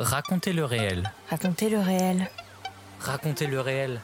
Racontez 0.00 0.54
le 0.54 0.64
réel. 0.64 1.12
Racontez 1.28 1.68
le 1.68 1.78
réel. 1.78 2.30
Racontez 3.00 3.46
le 3.46 3.60
réel. 3.60 4.00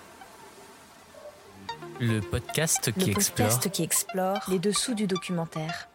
Le 2.00 2.20
podcast 2.20 2.92
qui 2.92 3.06
le 3.06 3.12
explore. 3.12 3.48
podcast 3.48 3.70
qui 3.70 3.82
explore 3.82 4.40
les 4.48 4.58
dessous 4.58 4.92
du 4.92 5.06
documentaire. 5.06 5.88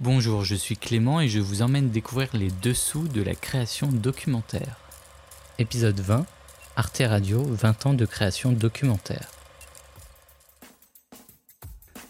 Bonjour, 0.00 0.44
je 0.44 0.54
suis 0.54 0.76
Clément 0.76 1.22
et 1.22 1.28
je 1.28 1.40
vous 1.40 1.62
emmène 1.62 1.88
découvrir 1.88 2.28
les 2.34 2.50
dessous 2.50 3.08
de 3.08 3.22
la 3.22 3.34
création 3.34 3.86
documentaire. 3.86 4.76
Épisode 5.58 5.98
20 5.98 6.26
Arte 6.76 7.02
Radio 7.06 7.42
20 7.42 7.86
ans 7.86 7.94
de 7.94 8.04
création 8.04 8.52
documentaire. 8.52 9.30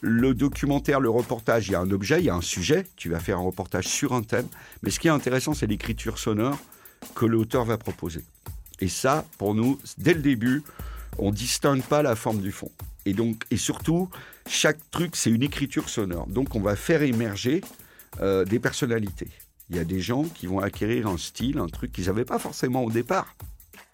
Le 0.08 0.34
documentaire, 0.34 1.00
le 1.00 1.10
reportage, 1.10 1.66
il 1.66 1.72
y 1.72 1.74
a 1.74 1.80
un 1.80 1.90
objet, 1.90 2.20
il 2.20 2.26
y 2.26 2.30
a 2.30 2.34
un 2.36 2.40
sujet. 2.40 2.86
Tu 2.94 3.10
vas 3.10 3.18
faire 3.18 3.38
un 3.38 3.42
reportage 3.42 3.88
sur 3.88 4.12
un 4.12 4.22
thème. 4.22 4.46
Mais 4.84 4.90
ce 4.90 5.00
qui 5.00 5.08
est 5.08 5.10
intéressant, 5.10 5.52
c'est 5.52 5.66
l'écriture 5.66 6.20
sonore 6.20 6.56
que 7.16 7.26
l'auteur 7.26 7.64
va 7.64 7.76
proposer. 7.76 8.22
Et 8.78 8.86
ça, 8.86 9.24
pour 9.36 9.56
nous, 9.56 9.80
dès 9.98 10.14
le 10.14 10.22
début, 10.22 10.62
on 11.18 11.32
distingue 11.32 11.82
pas 11.82 12.02
la 12.02 12.14
forme 12.14 12.40
du 12.40 12.52
fond. 12.52 12.70
Et 13.04 13.14
donc, 13.14 13.42
et 13.50 13.56
surtout, 13.56 14.08
chaque 14.48 14.78
truc, 14.92 15.16
c'est 15.16 15.30
une 15.30 15.42
écriture 15.42 15.88
sonore. 15.88 16.28
Donc, 16.28 16.54
on 16.54 16.60
va 16.60 16.76
faire 16.76 17.02
émerger 17.02 17.60
euh, 18.20 18.44
des 18.44 18.60
personnalités. 18.60 19.30
Il 19.70 19.76
y 19.76 19.80
a 19.80 19.84
des 19.84 19.98
gens 19.98 20.22
qui 20.22 20.46
vont 20.46 20.60
acquérir 20.60 21.08
un 21.08 21.18
style, 21.18 21.58
un 21.58 21.66
truc 21.66 21.90
qu'ils 21.90 22.06
n'avaient 22.06 22.24
pas 22.24 22.38
forcément 22.38 22.84
au 22.84 22.92
départ. 22.92 23.34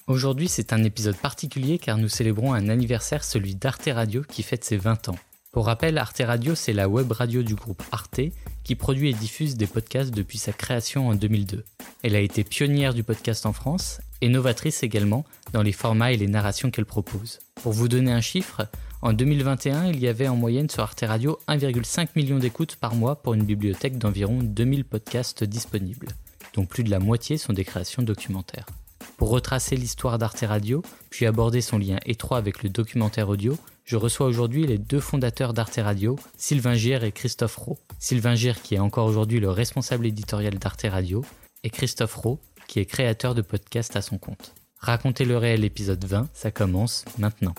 Aujourd'hui, 0.09 0.49
c'est 0.49 0.75
un 0.75 0.85
épisode 0.85 1.17
particulier 1.17 1.79
car 1.79 1.97
nous 1.97 2.09
célébrons 2.09 2.53
un 2.53 2.69
anniversaire, 2.69 3.25
celui 3.25 3.55
d'Arte 3.55 3.89
Radio, 3.91 4.23
qui 4.29 4.43
fête 4.43 4.63
ses 4.63 4.77
20 4.77 5.09
ans. 5.09 5.19
Pour 5.53 5.67
rappel, 5.67 5.99
Arte 5.99 6.23
Radio, 6.25 6.55
c'est 6.55 6.73
la 6.73 6.89
web 6.89 7.13
radio 7.13 7.43
du 7.43 7.55
groupe 7.55 7.83
Arte 7.93 8.21
qui 8.65 8.75
produit 8.75 9.11
et 9.11 9.13
diffuse 9.13 9.55
des 9.55 9.67
podcasts 9.67 10.11
depuis 10.11 10.39
sa 10.39 10.55
création 10.55 11.09
en 11.09 11.15
2002. 11.15 11.63
Elle 12.03 12.17
a 12.17 12.21
été 12.21 12.43
pionnière 12.43 12.95
du 12.95 13.03
podcast 13.03 13.45
en 13.45 13.53
France 13.53 14.01
et 14.23 14.31
novatrice 14.31 14.83
également 14.83 15.27
dans 15.53 15.61
les 15.61 15.73
formats 15.73 16.11
et 16.11 16.17
les 16.17 16.27
narrations 16.27 16.71
qu'elle 16.71 16.87
propose. 16.87 17.39
Pour 17.57 17.73
vous 17.73 17.89
donner 17.89 18.13
un 18.13 18.23
chiffre, 18.23 18.67
en 19.03 19.13
2021, 19.13 19.89
il 19.89 20.01
y 20.01 20.09
avait 20.09 20.27
en 20.27 20.37
moyenne 20.37 20.71
sur 20.71 20.85
Arte 20.85 21.05
Radio 21.07 21.39
1,5 21.49 22.09
million 22.17 22.39
d'écoutes 22.39 22.77
par 22.77 22.95
mois 22.95 23.17
pour 23.17 23.35
une 23.35 23.45
bibliothèque 23.45 23.99
d'environ 23.99 24.39
2000 24.43 24.87
podcasts 24.87 25.45
disponibles, 25.45 26.09
dont 26.55 26.65
plus 26.65 26.83
de 26.83 26.91
la 26.91 26.99
moitié 26.99 27.37
sont 27.37 27.53
des 27.53 27.67
créations 27.67 28.03
documentaires. 28.03 28.65
Pour 29.19 29.29
retracer 29.29 29.77
l'histoire 29.77 30.17
d'Arte 30.17 30.45
Radio, 30.49 30.83
puis 31.11 31.27
aborder 31.27 31.61
son 31.61 31.77
lien 31.77 31.99
étroit 32.07 32.39
avec 32.39 32.63
le 32.63 32.71
documentaire 32.71 33.29
audio, 33.29 33.59
je 33.85 33.97
reçois 33.97 34.27
aujourd'hui 34.27 34.67
les 34.67 34.79
deux 34.79 35.01
fondateurs 35.01 35.53
d'Arte 35.53 35.81
Radio, 35.83 36.17
Sylvain 36.37 36.75
Gire 36.75 37.05
et 37.05 37.13
Christophe 37.13 37.57
Rowe. 37.57 37.79
Sylvain 37.99 38.35
Gire 38.35 38.63
qui 38.63 38.77
est 38.77 38.79
encore 38.79 39.07
aujourd'hui 39.07 39.41
le 39.41 39.51
responsable 39.51 40.07
éditorial 40.07 40.59
d'Arte 40.59 40.87
Radio, 40.89 41.25
et 41.65 41.71
Christophe 41.71 42.15
Rowe 42.15 42.39
qui 42.69 42.79
est 42.79 42.87
créateur 42.87 43.35
de 43.35 43.43
podcasts 43.43 43.97
à 43.97 44.03
son 44.03 44.19
compte. 44.19 44.55
Racontez 44.79 45.25
le 45.25 45.37
réel 45.37 45.65
épisode 45.65 46.05
20, 46.05 46.29
ça 46.33 46.51
commence 46.51 47.05
maintenant. 47.19 47.55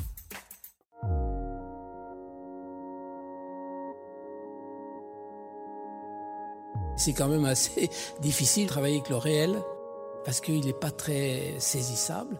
C'est 6.96 7.14
quand 7.14 7.28
même 7.28 7.46
assez 7.46 7.90
difficile 8.22 8.64
de 8.64 8.70
travailler 8.70 8.96
avec 8.96 9.10
le 9.10 9.18
réel 9.18 9.62
parce 10.24 10.40
qu'il 10.40 10.66
n'est 10.66 10.74
pas 10.74 10.92
très 10.92 11.56
saisissable. 11.60 12.40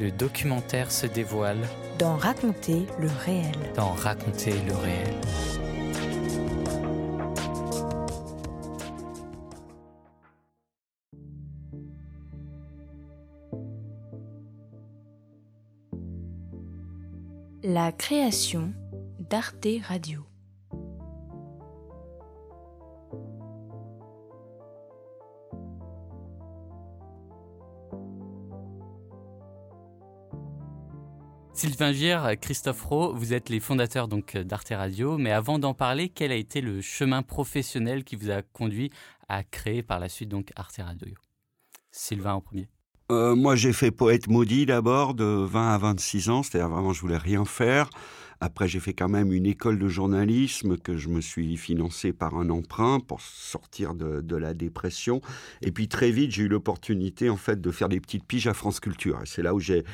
Le 0.00 0.12
documentaire 0.12 0.92
se 0.92 1.08
dévoile 1.08 1.58
dans 1.98 2.16
Raconter 2.16 2.86
le 3.00 3.08
réel. 3.24 3.52
Dans 3.74 3.94
Raconter 3.94 4.54
le 4.64 4.74
réel. 4.76 5.14
La 17.64 17.90
création 17.90 18.72
d'Arte 19.18 19.66
Radio. 19.88 20.27
Sylvain 31.58 31.90
Gire, 31.90 32.38
Christophe 32.40 32.82
Rowe, 32.82 33.12
vous 33.16 33.32
êtes 33.34 33.48
les 33.48 33.58
fondateurs 33.58 34.06
donc 34.06 34.36
d'Arte 34.36 34.68
Radio, 34.68 35.18
mais 35.18 35.32
avant 35.32 35.58
d'en 35.58 35.74
parler, 35.74 36.08
quel 36.08 36.30
a 36.30 36.36
été 36.36 36.60
le 36.60 36.80
chemin 36.80 37.24
professionnel 37.24 38.04
qui 38.04 38.14
vous 38.14 38.30
a 38.30 38.42
conduit 38.42 38.92
à 39.28 39.42
créer 39.42 39.82
par 39.82 39.98
la 39.98 40.08
suite 40.08 40.28
donc 40.28 40.52
Arte 40.54 40.76
Radio? 40.78 41.12
Sylvain 41.90 42.34
en 42.34 42.40
premier. 42.40 42.68
Euh, 43.10 43.34
moi, 43.34 43.56
j'ai 43.56 43.72
fait 43.72 43.90
poète 43.90 44.28
maudit 44.28 44.66
d'abord, 44.66 45.14
de 45.14 45.24
20 45.24 45.74
à 45.74 45.78
26 45.78 46.28
ans, 46.28 46.42
c'est-à-dire 46.42 46.68
vraiment, 46.68 46.92
je 46.92 47.00
voulais 47.00 47.16
rien 47.16 47.46
faire. 47.46 47.88
Après, 48.40 48.68
j'ai 48.68 48.80
fait 48.80 48.92
quand 48.92 49.08
même 49.08 49.32
une 49.32 49.46
école 49.46 49.78
de 49.78 49.88
journalisme 49.88 50.76
que 50.76 50.96
je 50.96 51.08
me 51.08 51.22
suis 51.22 51.56
financé 51.56 52.12
par 52.12 52.36
un 52.36 52.50
emprunt 52.50 53.00
pour 53.00 53.20
sortir 53.22 53.94
de, 53.94 54.36
la 54.36 54.52
dépression. 54.52 55.22
Et 55.62 55.72
puis 55.72 55.88
très 55.88 56.10
vite, 56.10 56.32
j'ai 56.32 56.42
eu 56.44 56.48
l'opportunité 56.48 57.30
en 57.30 57.36
fait 57.36 57.60
de 57.60 57.70
faire 57.70 57.88
des 57.88 57.98
petites 57.98 58.24
piges 58.24 58.46
à 58.46 58.54
France 58.54 58.78
Culture. 58.78 59.18
C'est 59.24 59.42
là 59.42 59.54
où 59.54 59.58
j'ai 59.58 59.84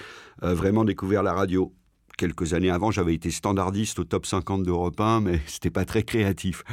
euh, 0.43 0.52
vraiment 0.52 0.84
découvert 0.84 1.22
la 1.22 1.32
radio. 1.32 1.72
Quelques 2.19 2.52
années 2.52 2.70
avant, 2.70 2.90
j'avais 2.90 3.14
été 3.14 3.31
standardiste 3.31 4.00
au 4.00 4.05
top 4.05 4.26
50 4.26 4.64
d'Europe 4.64 5.00
1, 5.00 5.20
mais 5.20 5.40
c'était 5.46 5.70
pas 5.70 5.84
très 5.84 6.02
créatif. 6.02 6.64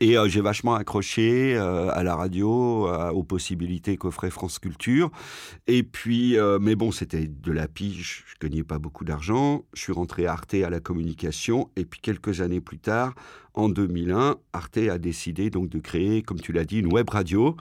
Et 0.00 0.16
euh, 0.16 0.28
j'ai 0.28 0.40
vachement 0.40 0.74
accroché 0.74 1.56
euh, 1.56 1.90
à 1.92 2.02
la 2.02 2.14
radio, 2.14 2.88
euh, 2.88 3.10
aux 3.10 3.24
possibilités 3.24 3.96
qu'offrait 3.96 4.30
France 4.30 4.58
Culture. 4.58 5.10
Et 5.66 5.82
puis, 5.82 6.36
mais 6.60 6.74
bon, 6.74 6.92
c'était 6.92 7.26
de 7.26 7.52
la 7.52 7.68
pige, 7.68 8.24
je 8.26 8.46
gagnais 8.46 8.62
pas 8.62 8.78
beaucoup 8.78 9.04
d'argent. 9.04 9.64
Je 9.74 9.82
suis 9.82 9.92
rentré 9.92 10.26
à 10.26 10.32
Arte 10.32 10.54
à 10.54 10.70
la 10.70 10.80
communication. 10.80 11.70
Et 11.76 11.84
puis 11.84 12.00
quelques 12.00 12.40
années 12.40 12.60
plus 12.60 12.78
tard, 12.78 13.14
en 13.54 13.68
2001, 13.68 14.36
Arte 14.52 14.78
a 14.78 14.98
décidé 14.98 15.50
donc 15.50 15.68
de 15.68 15.78
créer, 15.78 16.22
comme 16.22 16.40
tu 16.40 16.52
l'as 16.52 16.64
dit, 16.64 16.78
une 16.78 16.92
web 16.92 17.08
radio. 17.10 17.56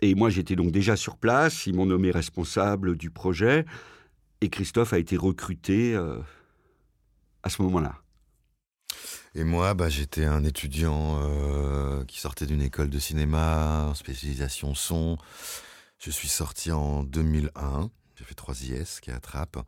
Et 0.00 0.14
moi, 0.14 0.30
j'étais 0.30 0.56
donc 0.56 0.70
déjà 0.70 0.96
sur 0.96 1.16
place. 1.16 1.66
Ils 1.66 1.74
m'ont 1.74 1.86
nommé 1.86 2.10
responsable 2.10 2.96
du 2.96 3.10
projet. 3.10 3.66
Et 4.40 4.48
Christophe 4.48 4.92
a 4.92 4.98
été 4.98 5.16
recruté 5.16 5.96
à 7.42 7.50
ce 7.50 7.62
moment-là. 7.62 7.96
Et 9.38 9.44
moi, 9.44 9.72
bah, 9.74 9.88
j'étais 9.88 10.24
un 10.24 10.42
étudiant 10.42 11.20
euh, 11.22 12.04
qui 12.06 12.18
sortait 12.18 12.44
d'une 12.44 12.60
école 12.60 12.90
de 12.90 12.98
cinéma 12.98 13.84
en 13.88 13.94
spécialisation 13.94 14.74
son. 14.74 15.16
Je 16.00 16.10
suis 16.10 16.26
sorti 16.26 16.72
en 16.72 17.04
2001. 17.04 17.88
J'ai 18.16 18.24
fait 18.24 18.34
3 18.34 18.62
IS 18.62 18.98
qui 19.00 19.12
attrape. 19.12 19.58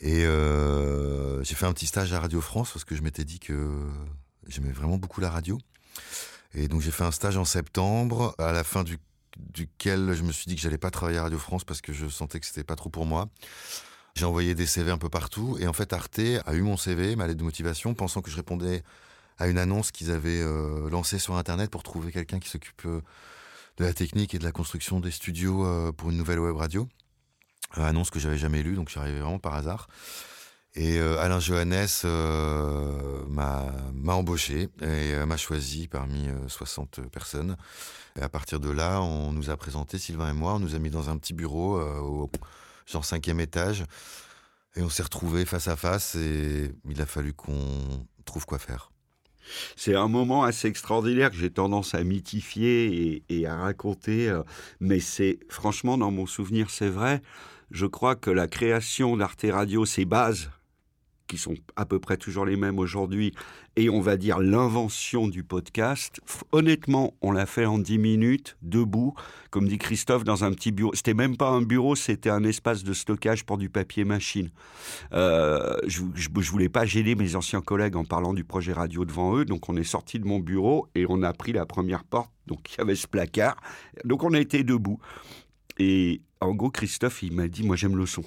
Et 0.00 0.26
euh, 0.26 1.42
j'ai 1.42 1.54
fait 1.54 1.64
un 1.64 1.72
petit 1.72 1.86
stage 1.86 2.12
à 2.12 2.20
Radio 2.20 2.42
France 2.42 2.70
parce 2.70 2.84
que 2.84 2.94
je 2.94 3.00
m'étais 3.00 3.24
dit 3.24 3.38
que 3.38 3.88
j'aimais 4.46 4.72
vraiment 4.72 4.98
beaucoup 4.98 5.22
la 5.22 5.30
radio. 5.30 5.56
Et 6.52 6.68
donc 6.68 6.82
j'ai 6.82 6.90
fait 6.90 7.04
un 7.04 7.10
stage 7.10 7.38
en 7.38 7.46
septembre, 7.46 8.34
à 8.36 8.52
la 8.52 8.62
fin 8.62 8.84
du, 8.84 8.98
duquel 9.38 10.12
je 10.12 10.22
me 10.22 10.32
suis 10.32 10.48
dit 10.48 10.54
que 10.54 10.60
j'allais 10.60 10.76
pas 10.76 10.90
travailler 10.90 11.16
à 11.16 11.22
Radio 11.22 11.38
France 11.38 11.64
parce 11.64 11.80
que 11.80 11.94
je 11.94 12.08
sentais 12.08 12.40
que 12.40 12.46
c'était 12.46 12.62
pas 12.62 12.76
trop 12.76 12.90
pour 12.90 13.06
moi. 13.06 13.30
J'ai 14.18 14.24
envoyé 14.24 14.56
des 14.56 14.66
CV 14.66 14.90
un 14.90 14.98
peu 14.98 15.08
partout 15.08 15.56
et 15.60 15.68
en 15.68 15.72
fait 15.72 15.92
Arte 15.92 16.18
a 16.44 16.52
eu 16.52 16.60
mon 16.60 16.76
CV, 16.76 17.14
ma 17.14 17.28
lettre 17.28 17.38
de 17.38 17.44
motivation, 17.44 17.94
pensant 17.94 18.20
que 18.20 18.32
je 18.32 18.34
répondais 18.34 18.82
à 19.38 19.46
une 19.46 19.58
annonce 19.58 19.92
qu'ils 19.92 20.10
avaient 20.10 20.42
euh, 20.42 20.90
lancée 20.90 21.20
sur 21.20 21.36
Internet 21.36 21.70
pour 21.70 21.84
trouver 21.84 22.10
quelqu'un 22.10 22.40
qui 22.40 22.48
s'occupe 22.48 22.82
euh, 22.86 23.00
de 23.76 23.84
la 23.84 23.92
technique 23.92 24.34
et 24.34 24.40
de 24.40 24.44
la 24.44 24.50
construction 24.50 24.98
des 24.98 25.12
studios 25.12 25.64
euh, 25.64 25.92
pour 25.92 26.10
une 26.10 26.16
nouvelle 26.16 26.40
web 26.40 26.56
radio. 26.56 26.88
annonce 27.74 28.10
que 28.10 28.18
j'avais 28.18 28.38
jamais 28.38 28.60
lue, 28.64 28.74
donc 28.74 28.88
j'y 28.88 28.98
arrivais 28.98 29.20
vraiment 29.20 29.38
par 29.38 29.54
hasard. 29.54 29.86
Et 30.74 30.98
Alain 30.98 31.38
Johannes 31.38 31.86
m'a 33.28 34.14
embauché 34.14 34.68
et 34.82 35.14
m'a 35.26 35.36
choisi 35.36 35.86
parmi 35.86 36.28
60 36.46 37.08
personnes. 37.08 37.56
Et 38.16 38.22
à 38.22 38.28
partir 38.28 38.58
de 38.60 38.70
là, 38.70 39.00
on 39.00 39.32
nous 39.32 39.50
a 39.50 39.56
présenté, 39.56 39.98
Sylvain 39.98 40.30
et 40.30 40.34
moi, 40.34 40.54
on 40.54 40.58
nous 40.58 40.74
a 40.74 40.78
mis 40.78 40.90
dans 40.90 41.08
un 41.08 41.16
petit 41.16 41.34
bureau 41.34 41.80
au 41.80 42.30
genre 42.90 43.04
cinquième 43.04 43.40
étage. 43.40 43.84
Et 44.76 44.82
on 44.82 44.88
s'est 44.88 45.02
retrouvés 45.02 45.44
face 45.44 45.68
à 45.68 45.76
face 45.76 46.14
et 46.14 46.72
il 46.88 47.00
a 47.00 47.06
fallu 47.06 47.32
qu'on 47.32 48.06
trouve 48.24 48.46
quoi 48.46 48.58
faire. 48.58 48.90
C'est 49.76 49.94
un 49.94 50.08
moment 50.08 50.44
assez 50.44 50.68
extraordinaire 50.68 51.30
que 51.30 51.36
j'ai 51.36 51.50
tendance 51.50 51.94
à 51.94 52.04
mythifier 52.04 53.24
et, 53.28 53.46
à 53.46 53.56
raconter, 53.56 54.28
euh, 54.28 54.42
mais 54.78 55.00
c'est 55.00 55.38
franchement 55.48 55.96
dans 55.96 56.10
mon 56.10 56.26
souvenir, 56.26 56.68
c'est 56.70 56.90
vrai. 56.90 57.22
Je 57.70 57.86
crois 57.86 58.14
que 58.14 58.30
la 58.30 58.46
création 58.46 59.16
d'Arte 59.16 59.46
Radio, 59.50 59.86
ses 59.86 60.04
bases, 60.04 60.50
qui 61.28 61.38
sont 61.38 61.54
à 61.76 61.84
peu 61.84 62.00
près 62.00 62.16
toujours 62.16 62.44
les 62.44 62.56
mêmes 62.56 62.78
aujourd'hui, 62.78 63.32
et 63.76 63.88
on 63.88 64.00
va 64.00 64.16
dire 64.16 64.40
l'invention 64.40 65.28
du 65.28 65.44
podcast. 65.44 66.20
Honnêtement, 66.50 67.14
on 67.22 67.30
l'a 67.30 67.46
fait 67.46 67.66
en 67.66 67.78
10 67.78 67.98
minutes, 67.98 68.56
debout, 68.62 69.14
comme 69.50 69.68
dit 69.68 69.78
Christophe, 69.78 70.24
dans 70.24 70.42
un 70.42 70.52
petit 70.52 70.72
bureau. 70.72 70.92
C'était 70.94 71.14
même 71.14 71.36
pas 71.36 71.50
un 71.50 71.62
bureau, 71.62 71.94
c'était 71.94 72.30
un 72.30 72.42
espace 72.42 72.82
de 72.82 72.92
stockage 72.92 73.44
pour 73.44 73.58
du 73.58 73.68
papier 73.68 74.04
machine. 74.04 74.50
Euh, 75.12 75.76
je, 75.86 76.02
je, 76.14 76.50
voulais 76.50 76.68
pas 76.68 76.86
gêner 76.86 77.14
mes 77.14 77.36
anciens 77.36 77.60
collègues 77.60 77.94
en 77.94 78.04
parlant 78.04 78.34
du 78.34 78.42
projet 78.42 78.72
radio 78.72 79.04
devant 79.04 79.36
eux, 79.36 79.44
donc 79.44 79.68
on 79.68 79.76
est 79.76 79.84
sorti 79.84 80.18
de 80.18 80.24
mon 80.24 80.40
bureau 80.40 80.88
et 80.94 81.06
on 81.08 81.22
a 81.22 81.32
pris 81.32 81.52
la 81.52 81.66
première 81.66 82.04
porte. 82.04 82.32
Donc 82.46 82.72
il 82.72 82.78
y 82.78 82.80
avait 82.80 82.96
ce 82.96 83.06
placard. 83.06 83.56
Donc 84.04 84.24
on 84.24 84.32
a 84.32 84.40
été 84.40 84.64
debout. 84.64 84.98
Et 85.78 86.22
en 86.40 86.54
gros, 86.54 86.70
Christophe, 86.70 87.22
il 87.22 87.32
m'a 87.32 87.48
dit, 87.48 87.62
moi 87.62 87.76
j'aime 87.76 87.96
le 87.96 88.06
son. 88.06 88.24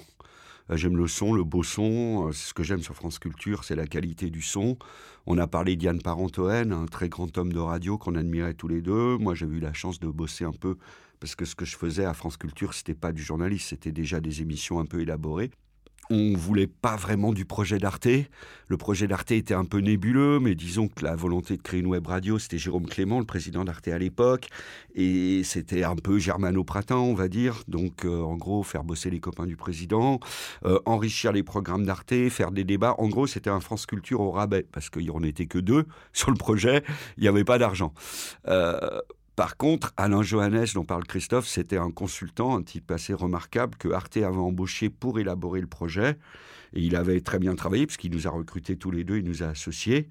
Euh, 0.70 0.76
j'aime 0.76 0.96
le 0.96 1.06
son, 1.06 1.32
le 1.32 1.44
beau 1.44 1.62
son. 1.62 2.28
Euh, 2.28 2.32
ce 2.32 2.54
que 2.54 2.62
j'aime 2.62 2.82
sur 2.82 2.94
France 2.94 3.18
Culture, 3.18 3.64
c'est 3.64 3.76
la 3.76 3.86
qualité 3.86 4.30
du 4.30 4.42
son. 4.42 4.76
On 5.26 5.38
a 5.38 5.46
parlé 5.46 5.76
d'Yann 5.76 6.00
Parentoen, 6.00 6.72
un 6.72 6.86
très 6.86 7.08
grand 7.08 7.36
homme 7.38 7.52
de 7.52 7.58
radio 7.58 7.98
qu'on 7.98 8.14
admirait 8.14 8.54
tous 8.54 8.68
les 8.68 8.80
deux. 8.80 9.16
Moi, 9.18 9.34
j'ai 9.34 9.46
eu 9.46 9.60
la 9.60 9.72
chance 9.72 10.00
de 10.00 10.08
bosser 10.08 10.44
un 10.44 10.52
peu 10.52 10.76
parce 11.20 11.36
que 11.36 11.44
ce 11.44 11.54
que 11.54 11.64
je 11.64 11.76
faisais 11.76 12.04
à 12.04 12.14
France 12.14 12.36
Culture, 12.36 12.74
c'était 12.74 12.94
pas 12.94 13.12
du 13.12 13.22
journaliste, 13.22 13.68
c'était 13.68 13.92
déjà 13.92 14.20
des 14.20 14.42
émissions 14.42 14.80
un 14.80 14.86
peu 14.86 15.00
élaborées 15.00 15.50
on 16.12 16.36
voulait 16.36 16.66
pas 16.66 16.96
vraiment 16.96 17.32
du 17.32 17.46
projet 17.46 17.78
d'Arte. 17.78 18.06
Le 18.68 18.76
projet 18.76 19.06
d'Arte 19.06 19.30
était 19.30 19.54
un 19.54 19.64
peu 19.64 19.78
nébuleux, 19.78 20.40
mais 20.40 20.54
disons 20.54 20.88
que 20.88 21.04
la 21.04 21.16
volonté 21.16 21.56
de 21.56 21.62
créer 21.62 21.80
une 21.80 21.86
web 21.86 22.06
radio, 22.06 22.38
c'était 22.38 22.58
Jérôme 22.58 22.86
Clément, 22.86 23.18
le 23.18 23.24
président 23.24 23.64
d'Arte 23.64 23.88
à 23.88 23.98
l'époque, 23.98 24.48
et 24.94 25.42
c'était 25.42 25.84
un 25.84 25.96
peu 25.96 26.18
germano-pratin, 26.18 26.96
on 26.96 27.14
va 27.14 27.28
dire. 27.28 27.62
Donc, 27.66 28.04
euh, 28.04 28.20
en 28.20 28.36
gros, 28.36 28.62
faire 28.62 28.84
bosser 28.84 29.08
les 29.08 29.20
copains 29.20 29.46
du 29.46 29.56
président, 29.56 30.20
euh, 30.66 30.78
enrichir 30.84 31.32
les 31.32 31.42
programmes 31.42 31.86
d'Arte, 31.86 32.28
faire 32.28 32.50
des 32.50 32.64
débats. 32.64 32.94
En 32.98 33.08
gros, 33.08 33.26
c'était 33.26 33.50
un 33.50 33.60
France 33.60 33.86
Culture 33.86 34.20
au 34.20 34.30
rabais, 34.30 34.66
parce 34.70 34.90
qu'il 34.90 35.02
n'y 35.02 35.10
en 35.10 35.22
était 35.22 35.46
que 35.46 35.58
deux 35.58 35.86
sur 36.12 36.30
le 36.30 36.36
projet, 36.36 36.82
il 37.16 37.22
n'y 37.22 37.28
avait 37.28 37.44
pas 37.44 37.56
d'argent. 37.56 37.94
Euh, 38.48 39.00
par 39.42 39.56
contre, 39.56 39.92
Alain 39.96 40.22
Johannes, 40.22 40.66
dont 40.72 40.84
parle 40.84 41.02
Christophe, 41.02 41.48
c'était 41.48 41.76
un 41.76 41.90
consultant, 41.90 42.56
un 42.56 42.62
type 42.62 42.92
assez 42.92 43.12
remarquable 43.12 43.76
que 43.76 43.88
Arte 43.88 44.18
avait 44.18 44.36
embauché 44.36 44.88
pour 44.88 45.18
élaborer 45.18 45.60
le 45.60 45.66
projet. 45.66 46.16
Et 46.74 46.80
il 46.80 46.94
avait 46.94 47.20
très 47.22 47.40
bien 47.40 47.56
travaillé, 47.56 47.88
puisqu'il 47.88 48.12
nous 48.12 48.28
a 48.28 48.30
recrutés 48.30 48.76
tous 48.76 48.92
les 48.92 49.02
deux, 49.02 49.18
il 49.18 49.24
nous 49.24 49.42
a 49.42 49.46
associés. 49.46 50.08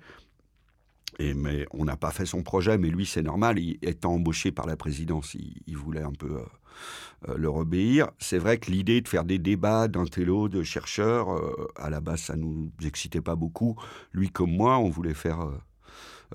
Mais 1.17 1.65
on 1.71 1.85
n'a 1.85 1.95
pas 1.95 2.11
fait 2.11 2.25
son 2.25 2.43
projet, 2.43 2.77
mais 2.77 2.89
lui, 2.89 3.05
c'est 3.05 3.21
normal, 3.21 3.57
étant 3.81 4.15
embauché 4.15 4.51
par 4.51 4.67
la 4.67 4.75
présidence, 4.75 5.33
il, 5.33 5.77
voulait 5.77 6.03
un 6.03 6.11
peu 6.11 6.35
euh, 6.35 7.29
euh, 7.29 7.37
leur 7.37 7.55
obéir. 7.55 8.09
C'est 8.19 8.37
vrai 8.37 8.57
que 8.57 8.69
l'idée 8.69 8.99
de 8.99 9.07
faire 9.07 9.23
des 9.23 9.39
débats 9.39 9.87
d'un 9.87 10.07
télo, 10.07 10.49
de 10.49 10.61
chercheurs, 10.61 11.33
euh, 11.33 11.69
à 11.77 11.89
la 11.89 12.01
base, 12.01 12.19
ça 12.19 12.35
nous 12.35 12.69
excitait 12.83 13.21
pas 13.21 13.37
beaucoup. 13.37 13.77
Lui 14.11 14.29
comme 14.29 14.51
moi, 14.51 14.77
on 14.77 14.89
voulait 14.89 15.13
faire 15.13 15.51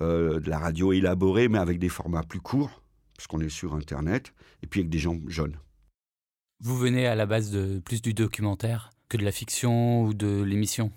euh, 0.01 0.39
de 0.39 0.49
la 0.49 0.59
radio 0.59 0.93
élaborée, 0.93 1.47
mais 1.47 1.57
avec 1.57 1.79
des 1.79 1.89
formats 1.89 2.21
plus 2.21 2.39
courts, 2.39 2.83
parce 3.17 3.27
qu'on 3.27 3.41
est 3.41 3.49
sur 3.49 3.73
Internet, 3.73 4.33
et 4.63 4.67
puis 4.67 4.81
avec 4.81 4.89
des 4.89 4.99
gens 4.99 5.17
jeunes. 5.27 5.57
Vous 6.59 6.77
venez 6.77 7.05
à 7.07 7.15
la 7.15 7.25
base 7.25 7.51
de 7.51 7.79
plus 7.79 8.01
du 8.01 8.13
documentaire 8.13 8.91
que 9.09 9.17
de 9.17 9.23
la 9.23 9.31
fiction 9.31 10.03
ou 10.03 10.13
de 10.13 10.41
l'émission? 10.41 10.91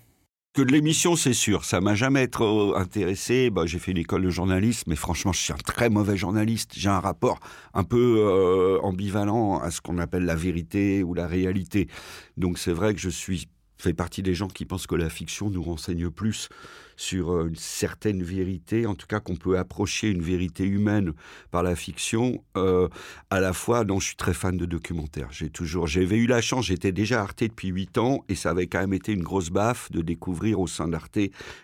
Que 0.53 0.61
de 0.61 0.71
l'émission, 0.71 1.15
c'est 1.15 1.33
sûr. 1.33 1.63
Ça 1.63 1.79
m'a 1.79 1.95
jamais 1.95 2.27
trop 2.27 2.75
intéressé. 2.75 3.49
Bah, 3.49 3.65
j'ai 3.65 3.79
fait 3.79 3.91
une 3.91 3.99
école 3.99 4.23
de 4.23 4.29
journalisme, 4.29 4.89
mais 4.89 4.97
franchement, 4.97 5.31
je 5.31 5.39
suis 5.39 5.53
un 5.53 5.57
très 5.57 5.89
mauvais 5.89 6.17
journaliste. 6.17 6.71
J'ai 6.75 6.89
un 6.89 6.99
rapport 6.99 7.39
un 7.73 7.85
peu 7.85 8.17
euh, 8.19 8.77
ambivalent 8.81 9.59
à 9.59 9.71
ce 9.71 9.79
qu'on 9.79 9.97
appelle 9.97 10.25
la 10.25 10.35
vérité 10.35 11.03
ou 11.03 11.13
la 11.13 11.25
réalité. 11.25 11.87
Donc 12.35 12.57
c'est 12.57 12.73
vrai 12.73 12.93
que 12.93 12.99
je 12.99 13.09
suis 13.09 13.47
fait 13.81 13.93
partie 13.93 14.21
des 14.21 14.33
gens 14.33 14.47
qui 14.47 14.65
pensent 14.65 14.87
que 14.87 14.95
la 14.95 15.09
fiction 15.09 15.49
nous 15.49 15.63
renseigne 15.63 16.09
plus 16.09 16.49
sur 16.95 17.31
euh, 17.31 17.47
une 17.47 17.55
certaine 17.55 18.21
vérité, 18.21 18.85
en 18.85 18.95
tout 18.95 19.07
cas 19.07 19.19
qu'on 19.19 19.35
peut 19.35 19.57
approcher 19.57 20.09
une 20.09 20.21
vérité 20.21 20.65
humaine 20.65 21.13
par 21.49 21.63
la 21.63 21.75
fiction. 21.75 22.43
Euh, 22.57 22.87
à 23.29 23.39
la 23.39 23.53
fois, 23.53 23.83
dont 23.83 23.99
je 23.99 24.07
suis 24.07 24.15
très 24.15 24.33
fan 24.33 24.55
de 24.55 24.65
documentaires. 24.65 25.29
J'ai 25.31 25.49
toujours, 25.49 25.87
j'avais 25.87 26.17
eu 26.17 26.27
la 26.27 26.41
chance, 26.41 26.67
j'étais 26.67 26.91
déjà 26.91 27.21
Arte 27.21 27.43
depuis 27.43 27.69
8 27.69 27.97
ans, 27.97 28.23
et 28.29 28.35
ça 28.35 28.51
avait 28.51 28.67
quand 28.67 28.79
même 28.79 28.93
été 28.93 29.13
une 29.13 29.23
grosse 29.23 29.49
baffe 29.49 29.91
de 29.91 30.01
découvrir 30.01 30.59
au 30.59 30.67
sein 30.67 30.87
d'Arte 30.87 31.17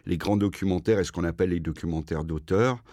les 0.05 0.17
grands 0.17 0.37
documentaires 0.37 0.99
et 0.99 1.03
ce 1.03 1.11
qu'on 1.11 1.23
appelle 1.23 1.51
les 1.51 1.59
documentaires 1.59 2.23
d'auteur. 2.23 2.83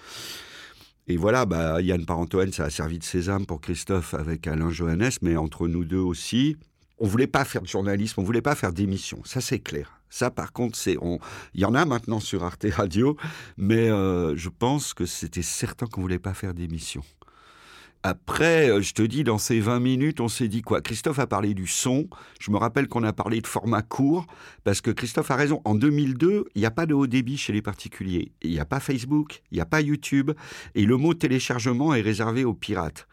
Et 1.06 1.16
voilà, 1.16 1.46
bah, 1.46 1.80
Yann 1.80 2.04
Parentoen, 2.04 2.52
ça 2.52 2.64
a 2.64 2.70
servi 2.70 2.98
de 2.98 3.04
sésame 3.04 3.46
pour 3.46 3.60
Christophe 3.60 4.14
avec 4.14 4.46
Alain 4.46 4.70
Johannes, 4.70 5.10
mais 5.22 5.36
entre 5.36 5.68
nous 5.68 5.84
deux 5.84 5.98
aussi 5.98 6.56
on 6.98 7.06
voulait 7.06 7.26
pas 7.26 7.44
faire 7.44 7.62
de 7.62 7.66
journalisme, 7.66 8.20
on 8.20 8.24
voulait 8.24 8.42
pas 8.42 8.54
faire 8.54 8.72
d'émission. 8.72 9.20
Ça, 9.24 9.40
c'est 9.40 9.58
clair. 9.58 10.00
Ça, 10.10 10.30
par 10.30 10.52
contre, 10.52 10.76
c'est, 10.78 10.96
il 11.54 11.60
y 11.60 11.64
en 11.64 11.74
a 11.74 11.84
maintenant 11.84 12.20
sur 12.20 12.44
Arte 12.44 12.66
Radio, 12.70 13.16
mais 13.56 13.90
euh, 13.90 14.36
je 14.36 14.48
pense 14.48 14.94
que 14.94 15.06
c'était 15.06 15.42
certain 15.42 15.86
qu'on 15.86 16.02
voulait 16.02 16.20
pas 16.20 16.34
faire 16.34 16.54
d'émission. 16.54 17.02
Après, 18.06 18.68
euh, 18.68 18.82
je 18.82 18.92
te 18.92 19.00
dis, 19.00 19.24
dans 19.24 19.38
ces 19.38 19.60
20 19.60 19.80
minutes, 19.80 20.20
on 20.20 20.28
s'est 20.28 20.46
dit 20.48 20.60
quoi? 20.60 20.82
Christophe 20.82 21.18
a 21.18 21.26
parlé 21.26 21.54
du 21.54 21.66
son. 21.66 22.06
Je 22.38 22.50
me 22.50 22.58
rappelle 22.58 22.86
qu'on 22.86 23.02
a 23.02 23.14
parlé 23.14 23.40
de 23.40 23.46
format 23.46 23.80
court, 23.80 24.26
parce 24.62 24.82
que 24.82 24.90
Christophe 24.90 25.30
a 25.30 25.36
raison. 25.36 25.62
En 25.64 25.74
2002, 25.74 26.44
il 26.54 26.58
n'y 26.58 26.66
a 26.66 26.70
pas 26.70 26.84
de 26.84 26.92
haut 26.92 27.06
débit 27.06 27.38
chez 27.38 27.54
les 27.54 27.62
particuliers. 27.62 28.32
Il 28.42 28.50
n'y 28.50 28.60
a 28.60 28.66
pas 28.66 28.78
Facebook, 28.78 29.40
il 29.50 29.54
n'y 29.54 29.62
a 29.62 29.64
pas 29.64 29.80
YouTube. 29.80 30.32
Et 30.74 30.84
le 30.84 30.98
mot 30.98 31.14
téléchargement 31.14 31.94
est 31.94 32.02
réservé 32.02 32.44
aux 32.44 32.52
pirates. 32.52 33.08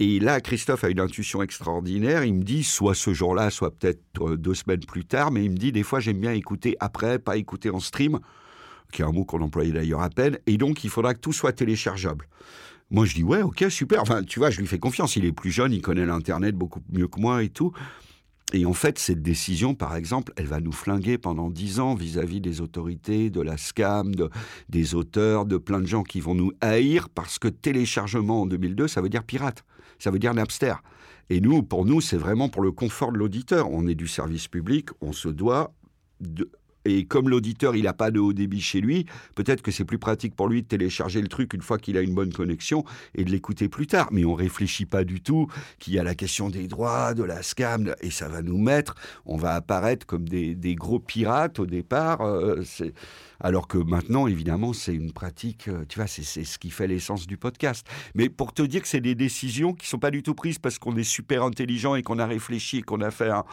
Et 0.00 0.20
là, 0.20 0.42
Christophe 0.42 0.84
a 0.84 0.90
une 0.90 1.00
intuition 1.00 1.40
extraordinaire. 1.40 2.22
Il 2.22 2.34
me 2.34 2.42
dit, 2.42 2.62
soit 2.62 2.94
ce 2.94 3.14
jour-là, 3.14 3.48
soit 3.48 3.70
peut-être 3.70 4.02
euh, 4.20 4.36
deux 4.36 4.52
semaines 4.52 4.84
plus 4.84 5.06
tard, 5.06 5.30
mais 5.30 5.46
il 5.46 5.50
me 5.50 5.56
dit, 5.56 5.72
des 5.72 5.82
fois, 5.82 5.98
j'aime 5.98 6.20
bien 6.20 6.32
écouter 6.32 6.76
après, 6.78 7.18
pas 7.18 7.38
écouter 7.38 7.70
en 7.70 7.80
stream, 7.80 8.20
qui 8.92 9.00
est 9.00 9.06
un 9.06 9.12
mot 9.12 9.24
qu'on 9.24 9.40
employait 9.40 9.72
d'ailleurs 9.72 10.02
à 10.02 10.10
peine. 10.10 10.36
Et 10.46 10.58
donc, 10.58 10.84
il 10.84 10.90
faudra 10.90 11.14
que 11.14 11.20
tout 11.20 11.32
soit 11.32 11.54
téléchargeable. 11.54 12.28
Moi, 12.90 13.04
je 13.04 13.14
dis 13.14 13.24
ouais, 13.24 13.42
ok, 13.42 13.64
super. 13.68 14.00
Enfin, 14.00 14.22
tu 14.22 14.38
vois, 14.38 14.50
je 14.50 14.60
lui 14.60 14.66
fais 14.66 14.78
confiance. 14.78 15.16
Il 15.16 15.24
est 15.24 15.32
plus 15.32 15.50
jeune, 15.50 15.72
il 15.72 15.82
connaît 15.82 16.06
l'Internet 16.06 16.54
beaucoup 16.54 16.80
mieux 16.92 17.08
que 17.08 17.20
moi 17.20 17.42
et 17.42 17.48
tout. 17.48 17.72
Et 18.52 18.64
en 18.64 18.72
fait, 18.72 18.98
cette 19.00 19.22
décision, 19.22 19.74
par 19.74 19.96
exemple, 19.96 20.32
elle 20.36 20.46
va 20.46 20.60
nous 20.60 20.70
flinguer 20.70 21.18
pendant 21.18 21.50
dix 21.50 21.80
ans 21.80 21.96
vis-à-vis 21.96 22.40
des 22.40 22.60
autorités, 22.60 23.28
de 23.28 23.40
la 23.40 23.56
SCAM, 23.56 24.12
des 24.68 24.94
auteurs, 24.94 25.46
de 25.46 25.56
plein 25.56 25.80
de 25.80 25.86
gens 25.86 26.04
qui 26.04 26.20
vont 26.20 26.36
nous 26.36 26.52
haïr 26.60 27.08
parce 27.08 27.40
que 27.40 27.48
téléchargement 27.48 28.42
en 28.42 28.46
2002, 28.46 28.86
ça 28.86 29.00
veut 29.00 29.08
dire 29.08 29.24
pirate, 29.24 29.64
ça 29.98 30.12
veut 30.12 30.20
dire 30.20 30.32
Napster. 30.32 30.74
Et 31.28 31.40
nous, 31.40 31.64
pour 31.64 31.84
nous, 31.84 32.00
c'est 32.00 32.16
vraiment 32.16 32.48
pour 32.48 32.62
le 32.62 32.70
confort 32.70 33.10
de 33.10 33.18
l'auditeur. 33.18 33.68
On 33.72 33.88
est 33.88 33.96
du 33.96 34.06
service 34.06 34.46
public, 34.46 34.90
on 35.00 35.12
se 35.12 35.28
doit 35.28 35.74
de, 36.20 36.48
et 36.86 37.04
comme 37.04 37.28
l'auditeur, 37.28 37.76
il 37.76 37.84
n'a 37.84 37.92
pas 37.92 38.10
de 38.10 38.18
haut 38.18 38.32
débit 38.32 38.60
chez 38.60 38.80
lui, 38.80 39.06
peut-être 39.34 39.62
que 39.62 39.70
c'est 39.70 39.84
plus 39.84 39.98
pratique 39.98 40.34
pour 40.34 40.48
lui 40.48 40.62
de 40.62 40.68
télécharger 40.68 41.20
le 41.20 41.28
truc 41.28 41.52
une 41.54 41.62
fois 41.62 41.78
qu'il 41.78 41.96
a 41.96 42.00
une 42.00 42.14
bonne 42.14 42.32
connexion 42.32 42.84
et 43.14 43.24
de 43.24 43.30
l'écouter 43.30 43.68
plus 43.68 43.86
tard. 43.86 44.08
Mais 44.12 44.24
on 44.24 44.34
réfléchit 44.34 44.86
pas 44.86 45.04
du 45.04 45.20
tout 45.20 45.48
qu'il 45.78 45.94
y 45.94 45.98
a 45.98 46.04
la 46.04 46.14
question 46.14 46.48
des 46.48 46.68
droits, 46.68 47.14
de 47.14 47.24
la 47.24 47.42
scam, 47.42 47.94
et 48.00 48.10
ça 48.10 48.28
va 48.28 48.42
nous 48.42 48.58
mettre, 48.58 48.94
on 49.24 49.36
va 49.36 49.54
apparaître 49.54 50.06
comme 50.06 50.28
des, 50.28 50.74
gros 50.74 50.98
pirates 50.98 51.58
au 51.58 51.66
départ. 51.66 52.20
Euh, 52.20 52.62
Alors 53.40 53.68
que 53.68 53.78
maintenant, 53.78 54.26
évidemment, 54.26 54.72
c'est 54.72 54.94
une 54.94 55.12
pratique, 55.12 55.68
euh, 55.68 55.84
tu 55.88 55.98
vois, 55.98 56.06
c'est 56.06 56.22
ce 56.22 56.58
qui 56.58 56.70
fait 56.70 56.86
l'essence 56.86 57.26
du 57.26 57.36
podcast. 57.36 57.86
Mais 58.14 58.28
pour 58.28 58.52
te 58.52 58.62
dire 58.62 58.82
que 58.82 58.88
c'est 58.88 59.00
des 59.00 59.14
décisions 59.14 59.72
qui 59.72 59.86
sont 59.86 59.98
pas 59.98 60.10
du 60.10 60.22
tout 60.22 60.34
prises 60.34 60.58
parce 60.58 60.78
qu'on 60.78 60.96
est 60.96 61.04
super 61.04 61.42
intelligent 61.42 61.94
et 61.94 62.02
qu'on 62.02 62.18
a 62.18 62.26
réfléchi 62.26 62.78
et 62.78 62.82
qu'on 62.82 63.00
a 63.00 63.10
fait 63.10 63.30
un, 63.30 63.44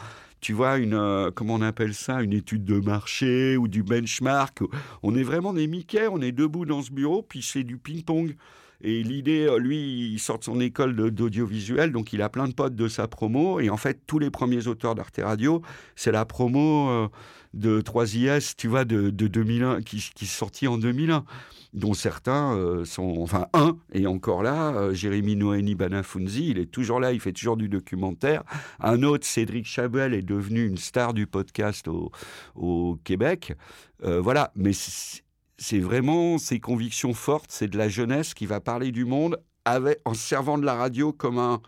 tu 0.43 0.53
vois, 0.53 0.77
une, 0.77 0.93
euh, 0.93 1.31
comment 1.33 1.55
on 1.55 1.61
appelle 1.61 1.93
ça, 1.93 2.21
une 2.21 2.33
étude 2.33 2.65
de 2.65 2.79
marché 2.79 3.57
ou 3.57 3.67
du 3.67 3.81
benchmark. 3.81 4.59
On 5.01 5.15
est 5.15 5.23
vraiment 5.23 5.53
des 5.53 5.67
Mickey, 5.67 6.07
on 6.09 6.21
est 6.21 6.31
debout 6.31 6.65
dans 6.65 6.81
ce 6.81 6.91
bureau, 6.91 7.21
puis 7.21 7.41
c'est 7.41 7.63
du 7.63 7.77
ping-pong. 7.77 8.35
Et 8.83 9.01
l'idée, 9.01 9.45
euh, 9.47 9.57
lui, 9.57 10.11
il 10.11 10.19
sort 10.19 10.39
de 10.39 10.43
son 10.43 10.59
école 10.59 10.93
d'audiovisuel, 11.11 11.93
donc 11.93 12.11
il 12.11 12.21
a 12.21 12.27
plein 12.27 12.47
de 12.49 12.53
potes 12.53 12.75
de 12.75 12.89
sa 12.89 13.07
promo. 13.07 13.61
Et 13.61 13.69
en 13.69 13.77
fait, 13.77 14.01
tous 14.05 14.19
les 14.19 14.29
premiers 14.29 14.67
auteurs 14.67 14.93
d'Arte 14.93 15.21
Radio, 15.23 15.61
c'est 15.95 16.11
la 16.11 16.25
promo 16.25 16.89
euh, 16.89 17.07
de 17.53 17.79
3IS, 17.81 18.55
tu 18.57 18.67
vois, 18.67 18.83
de, 18.83 19.09
2001, 19.09 19.81
qui, 19.81 20.11
qui 20.13 20.25
est 20.25 20.27
sortie 20.27 20.67
en 20.67 20.77
2001 20.77 21.23
dont 21.73 21.95
certains 21.95 22.55
euh, 22.55 22.85
sont, 22.85 23.15
enfin 23.17 23.47
un 23.53 23.77
est 23.93 24.05
encore 24.05 24.43
là, 24.43 24.93
Jérémy 24.93 25.35
Noéni 25.35 25.73
Banafunzi, 25.73 26.51
il 26.51 26.59
est 26.59 26.67
toujours 26.69 26.99
là, 26.99 27.13
il 27.13 27.19
fait 27.19 27.31
toujours 27.31 27.57
du 27.57 27.67
documentaire. 27.67 28.43
Un 28.79 29.01
autre, 29.01 29.25
Cédric 29.25 29.65
Chabel, 29.65 30.13
est 30.13 30.21
devenu 30.21 30.67
une 30.67 30.77
star 30.77 31.15
du 31.15 31.25
podcast 31.25 31.87
au 32.55 32.99
Québec. 33.03 33.53
voilà, 34.03 34.51
mais 34.55 34.73
c'est 35.63 35.79
vraiment 35.79 36.37
ces 36.37 36.59
convictions 36.59 37.13
fortes, 37.13 37.49
c'est 37.49 37.69
de 37.69 37.77
la 37.77 37.87
jeunesse 37.87 38.33
qui 38.33 38.45
va 38.45 38.59
parler 38.59 38.91
du 38.91 39.05
monde 39.05 39.41
avec, 39.63 40.01
en 40.03 40.13
servant 40.13 40.57
de 40.57 40.65
la 40.65 40.75
radio 40.75 41.13
comme 41.13 41.39
un, 41.39 41.61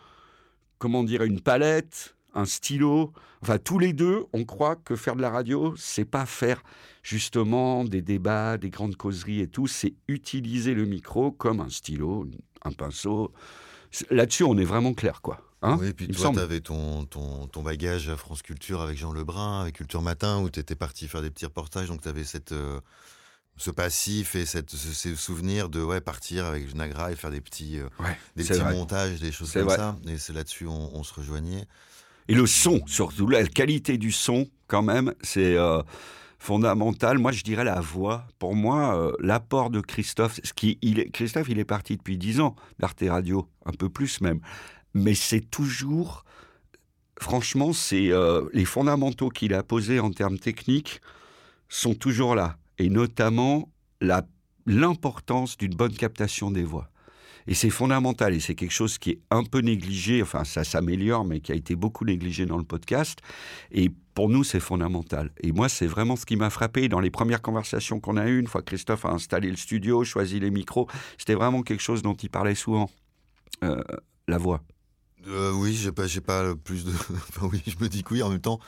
comment 0.80 1.02
dire, 1.02 1.24
une 1.24 1.40
palette, 1.40 2.18
un 2.34 2.44
stylo. 2.44 3.14
Enfin, 3.42 3.58
tous 3.58 3.80
les 3.80 3.94
deux, 3.94 4.26
on 4.34 4.44
croit 4.44 4.76
que 4.76 4.98
faire 4.98 5.16
de 5.16 5.22
la 5.22 5.30
radio, 5.30 5.74
c'est 5.78 6.04
pas 6.04 6.26
faire 6.26 6.62
justement 7.04 7.86
des 7.86 8.02
débats, 8.02 8.58
des 8.58 8.70
grandes 8.70 8.98
causeries 8.98 9.40
et 9.40 9.48
tout, 9.48 9.68
c'est 9.68 9.94
utiliser 10.10 10.74
le 10.74 10.84
micro 10.84 11.32
comme 11.32 11.62
un 11.62 11.70
stylo, 11.70 12.28
un 12.66 12.74
pinceau. 12.74 13.32
Là-dessus, 14.10 14.44
on 14.44 14.58
est 14.58 14.66
vraiment 14.66 14.94
clair, 14.94 15.22
quoi. 15.22 15.40
Hein 15.62 15.78
oui, 15.80 15.88
et 15.88 15.94
puis 15.94 16.10
toi, 16.10 16.32
tu 16.34 16.40
avais 16.40 16.60
ton, 16.60 17.06
ton, 17.06 17.48
ton, 17.48 17.64
bagage 17.64 18.10
à 18.10 18.18
France 18.18 18.42
Culture 18.42 18.82
avec 18.82 18.98
Jean 18.98 19.14
Lebrun, 19.14 19.62
avec 19.62 19.76
Culture 19.76 20.02
Matin, 20.02 20.42
où 20.42 20.50
tu 20.50 20.60
étais 20.60 20.76
parti 20.76 21.08
faire 21.08 21.22
des 21.22 21.32
petits 21.32 21.46
reportages, 21.46 21.88
donc 21.88 22.02
tu 22.02 22.10
avais 22.10 22.26
cette, 22.26 22.52
euh, 22.52 22.82
ce 23.58 23.72
passif 23.72 24.36
et 24.36 24.46
cette, 24.46 24.72
ce, 24.72 25.16
souvenir 25.16 25.70
de 25.70 25.82
ouais, 25.82 26.02
partir 26.02 26.46
avec 26.46 26.74
Nagra 26.76 27.12
et 27.12 27.16
faire 27.16 27.32
des 27.32 27.42
petits, 27.42 27.80
euh, 27.80 27.88
des 28.36 28.44
petits 28.44 28.62
montages, 28.62 29.20
des 29.20 29.32
choses 29.32 29.52
comme 29.54 29.70
ça. 29.70 29.96
Et 30.08 30.18
c'est 30.18 30.34
là-dessus 30.34 30.68
on, 30.68 30.96
on, 30.96 31.04
se 31.04 31.14
rejoignait. 31.14 31.66
Et 32.28 32.36
le 32.36 32.48
son, 32.48 32.86
surtout, 32.86 33.28
la 33.28 33.46
qualité 33.46 33.98
du 33.98 34.12
son, 34.12 34.48
quand 34.68 34.82
même, 34.82 35.14
c'est 35.22 35.56
euh, 35.56 35.82
fondamental. 36.38 37.18
Moi, 37.18 37.32
je 37.32 37.44
dirais 37.44 37.64
la 37.64 37.80
voix. 37.80 38.28
Pour 38.40 38.56
moi, 38.56 38.98
euh, 38.98 39.14
l'apport 39.20 39.70
de 39.70 39.80
Christophe, 39.80 40.40
ce 40.44 40.52
qui, 40.52 40.78
il 40.82 41.00
est, 41.00 41.10
Christophe, 41.10 41.48
il 41.50 41.60
est 41.60 41.66
parti 41.66 41.96
depuis 41.96 42.18
10 42.18 42.42
ans 42.42 42.56
d'Arte 42.80 43.04
Radio, 43.08 43.48
un 43.66 43.72
peu 43.72 43.90
plus 43.90 44.20
même. 44.20 44.42
Mais 44.94 45.14
c'est 45.14 45.42
toujours, 45.42 46.26
franchement, 47.20 47.74
c'est 47.74 48.12
les 48.54 48.66
fondamentaux 48.66 49.30
qu'il 49.30 49.54
a 49.54 49.62
posés 49.62 50.00
en 50.00 50.12
termes 50.12 50.40
techniques 50.40 51.02
sont 51.68 51.96
toujours 51.96 52.36
là 52.36 52.58
et 52.80 52.90
notamment 52.90 53.70
l'importance 54.66 55.58
d'une 55.58 55.76
bonne 55.76 55.94
captation 55.94 56.52
des 56.52 56.64
voix. 56.64 56.90
Et 57.48 57.54
c'est 57.54 57.70
fondamental, 57.70 58.34
et 58.34 58.40
c'est 58.40 58.56
quelque 58.56 58.74
chose 58.74 58.98
qui 58.98 59.12
est 59.12 59.22
un 59.30 59.44
peu 59.44 59.60
négligé, 59.60 60.22
enfin 60.22 60.44
ça 60.44 60.64
s'améliore, 60.64 61.26
mais 61.26 61.42
qui 61.42 61.52
a 61.52 61.56
été 61.56 61.76
beaucoup 61.76 62.04
négligé 62.04 62.48
dans 62.48 62.58
le 62.58 62.64
podcast. 62.64 63.20
Et 63.72 63.92
pour 64.16 64.30
nous, 64.30 64.44
c'est 64.44 64.60
fondamental. 64.60 65.32
Et 65.42 65.52
moi, 65.52 65.70
c'est 65.70 65.86
vraiment 65.86 66.16
ce 66.16 66.26
qui 66.26 66.38
m'a 66.38 66.50
frappé 66.50 66.88
dans 66.90 67.00
les 67.00 67.12
premières 67.12 67.44
conversations 67.44 68.00
qu'on 68.00 68.18
a 68.18 68.28
eues, 68.28 68.40
une 68.40 68.48
fois 68.48 68.62
que 68.62 68.68
Christophe 68.68 69.06
a 69.06 69.10
installé 69.10 69.50
le 69.52 69.58
studio, 69.58 70.04
choisi 70.04 70.40
les 70.40 70.50
micros, 70.50 70.88
c'était 71.20 71.36
vraiment 71.36 71.62
quelque 71.62 71.84
chose 71.84 72.02
dont 72.02 72.16
il 72.16 72.30
parlait 72.30 72.56
souvent, 72.56 72.90
euh, 73.64 73.82
la 74.28 74.40
voix. 74.40 74.64
Euh, 75.28 75.54
oui, 75.54 75.74
j'ai 75.74 75.92
pas, 75.92 76.06
pas 76.26 76.56
plus 76.56 76.86
de. 76.86 76.92
oui, 77.44 77.62
je 77.68 77.76
me 77.84 77.90
dis 77.90 78.04
que 78.04 78.14
oui, 78.14 78.24
en 78.24 78.30
même 78.30 78.42
temps, 78.42 78.60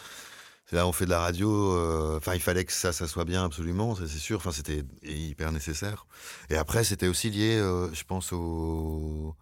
Là, 0.71 0.86
on 0.86 0.91
fait 0.91 1.05
de 1.05 1.09
la 1.09 1.19
radio. 1.19 1.50
Euh, 1.77 2.17
enfin, 2.17 2.33
il 2.33 2.41
fallait 2.41 2.65
que 2.65 2.74
ça, 2.74 2.91
ça 2.91 3.07
soit 3.07 3.24
bien 3.24 3.45
absolument, 3.45 3.95
c'est 3.95 4.07
sûr. 4.07 4.38
Enfin, 4.38 4.51
c'était 4.51 4.83
hyper 5.03 5.51
nécessaire. 5.51 6.05
Et 6.50 6.57
après, 6.57 6.83
c'était 6.83 7.07
aussi 7.07 7.29
lié, 7.29 7.55
euh, 7.55 7.93
je 7.93 8.03
pense, 8.03 8.33
aux 8.33 9.33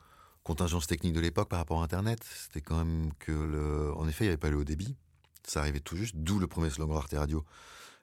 contingences 0.43 0.85
techniques 0.85 1.13
de 1.13 1.19
l'époque 1.19 1.49
par 1.49 1.57
rapport 1.57 1.81
à 1.81 1.83
Internet. 1.83 2.19
C'était 2.43 2.61
quand 2.61 2.77
même 2.77 3.09
que, 3.17 3.91
en 3.95 4.07
effet, 4.07 4.25
il 4.25 4.27
n'y 4.27 4.33
avait 4.33 4.37
pas 4.37 4.51
le 4.51 4.57
haut 4.57 4.63
débit. 4.63 4.95
Ça 5.47 5.61
arrivait 5.61 5.79
tout 5.79 5.95
juste, 5.95 6.15
d'où 6.15 6.37
le 6.37 6.47
premier 6.47 6.69
slogan 6.69 6.95
Arte 6.97 7.15
Radio. 7.17 7.43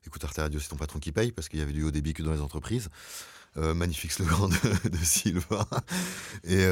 Écoute, 0.05 0.25
Arte 0.25 0.39
Radio, 0.39 0.59
c'est 0.59 0.69
ton 0.69 0.77
patron 0.77 0.99
qui 0.99 1.13
paye, 1.13 1.31
parce 1.31 1.49
qu'il 1.49 1.61
y 1.61 1.63
avait 1.63 1.73
du 1.73 1.85
haut 1.85 1.93
débit 1.93 2.15
que 2.15 2.25
dans 2.25 2.33
les 2.33 2.41
entreprises. 2.41 2.89
Euh, 3.57 3.73
magnifique 3.75 4.11
slogan 4.13 4.51
de, 4.51 4.89
de 4.89 4.97
Silva. 4.97 5.69
Et, 6.43 6.63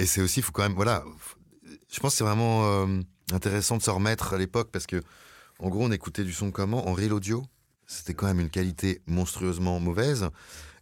et 0.00 0.06
c'est 0.06 0.22
aussi, 0.22 0.40
faut 0.40 0.52
quand 0.52 0.62
même, 0.62 0.74
voilà. 0.74 1.04
Je 1.92 2.00
pense 2.00 2.12
que 2.12 2.18
c'est 2.18 2.24
vraiment 2.24 2.88
intéressant 3.30 3.76
de 3.76 3.82
se 3.82 3.90
remettre 3.90 4.32
à 4.32 4.38
l'époque 4.38 4.70
parce 4.72 4.86
que 4.86 5.02
en 5.62 5.68
gros, 5.68 5.84
on 5.84 5.92
écoutait 5.92 6.24
du 6.24 6.32
son 6.32 6.50
comment 6.50 6.88
En 6.88 6.92
real 6.92 7.12
audio. 7.12 7.44
C'était 7.86 8.14
quand 8.14 8.26
même 8.26 8.40
une 8.40 8.50
qualité 8.50 9.00
monstrueusement 9.06 9.78
mauvaise. 9.78 10.28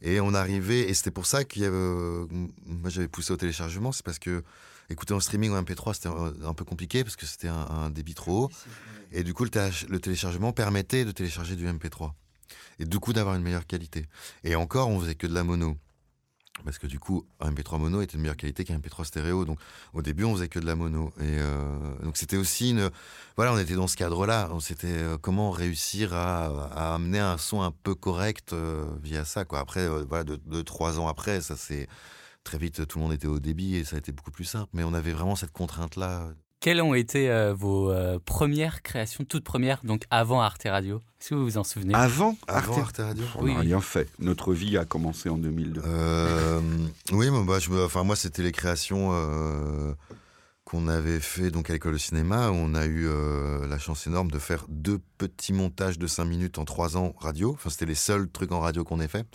Et 0.01 0.21
on 0.21 0.33
arrivait, 0.33 0.89
et 0.89 0.95
c'était 0.95 1.11
pour 1.11 1.27
ça 1.27 1.45
que 1.45 1.61
euh, 1.61 2.27
j'avais 2.87 3.09
poussé 3.09 3.33
au 3.33 3.37
téléchargement, 3.37 3.93
c'est 3.93 4.05
parce 4.05 4.19
que 4.19 4.43
écouter 4.89 5.13
en 5.13 5.21
streaming 5.21 5.51
ou 5.51 5.55
en 5.55 5.63
MP3 5.63 5.95
c'était 5.95 6.09
un, 6.09 6.55
peu 6.55 6.65
compliqué 6.65 7.05
parce 7.05 7.17
que 7.17 7.27
c'était 7.27 7.49
un, 7.49 7.91
débit 7.91 8.15
trop 8.15 8.45
haut. 8.45 8.51
Et 9.13 9.23
du 9.23 9.35
coup, 9.35 9.45
le, 9.45 9.99
téléchargement 9.99 10.53
permettait 10.53 11.05
de 11.05 11.13
télécharger 11.13 11.57
du 11.57 11.67
MP3. 11.67 12.13
Et 12.79 12.87
du 12.87 12.99
coup, 12.99 13.13
d'avoir 13.13 13.35
une 13.35 13.43
meilleure 13.43 13.67
qualité. 13.67 14.07
Et 14.45 14.55
encore, 14.55 14.89
on 14.89 14.99
faisait 14.99 15.15
que 15.15 15.27
de 15.27 15.35
la 15.35 15.45
mono 15.45 15.77
parce 16.65 16.79
que 16.79 16.87
du 16.87 16.99
coup, 16.99 17.27
un 17.41 17.53
MP3 17.53 17.79
mono 17.79 18.01
était 18.01 18.17
de 18.17 18.23
meilleure 18.23 18.37
qualité 18.37 18.65
qu'un 18.65 18.79
MP3 18.79 19.05
stéréo. 19.05 19.45
Donc, 19.45 19.59
au 19.93 20.03
début, 20.03 20.25
on 20.25 20.35
faisait 20.35 20.49
que 20.49 20.59
de 20.59 20.67
la 20.67 20.75
mono. 20.75 21.13
Et 21.19 21.39
euh, 21.39 21.79
donc, 22.03 22.17
c'était 22.17 22.37
aussi 22.37 22.71
une. 22.71 22.91
Voilà, 23.37 23.53
on 23.53 23.59
était 23.59 23.75
dans 23.75 23.87
ce 23.87 23.97
cadre-là. 23.97 24.51
C'était 24.61 24.89
euh, 24.89 25.19
comment 25.19 25.51
réussir 25.51 26.15
à, 26.15 26.95
amener 26.95 27.19
un 27.19 27.39
son 27.39 27.63
un 27.63 27.73
peu 27.73 27.95
correct 27.95 28.53
euh, 28.53 28.85
via 29.03 29.25
ça. 29.25 29.45
Quoi. 29.45 29.61
Après, 29.61 29.89
voilà, 29.89 30.25
deux, 30.25 30.65
trois 30.65 30.99
ans 30.99 31.09
après, 31.09 31.41
ça 31.41 31.57
c'est 31.57 31.89
très 32.45 32.59
vite, 32.59 32.87
tout 32.87 32.99
le 32.99 33.05
monde 33.05 33.13
était 33.13 33.27
au 33.27 33.39
débit 33.39 33.77
et 33.77 33.85
ça 33.85 33.97
a 33.97 33.99
été 33.99 34.13
beaucoup 34.13 34.31
plus 34.31 34.45
simple. 34.45 34.71
Mais 34.73 34.85
on 34.85 34.95
avait 34.95 35.13
vraiment 35.13 35.37
cette 35.37 35.53
contrainte-là. 35.53 36.29
Quelles 36.61 36.83
ont 36.83 36.93
été 36.93 37.31
euh, 37.31 37.55
vos 37.55 37.91
euh, 37.91 38.19
premières 38.23 38.83
créations, 38.83 39.25
toutes 39.25 39.45
premières, 39.45 39.81
donc 39.83 40.05
avant 40.11 40.43
Arte 40.43 40.65
Radio? 40.67 41.01
Si 41.19 41.33
vous 41.33 41.43
vous 41.43 41.57
en 41.57 41.65
souvenez? 41.65 41.95
Avant, 41.95 42.37
avant 42.49 42.77
Arte, 42.77 42.99
Radio 42.99 43.25
On 43.39 43.47
n'a 43.47 43.61
rien 43.61 43.81
fait. 43.81 44.07
Notre 44.19 44.53
vie 44.53 44.77
a 44.77 44.85
commencé 44.85 45.31
en 45.31 45.39
2002. 45.39 45.81
Euh, 45.83 46.61
oui, 47.13 47.29
bah, 47.47 47.59
je, 47.59 47.71
enfin, 47.83 48.05
moi, 48.05 48.15
c'était 48.15 48.43
les 48.43 48.53
créations 48.53 49.11
qu'on 50.71 50.87
avait 50.87 51.19
fait 51.19 51.51
donc 51.51 51.69
à 51.69 51.73
l'école 51.73 51.95
de 51.95 51.99
cinéma. 51.99 52.53
On 52.53 52.77
a 52.77 52.87
eu 52.87 53.09
la 53.69 53.79
chance 53.79 54.07
énorme 54.07 54.31
de 54.31 54.39
faire 54.39 54.67
deux 54.69 55.01
petits 55.19 55.53
montages 55.53 55.99
de 55.99 56.07
5 56.07 56.25
minutes 56.25 56.59
en 56.59 56.65
3 56.65 56.97
ans 56.97 57.13
radio. 57.19 57.53
Enfin, 57.55 57.71
c'était 57.71 57.87
les 57.87 57.97
seuls 57.97 58.31
trucs 58.31 58.53
en 58.53 58.61
radio 58.61 58.85
qu'on 58.85 59.01
ait 59.01 59.09
fait. 59.09 59.27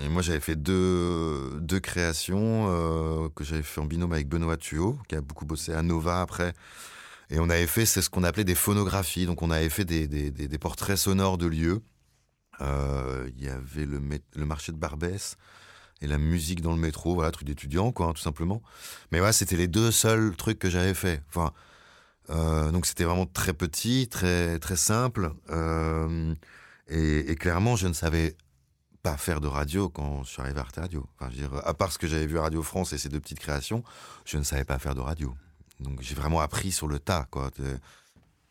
Et 0.00 0.08
moi, 0.08 0.22
j'avais 0.22 0.38
fait 0.38 0.54
deux, 0.54 1.58
deux 1.60 1.80
créations 1.80 2.66
euh, 2.68 3.28
que 3.34 3.42
j'avais 3.42 3.64
fait 3.64 3.80
en 3.80 3.86
binôme 3.86 4.12
avec 4.12 4.28
Benoît 4.28 4.56
Thuot, 4.56 4.96
qui 5.08 5.16
a 5.16 5.20
beaucoup 5.20 5.46
bossé 5.46 5.72
à 5.72 5.82
Nova 5.82 6.20
après. 6.20 6.52
Et 7.28 7.40
on 7.40 7.50
avait 7.50 7.66
fait, 7.66 7.86
c'est 7.86 8.00
ce 8.00 8.08
qu'on 8.08 8.22
appelait 8.22 8.44
des 8.44 8.54
phonographies. 8.54 9.26
Donc, 9.26 9.42
on 9.42 9.50
avait 9.50 9.70
fait 9.70 9.84
des, 9.84 10.06
des, 10.06 10.30
des, 10.30 10.58
portraits 10.58 10.96
sonores 10.96 11.38
de 11.38 11.46
lieux. 11.46 11.82
Euh, 12.60 13.28
il 13.36 13.42
y 13.42 13.48
avait 13.48 13.84
le, 13.84 14.00
le, 14.36 14.46
marché 14.46 14.70
de 14.70 14.76
Barbès 14.76 15.36
et 16.04 16.06
la 16.06 16.18
musique 16.18 16.60
dans 16.60 16.72
le 16.72 16.78
métro, 16.78 17.14
voilà, 17.14 17.30
truc 17.30 17.46
d'étudiant, 17.46 17.92
quoi, 17.92 18.06
hein, 18.06 18.12
tout 18.12 18.22
simplement. 18.22 18.62
Mais 19.10 19.18
voilà, 19.18 19.32
c'était 19.32 19.56
les 19.56 19.68
deux 19.68 19.90
seuls 19.90 20.34
trucs 20.36 20.58
que 20.58 20.70
j'avais 20.70 20.94
fait. 20.94 21.22
Enfin, 21.28 21.52
euh, 22.30 22.70
donc, 22.70 22.86
c'était 22.86 23.04
vraiment 23.04 23.26
très 23.26 23.52
petit, 23.52 24.08
très, 24.08 24.58
très 24.58 24.76
simple. 24.76 25.32
Et, 26.88 27.30
et, 27.30 27.34
clairement, 27.36 27.76
je 27.76 27.88
ne 27.88 27.92
savais 27.94 28.36
pas 29.02 29.16
faire 29.16 29.40
de 29.40 29.48
radio 29.48 29.88
quand 29.88 30.24
je 30.24 30.30
suis 30.30 30.42
arrivé 30.42 30.58
à 30.58 30.62
Arte 30.62 30.76
Radio. 30.76 31.06
Enfin, 31.18 31.30
je 31.30 31.42
veux 31.42 31.48
dire, 31.48 31.62
à 31.66 31.74
part 31.74 31.92
ce 31.92 31.98
que 31.98 32.06
j'avais 32.06 32.26
vu 32.26 32.38
à 32.38 32.42
Radio 32.42 32.62
France 32.62 32.92
et 32.92 32.98
ces 32.98 33.08
deux 33.08 33.20
petites 33.20 33.40
créations, 33.40 33.84
je 34.24 34.38
ne 34.38 34.42
savais 34.42 34.64
pas 34.64 34.78
faire 34.78 34.94
de 34.94 35.00
radio. 35.00 35.34
Donc 35.80 36.00
j'ai 36.00 36.14
vraiment 36.14 36.40
appris 36.40 36.72
sur 36.72 36.88
le 36.88 36.98
tas, 36.98 37.26
quoi. 37.30 37.50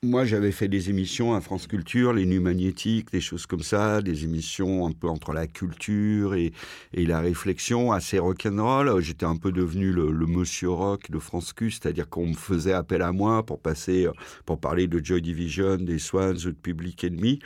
Moi, 0.04 0.26
j'avais 0.26 0.52
fait 0.52 0.68
des 0.68 0.90
émissions 0.90 1.34
à 1.34 1.40
France 1.40 1.66
Culture, 1.66 2.12
les 2.12 2.26
Nuits 2.26 2.42
Magnétiques, 2.42 3.10
des 3.14 3.22
choses 3.22 3.46
comme 3.46 3.64
ça, 3.64 4.02
des 4.02 4.26
émissions 4.26 4.86
un 4.86 4.92
peu 4.92 5.08
entre 5.08 5.32
la 5.32 5.48
culture 5.48 6.36
et, 6.36 6.52
la 6.92 7.22
réflexion, 7.22 7.94
assez 7.94 8.20
rock'n'roll. 8.20 9.00
J'étais 9.00 9.26
un 9.26 9.38
peu 9.38 9.54
devenu 9.54 9.94
le, 9.94 10.12
monsieur 10.28 10.72
rock 10.72 11.10
de 11.10 11.20
France 11.20 11.54
Q, 11.54 11.72
c'est-à-dire 11.72 12.10
qu'on 12.10 12.28
me 12.28 12.34
faisait 12.34 12.74
appel 12.74 13.02
à 13.02 13.14
moi 13.14 13.46
pour 13.46 13.62
passer, 13.62 14.10
pour 14.46 14.60
parler 14.60 14.88
de 14.88 15.00
Joy 15.02 15.22
Division, 15.22 15.78
des 15.78 16.00
Swans 16.00 16.36
ou 16.36 16.52
de 16.52 16.60
Public 16.62 17.02
Enemy. 17.06 17.40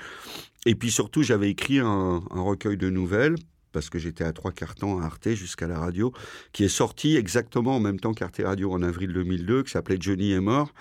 Et 0.65 0.73
puis 0.73 0.89
surtout, 0.89 1.21
j'avais 1.21 1.51
écrit 1.51 1.77
un, 1.77 2.23
recueil 2.31 2.75
de 2.75 2.89
nouvelles 2.89 3.35
parce 3.71 3.91
que 3.91 3.99
j'étais 3.99 4.23
à 4.23 4.33
trois 4.33 4.51
quarts 4.51 4.73
temps 4.73 4.99
à 4.99 5.05
Arte 5.05 5.29
jusqu'à 5.35 5.67
la 5.67 5.77
radio, 5.77 6.11
qui 6.53 6.63
est 6.63 6.69
sorti 6.69 7.17
exactement 7.17 7.75
en 7.75 7.79
même 7.79 7.99
temps 7.99 8.15
qu'Arte 8.15 8.41
Radio 8.43 8.71
en 8.71 8.81
avril 8.81 9.13
2002, 9.13 9.61
qui 9.61 9.69
s'appelait 9.69 9.97
Johnny 9.99 10.31
est 10.31 10.41
mort. 10.41 10.73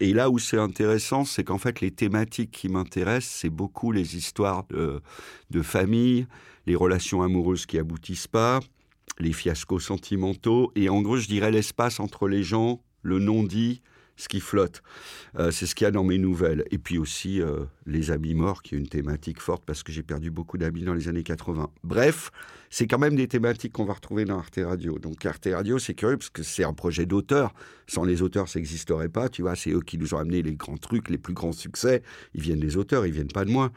Et 0.00 0.12
là 0.12 0.30
où 0.30 0.38
c'est 0.38 0.58
intéressant, 0.58 1.24
c'est 1.24 1.44
qu'en 1.44 1.58
fait, 1.58 1.80
les 1.80 1.90
thématiques 1.90 2.50
qui 2.50 2.68
m'intéressent, 2.68 3.34
c'est 3.40 3.50
beaucoup 3.50 3.92
les 3.92 4.16
histoires 4.16 4.64
de, 4.68 5.62
famille, 5.62 6.26
les 6.66 6.74
relations 6.74 7.22
amoureuses 7.22 7.66
qui 7.66 7.78
aboutissent 7.78 8.28
pas, 8.28 8.60
les 9.18 9.32
fiascos 9.32 9.80
sentimentaux, 9.80 10.72
et 10.74 10.88
en 10.88 11.00
gros, 11.02 11.16
je 11.16 11.28
dirais 11.28 11.50
l'espace 11.50 12.00
entre 12.00 12.28
les 12.28 12.42
gens, 12.42 12.82
le 13.02 13.18
non-dit, 13.18 13.82
ce 14.16 14.28
qui 14.28 14.40
flotte. 14.40 14.82
Euh, 15.38 15.50
c'est 15.50 15.66
ce 15.66 15.74
qu'il 15.74 15.84
y 15.84 15.88
a 15.88 15.90
dans 15.90 16.04
mes 16.04 16.18
nouvelles. 16.18 16.64
Et 16.70 16.78
puis 16.78 16.98
aussi 16.98 17.40
euh, 17.40 17.64
les 17.86 18.10
amis 18.10 18.34
morts, 18.34 18.62
qui 18.62 18.74
est 18.74 18.78
une 18.78 18.88
thématique 18.88 19.40
forte 19.40 19.64
parce 19.64 19.82
que 19.82 19.92
j'ai 19.92 20.02
perdu 20.02 20.30
beaucoup 20.30 20.58
d'amis 20.58 20.82
dans 20.82 20.94
les 20.94 21.08
années 21.08 21.22
80. 21.22 21.70
Bref, 21.84 22.30
c'est 22.70 22.86
quand 22.86 22.98
même 22.98 23.16
des 23.16 23.28
thématiques 23.28 23.72
qu'on 23.72 23.84
va 23.84 23.94
retrouver 23.94 24.24
dans 24.24 24.38
Arte 24.38 24.60
Radio. 24.62 24.98
Donc 24.98 25.24
Arte 25.24 25.48
Radio, 25.52 25.78
c'est 25.78 25.94
curieux 25.94 26.16
parce 26.16 26.30
que 26.30 26.42
c'est 26.42 26.64
un 26.64 26.74
projet 26.74 27.06
d'auteur. 27.06 27.54
Sans 27.86 28.04
les 28.04 28.22
auteurs, 28.22 28.48
ça 28.48 28.58
n'existerait 28.58 29.08
pas. 29.08 29.28
Tu 29.28 29.42
vois, 29.42 29.54
c'est 29.54 29.70
eux 29.70 29.82
qui 29.82 29.98
nous 29.98 30.14
ont 30.14 30.18
amené 30.18 30.42
les 30.42 30.54
grands 30.54 30.78
trucs, 30.78 31.10
les 31.10 31.18
plus 31.18 31.34
grands 31.34 31.52
succès. 31.52 32.02
Ils 32.34 32.40
viennent 32.40 32.60
des 32.60 32.76
auteurs, 32.76 33.06
ils 33.06 33.12
viennent 33.12 33.28
pas 33.28 33.44
de 33.44 33.50
moi. 33.50 33.70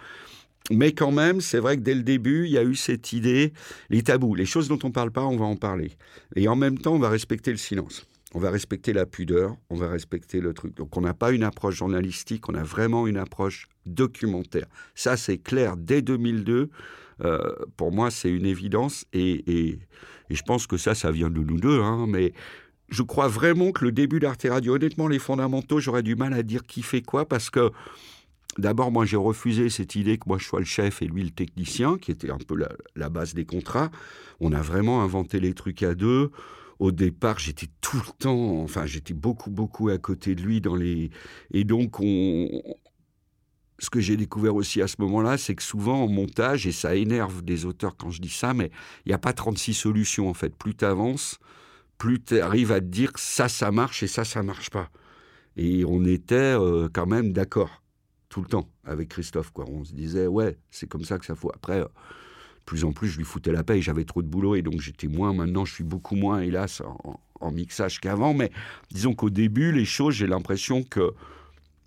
Mais 0.72 0.92
quand 0.92 1.12
même, 1.12 1.42
c'est 1.42 1.60
vrai 1.60 1.78
que 1.78 1.82
dès 1.82 1.96
le 1.96 2.04
début, 2.04 2.46
il 2.46 2.52
y 2.52 2.58
a 2.58 2.64
eu 2.64 2.76
cette 2.76 3.12
idée, 3.12 3.54
les 3.90 4.04
tabous, 4.04 4.36
les 4.36 4.46
choses 4.46 4.68
dont 4.68 4.78
on 4.84 4.90
ne 4.90 4.94
parle 4.94 5.10
pas, 5.10 5.26
on 5.26 5.36
va 5.36 5.46
en 5.46 5.56
parler. 5.56 5.92
Et 6.36 6.48
en 6.48 6.56
même 6.56 6.78
temps, 6.78 6.94
on 6.94 7.00
va 7.00 7.10
respecter 7.10 7.50
le 7.52 7.58
silence 7.58 8.06
on 8.36 8.40
va 8.40 8.52
respecter 8.52 8.94
la 8.94 9.06
pudeur, 9.06 9.56
on 9.70 9.76
va 9.76 9.90
respecter 9.90 10.40
le 10.40 10.54
truc. 10.54 10.76
Donc 10.76 10.96
on 10.98 11.02
n'a 11.02 11.14
pas 11.14 11.32
une 11.32 11.44
approche 11.44 11.76
journalistique, 11.78 12.48
on 12.50 12.54
a 12.54 12.64
vraiment 12.64 13.08
une 13.08 13.18
approche 13.18 13.68
documentaire. 13.86 14.68
Ça, 14.94 15.18
c'est 15.18 15.40
clair 15.40 15.78
dès 15.78 16.02
2002. 16.02 16.70
Euh, 17.22 17.54
pour 17.76 17.92
moi, 17.92 18.12
c'est 18.12 18.30
une 18.30 18.46
évidence 18.46 19.06
et, 19.14 19.80
je 20.30 20.44
pense 20.44 20.68
que 20.68 20.78
ça, 20.78 20.94
ça 20.94 21.12
vient 21.12 21.32
de 21.32 21.40
nous 21.40 21.60
deux. 21.60 21.82
Hein, 21.82 22.06
mais 22.08 22.34
je 22.90 23.02
crois 23.02 23.28
vraiment 23.28 23.72
que 23.72 23.84
le 23.84 23.92
début 23.92 24.20
d'Arte 24.20 24.46
Radio, 24.48 24.76
honnêtement, 24.76 25.08
les 25.08 25.18
fondamentaux, 25.18 25.80
j'aurais 25.80 26.04
du 26.04 26.16
mal 26.16 26.34
à 26.34 26.44
dire 26.44 26.64
qui 26.64 26.84
fait 26.84 27.02
quoi 27.02 27.28
parce 27.28 27.50
que 27.50 27.72
D'abord, 28.58 28.92
moi, 28.92 29.06
j'ai 29.06 29.16
refusé 29.16 29.70
cette 29.70 29.96
idée 29.96 30.18
que 30.18 30.24
moi, 30.28 30.38
je 30.38 30.44
sois 30.44 30.60
le 30.60 30.66
chef 30.66 31.02
et 31.02 31.06
lui 31.06 31.24
le 31.24 31.30
technicien, 31.30 31.98
qui 31.98 32.12
était 32.12 32.32
un 32.32 32.40
peu 32.40 32.58
la, 32.58 32.70
la 32.96 33.08
base 33.08 33.34
des 33.34 33.46
contrats. 33.46 33.90
On 34.42 34.52
a 34.52 34.62
vraiment 34.62 35.02
inventé 35.02 35.40
les 35.40 35.54
trucs 35.54 35.82
à 35.84 35.94
deux 35.94 36.32
au 36.80 36.92
départ, 36.92 37.40
j'étais 37.40 37.68
tout 37.82 37.98
le 37.98 38.12
temps, 38.18 38.62
enfin, 38.62 38.86
j'étais 38.86 39.14
beaucoup, 39.14 39.52
beaucoup 39.52 39.90
à 39.90 39.98
côté 39.98 40.34
de 40.34 40.42
lui 40.42 40.62
dans 40.62 40.76
les. 40.76 41.12
Et 41.52 41.66
donc, 41.66 42.00
on. 42.00 42.48
Ce 43.82 43.90
que 43.90 44.02
j'ai 44.02 44.18
découvert 44.18 44.56
aussi 44.56 44.82
à 44.82 44.88
ce 44.88 44.96
moment-là, 45.00 45.38
c'est 45.38 45.56
que 45.56 45.64
souvent 45.64 46.04
en 46.04 46.08
montage, 46.10 46.68
et 46.68 46.74
ça 46.74 46.96
énerve 46.96 47.44
des 47.44 47.66
auteurs 47.66 47.96
quand 47.96 48.10
je 48.10 48.22
dis 48.22 48.30
ça, 48.30 48.54
mais 48.54 48.72
il 49.06 49.10
n'y 49.10 49.14
a 49.14 49.18
pas 49.18 49.32
36 49.32 49.74
solutions 49.74 50.30
en 50.30 50.34
fait. 50.34 50.54
Plus 50.54 50.76
tu 50.76 50.84
avances, 50.84 51.40
plus 51.98 52.22
tu 52.22 52.42
arrives 52.42 52.74
à 52.74 52.82
te 52.82 52.86
dire 52.86 53.12
ça, 53.16 53.48
ça 53.48 53.72
marche 53.72 54.04
et 54.04 54.08
ça, 54.08 54.26
ça 54.26 54.44
marche 54.44 54.70
pas. 54.70 54.90
Et 55.56 55.86
on 55.86 56.04
était 56.04 56.36
euh, 56.36 56.90
quand 56.92 57.06
même 57.06 57.32
d'accord 57.32 57.82
tout 58.28 58.42
le 58.42 58.48
temps 58.48 58.70
avec 58.84 59.10
Christophe. 59.10 59.52
Quoi. 59.52 59.66
On 59.70 59.86
se 59.86 59.94
disait, 59.94 60.28
ouais, 60.28 60.58
c'est 60.72 60.88
comme 60.90 61.06
ça 61.06 61.18
que 61.18 61.26
ça 61.26 61.36
faut. 61.36 61.52
Après, 61.54 61.82
plus 62.70 62.86
en 62.86 62.92
plus, 62.92 63.08
je 63.08 63.18
lui 63.18 63.26
foutais 63.26 63.52
la 63.52 63.64
paix. 63.64 63.82
J'avais 63.82 64.06
trop 64.06 64.22
de 64.22 64.28
boulot 64.28 64.54
et 64.56 64.62
donc 64.62 64.80
j'étais 64.80 65.08
moins. 65.08 65.34
Maintenant, 65.34 65.66
je 65.66 65.74
suis 65.74 65.84
beaucoup 65.84 66.16
moins, 66.16 66.42
hélas, 66.42 66.84
en, 67.42 67.52
mixage 67.52 68.00
qu'avant. 68.00 68.36
Mais 68.36 68.52
disons 68.92 69.16
qu'au 69.16 69.32
début, 69.32 69.72
les 69.72 69.86
choses, 69.86 70.14
j'ai 70.14 70.28
l'impression 70.28 70.84
que 70.84 71.14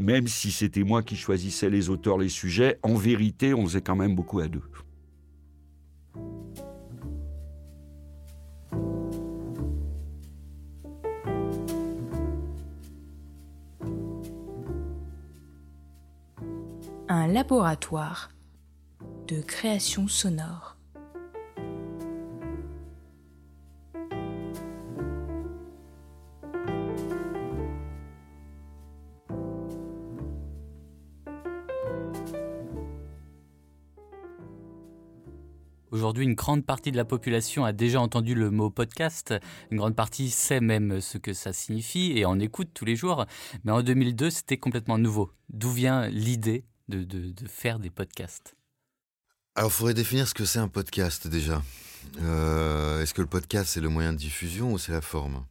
même 0.00 0.26
si 0.26 0.50
c'était 0.50 0.82
moi 0.82 1.04
qui 1.04 1.14
choisissais 1.14 1.70
les 1.70 1.88
auteurs, 1.88 2.18
les 2.18 2.28
sujets, 2.28 2.80
en 2.82 2.96
vérité, 2.96 3.54
on 3.54 3.64
faisait 3.64 3.80
quand 3.80 3.94
même 3.94 4.16
beaucoup 4.16 4.40
à 4.40 4.48
deux. 4.48 4.62
Un 17.08 17.28
laboratoire 17.28 18.30
de 19.28 19.40
création 19.42 20.08
sonore. 20.08 20.71
Aujourd'hui, 36.02 36.24
une 36.24 36.34
grande 36.34 36.66
partie 36.66 36.90
de 36.90 36.96
la 36.96 37.04
population 37.04 37.64
a 37.64 37.72
déjà 37.72 38.00
entendu 38.00 38.34
le 38.34 38.50
mot 38.50 38.70
podcast. 38.70 39.32
Une 39.70 39.78
grande 39.78 39.94
partie 39.94 40.30
sait 40.30 40.58
même 40.58 41.00
ce 41.00 41.16
que 41.16 41.32
ça 41.32 41.52
signifie 41.52 42.12
et 42.16 42.24
en 42.24 42.40
écoute 42.40 42.70
tous 42.74 42.84
les 42.84 42.96
jours. 42.96 43.24
Mais 43.62 43.70
en 43.70 43.84
2002, 43.84 44.28
c'était 44.30 44.56
complètement 44.56 44.98
nouveau. 44.98 45.30
D'où 45.48 45.70
vient 45.70 46.08
l'idée 46.08 46.64
de, 46.88 47.04
de 47.04 47.46
faire 47.46 47.78
des 47.78 47.88
podcasts? 47.88 48.56
Alors, 49.54 49.70
il 49.70 49.74
faudrait 49.74 49.94
définir 49.94 50.26
ce 50.26 50.34
que 50.34 50.44
c'est 50.44 50.58
un 50.58 50.66
podcast 50.66 51.28
déjà. 51.28 51.62
Euh, 52.20 53.00
est-ce 53.00 53.14
que 53.14 53.22
le 53.22 53.28
podcast, 53.28 53.70
c'est 53.70 53.80
le 53.80 53.88
moyen 53.88 54.12
de 54.12 54.18
diffusion 54.18 54.72
ou 54.72 54.78
c'est 54.78 54.90
la 54.90 55.02
forme? 55.02 55.46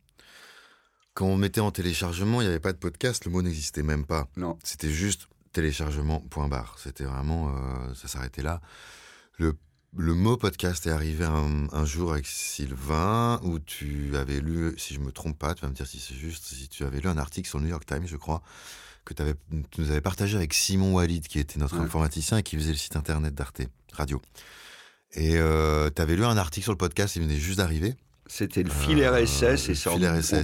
Quand 1.14 1.28
on 1.28 1.38
mettait 1.38 1.62
en 1.62 1.72
téléchargement, 1.72 2.42
il 2.42 2.44
n'y 2.44 2.50
avait 2.50 2.60
pas 2.60 2.74
de 2.74 2.78
podcast, 2.78 3.24
le 3.24 3.32
mot 3.32 3.42
n'existait 3.42 3.84
même 3.84 4.06
pas. 4.06 4.28
Non. 4.36 4.60
C'était 4.66 4.92
juste 4.92 5.30
téléchargement, 5.54 6.20
point 6.20 6.50
barre. 6.50 6.76
C'était 6.78 7.06
vraiment, 7.06 7.56
euh, 7.56 7.94
ça 7.94 8.10
s'arrêtait 8.10 8.44
là. 8.44 8.60
Le, 9.38 9.56
le, 9.98 10.14
mot 10.14 10.38
podcast 10.38 10.88
est 10.88 10.92
arrivé 10.92 11.26
un, 11.26 11.86
jour 11.86 12.14
avec 12.14 12.26
Sylvain, 12.26 13.40
où 13.44 13.60
tu 13.60 14.16
avais 14.16 14.40
lu, 14.40 14.74
si 14.78 14.94
je 14.94 15.00
me 15.00 15.12
trompe 15.12 15.38
pas, 15.38 15.54
tu 15.54 15.62
vas 15.62 15.70
me 15.70 15.74
dire 15.74 15.88
si 15.88 16.00
c'est 16.00 16.16
juste, 16.16 16.46
si 16.46 16.70
tu 16.70 16.84
avais 16.84 17.00
lu 17.00 17.10
un 17.10 17.18
article 17.18 17.48
sur 17.48 17.60
le 17.60 17.66
New 17.66 17.72
York 17.72 17.86
Times, 17.86 18.06
je 18.06 18.18
crois, 18.18 18.42
que 19.06 19.14
tu 19.14 19.24
nous 19.82 19.92
avais 19.92 20.02
partagé 20.02 20.38
avec 20.38 20.54
Simon 20.54 20.94
Walid, 20.94 21.28
qui 21.28 21.40
était 21.40 21.60
notre 21.60 21.80
informaticien 21.80 22.38
et 22.38 22.44
qui 22.44 22.56
faisait 22.56 22.72
le 22.72 22.78
site 22.78 22.96
internet 22.96 23.34
d'Arte 23.34 23.62
Radio. 23.94 24.22
Et 25.14 25.38
euh, 25.38 25.90
tu 25.94 26.02
avais 26.02 26.16
lu 26.16 26.24
un 26.24 26.38
article 26.38 26.64
sur 26.64 26.74
le 26.74 26.78
podcast, 26.78 27.16
il 27.16 27.24
venait 27.24 27.36
juste 27.36 27.58
d'arriver. 27.58 27.96
C'était 28.28 28.64
le 28.64 28.70
fil 28.70 29.02
euh, 29.02 29.12
RSS 29.12 29.68
et 29.68 29.76
ça 29.76 29.92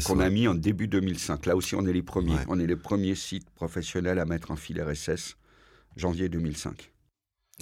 qu'on 0.04 0.20
a 0.20 0.30
mis 0.30 0.50
en 0.50 0.56
début 0.56 0.90
2005. 0.90 1.46
Là 1.46 1.56
aussi, 1.56 1.76
on 1.76 1.86
est 1.86 1.94
les 1.94 2.02
premiers. 2.02 2.36
On 2.50 2.60
est 2.60 2.68
les 2.68 2.76
premiers 2.76 3.16
sites 3.16 3.50
professionnels 3.52 4.20
à 4.20 4.26
mettre 4.26 4.52
un 4.52 4.58
fil 4.58 4.82
RSS, 4.82 5.38
janvier 5.96 6.28
2005. 6.28 6.92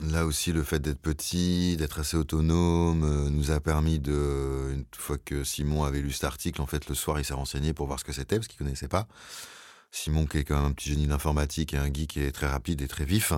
Là 0.02 0.26
aussi, 0.26 0.52
le 0.52 0.64
fait 0.64 0.80
d'être 0.80 1.00
petit, 1.00 1.78
d'être 1.78 2.00
assez 2.00 2.18
autonome, 2.18 3.04
euh, 3.04 3.30
nous 3.30 3.52
a 3.52 3.62
permis 3.62 3.98
de, 3.98 4.74
une 4.74 4.84
fois 4.94 5.18
que 5.18 5.46
Simon 5.46 5.86
avait 5.86 6.02
lu 6.02 6.12
cet 6.12 6.26
article, 6.26 6.62
en 6.62 6.66
fait, 6.66 6.90
le 6.90 6.96
soir, 6.96 7.18
il 7.18 7.24
s'est 7.24 7.34
renseigné 7.34 7.74
pour 7.74 7.88
voir 7.88 8.00
ce 8.00 8.04
que 8.04 8.12
c'était, 8.12 8.36
parce 8.36 8.50
qu'il 8.50 8.58
connaissait 8.58 8.90
pas. 8.90 9.08
Simon, 9.92 10.26
qui 10.26 10.40
est 10.40 10.44
quand 10.44 10.58
même 10.58 10.66
un 10.66 10.72
petit 10.74 10.90
génie 10.90 11.08
d'informatique 11.08 11.74
et 11.74 11.78
un 11.78 11.86
geek 11.86 12.10
qui 12.10 12.20
est 12.20 12.34
très 12.34 12.48
rapide 12.48 12.82
et 12.82 12.88
très 12.88 13.06
vif. 13.06 13.32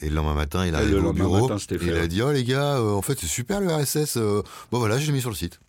Et 0.00 0.08
le 0.08 0.16
lendemain 0.16 0.34
matin, 0.34 0.66
il 0.66 0.74
arrive 0.74 1.04
au 1.04 1.12
bureau. 1.12 1.48
et 1.48 1.78
il 1.80 1.94
a 1.94 2.08
dit 2.08 2.22
Oh 2.22 2.32
les 2.32 2.42
gars, 2.42 2.78
euh, 2.78 2.90
en 2.90 3.02
fait, 3.02 3.20
c'est 3.20 3.28
super 3.28 3.60
le 3.60 3.72
RSS. 3.72 4.16
Euh. 4.16 4.42
bon 4.72 4.80
voilà, 4.80 4.98
je 4.98 5.06
l'ai 5.06 5.12
mis 5.12 5.20
sur 5.20 5.30
le 5.30 5.36
site. 5.36 5.60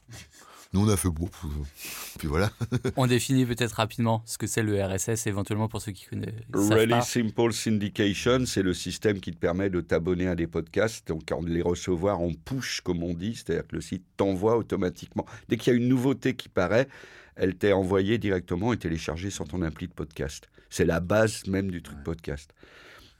Nous, 0.74 0.86
on 0.86 0.90
a 0.90 0.98
fait 0.98 1.10
beau. 1.10 1.30
Puis 2.18 2.28
voilà. 2.28 2.52
on 2.98 3.06
définit 3.06 3.46
peut-être 3.46 3.74
rapidement 3.74 4.24
ce 4.26 4.40
que 4.40 4.48
c'est 4.48 4.64
le 4.64 4.84
RSS, 4.84 5.28
éventuellement 5.28 5.68
pour 5.68 5.82
ceux 5.82 5.92
qui 5.92 6.06
connaissent. 6.06 6.34
Really 6.52 7.02
Simple 7.04 7.54
Syndication, 7.54 8.46
c'est 8.48 8.64
le 8.64 8.74
système 8.74 9.20
qui 9.20 9.32
te 9.32 9.38
permet 9.38 9.70
de 9.70 9.82
t'abonner 9.82 10.28
à 10.28 10.36
des 10.36 10.48
podcasts, 10.48 11.08
donc 11.08 11.26
de 11.26 11.50
les 11.50 11.62
recevoir 11.62 12.20
en 12.20 12.32
push, 12.34 12.82
comme 12.82 13.04
on 13.04 13.14
dit, 13.14 13.36
c'est-à-dire 13.36 13.68
que 13.68 13.76
le 13.76 13.82
site 13.82 14.04
t'envoie 14.18 14.58
automatiquement. 14.58 15.26
Dès 15.48 15.58
qu'il 15.58 15.74
y 15.74 15.76
a 15.76 15.80
une 15.80 15.88
nouveauté 15.88 16.36
qui 16.36 16.50
paraît, 16.50 16.88
elle 17.36 17.56
t'est 17.56 17.74
envoyée 17.74 18.18
directement 18.18 18.74
et 18.74 18.78
téléchargée 18.78 19.30
sur 19.30 19.48
ton 19.48 19.62
appli 19.62 19.88
de 19.88 19.94
podcast. 19.94 20.50
C'est 20.70 20.86
la 20.86 21.00
base 21.00 21.46
même 21.46 21.70
du 21.70 21.84
truc 21.84 22.04
podcast. 22.04 22.52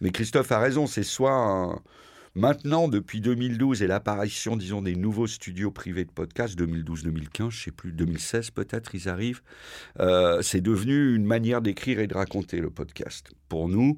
Mais 0.02 0.10
Christophe 0.10 0.52
a 0.52 0.60
raison, 0.60 0.88
c'est 0.88 1.04
soit 1.04 1.82
maintenant, 2.36 2.88
depuis 2.88 3.22
2012 3.22 3.84
et 3.84 3.88
l'apparition, 3.88 4.56
disons, 4.56 4.82
des 4.82 4.96
nouveaux 4.96 5.28
studios 5.28 5.72
privés 5.72 6.06
de 6.06 6.12
podcast, 6.12 6.58
2012-2015, 6.60 7.50
je 7.52 7.64
sais 7.64 7.72
plus, 7.72 7.92
2016 7.92 8.52
peut-être, 8.52 8.96
ils 8.96 9.10
arrivent, 9.10 9.42
euh, 10.00 10.42
c'est 10.42 10.62
devenu 10.62 11.16
une 11.16 11.26
manière 11.26 11.62
d'écrire 11.62 12.00
et 12.00 12.08
de 12.08 12.16
raconter 12.16 12.60
le 12.60 12.70
podcast. 12.70 13.32
Pour 13.50 13.70
nous, 13.70 13.98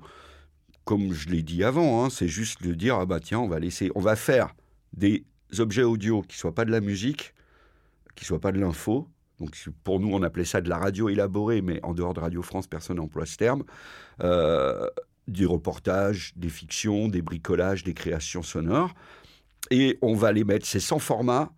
comme 0.83 1.13
je 1.13 1.29
l'ai 1.29 1.43
dit 1.43 1.63
avant, 1.63 2.03
hein, 2.03 2.09
c'est 2.09 2.27
juste 2.27 2.63
de 2.63 2.73
dire, 2.73 2.95
ah 2.95 3.05
bah 3.05 3.19
tiens, 3.19 3.39
on 3.39 3.47
va 3.47 3.59
laisser, 3.59 3.91
on 3.95 4.01
va 4.01 4.15
faire 4.15 4.53
des 4.93 5.25
objets 5.59 5.83
audio 5.83 6.21
qui 6.21 6.37
soient 6.37 6.55
pas 6.55 6.65
de 6.65 6.71
la 6.71 6.81
musique, 6.81 7.33
qui 8.15 8.25
soient 8.25 8.39
pas 8.39 8.51
de 8.51 8.59
l'info, 8.59 9.09
donc 9.39 9.57
pour 9.83 9.99
nous, 9.99 10.13
on 10.13 10.23
appelait 10.23 10.45
ça 10.45 10.61
de 10.61 10.69
la 10.69 10.77
radio 10.77 11.09
élaborée, 11.09 11.61
mais 11.61 11.83
en 11.83 11.93
dehors 11.93 12.13
de 12.13 12.19
Radio 12.19 12.41
France, 12.41 12.67
personne 12.67 12.97
n'emploie 12.97 13.25
ce 13.25 13.37
terme. 13.37 13.63
Euh, 14.23 14.87
du 15.27 15.45
reportage, 15.45 16.33
des 16.35 16.49
fictions, 16.49 17.07
des 17.07 17.21
bricolages, 17.21 17.83
des 17.83 17.93
créations 17.93 18.43
sonores. 18.43 18.93
Et 19.71 19.97
on 20.01 20.15
va 20.15 20.31
les 20.31 20.43
mettre, 20.43 20.65
c'est 20.65 20.79
sans 20.79 20.99
format 20.99 21.51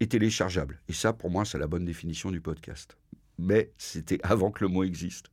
et 0.00 0.06
téléchargeable. 0.06 0.80
Et 0.88 0.92
ça, 0.92 1.12
pour 1.12 1.30
moi, 1.30 1.44
c'est 1.44 1.58
la 1.58 1.66
bonne 1.66 1.84
définition 1.84 2.30
du 2.30 2.40
podcast. 2.40 2.96
Mais 3.38 3.72
c'était 3.78 4.18
avant 4.22 4.50
que 4.50 4.64
le 4.64 4.68
mot 4.68 4.84
existe. 4.84 5.26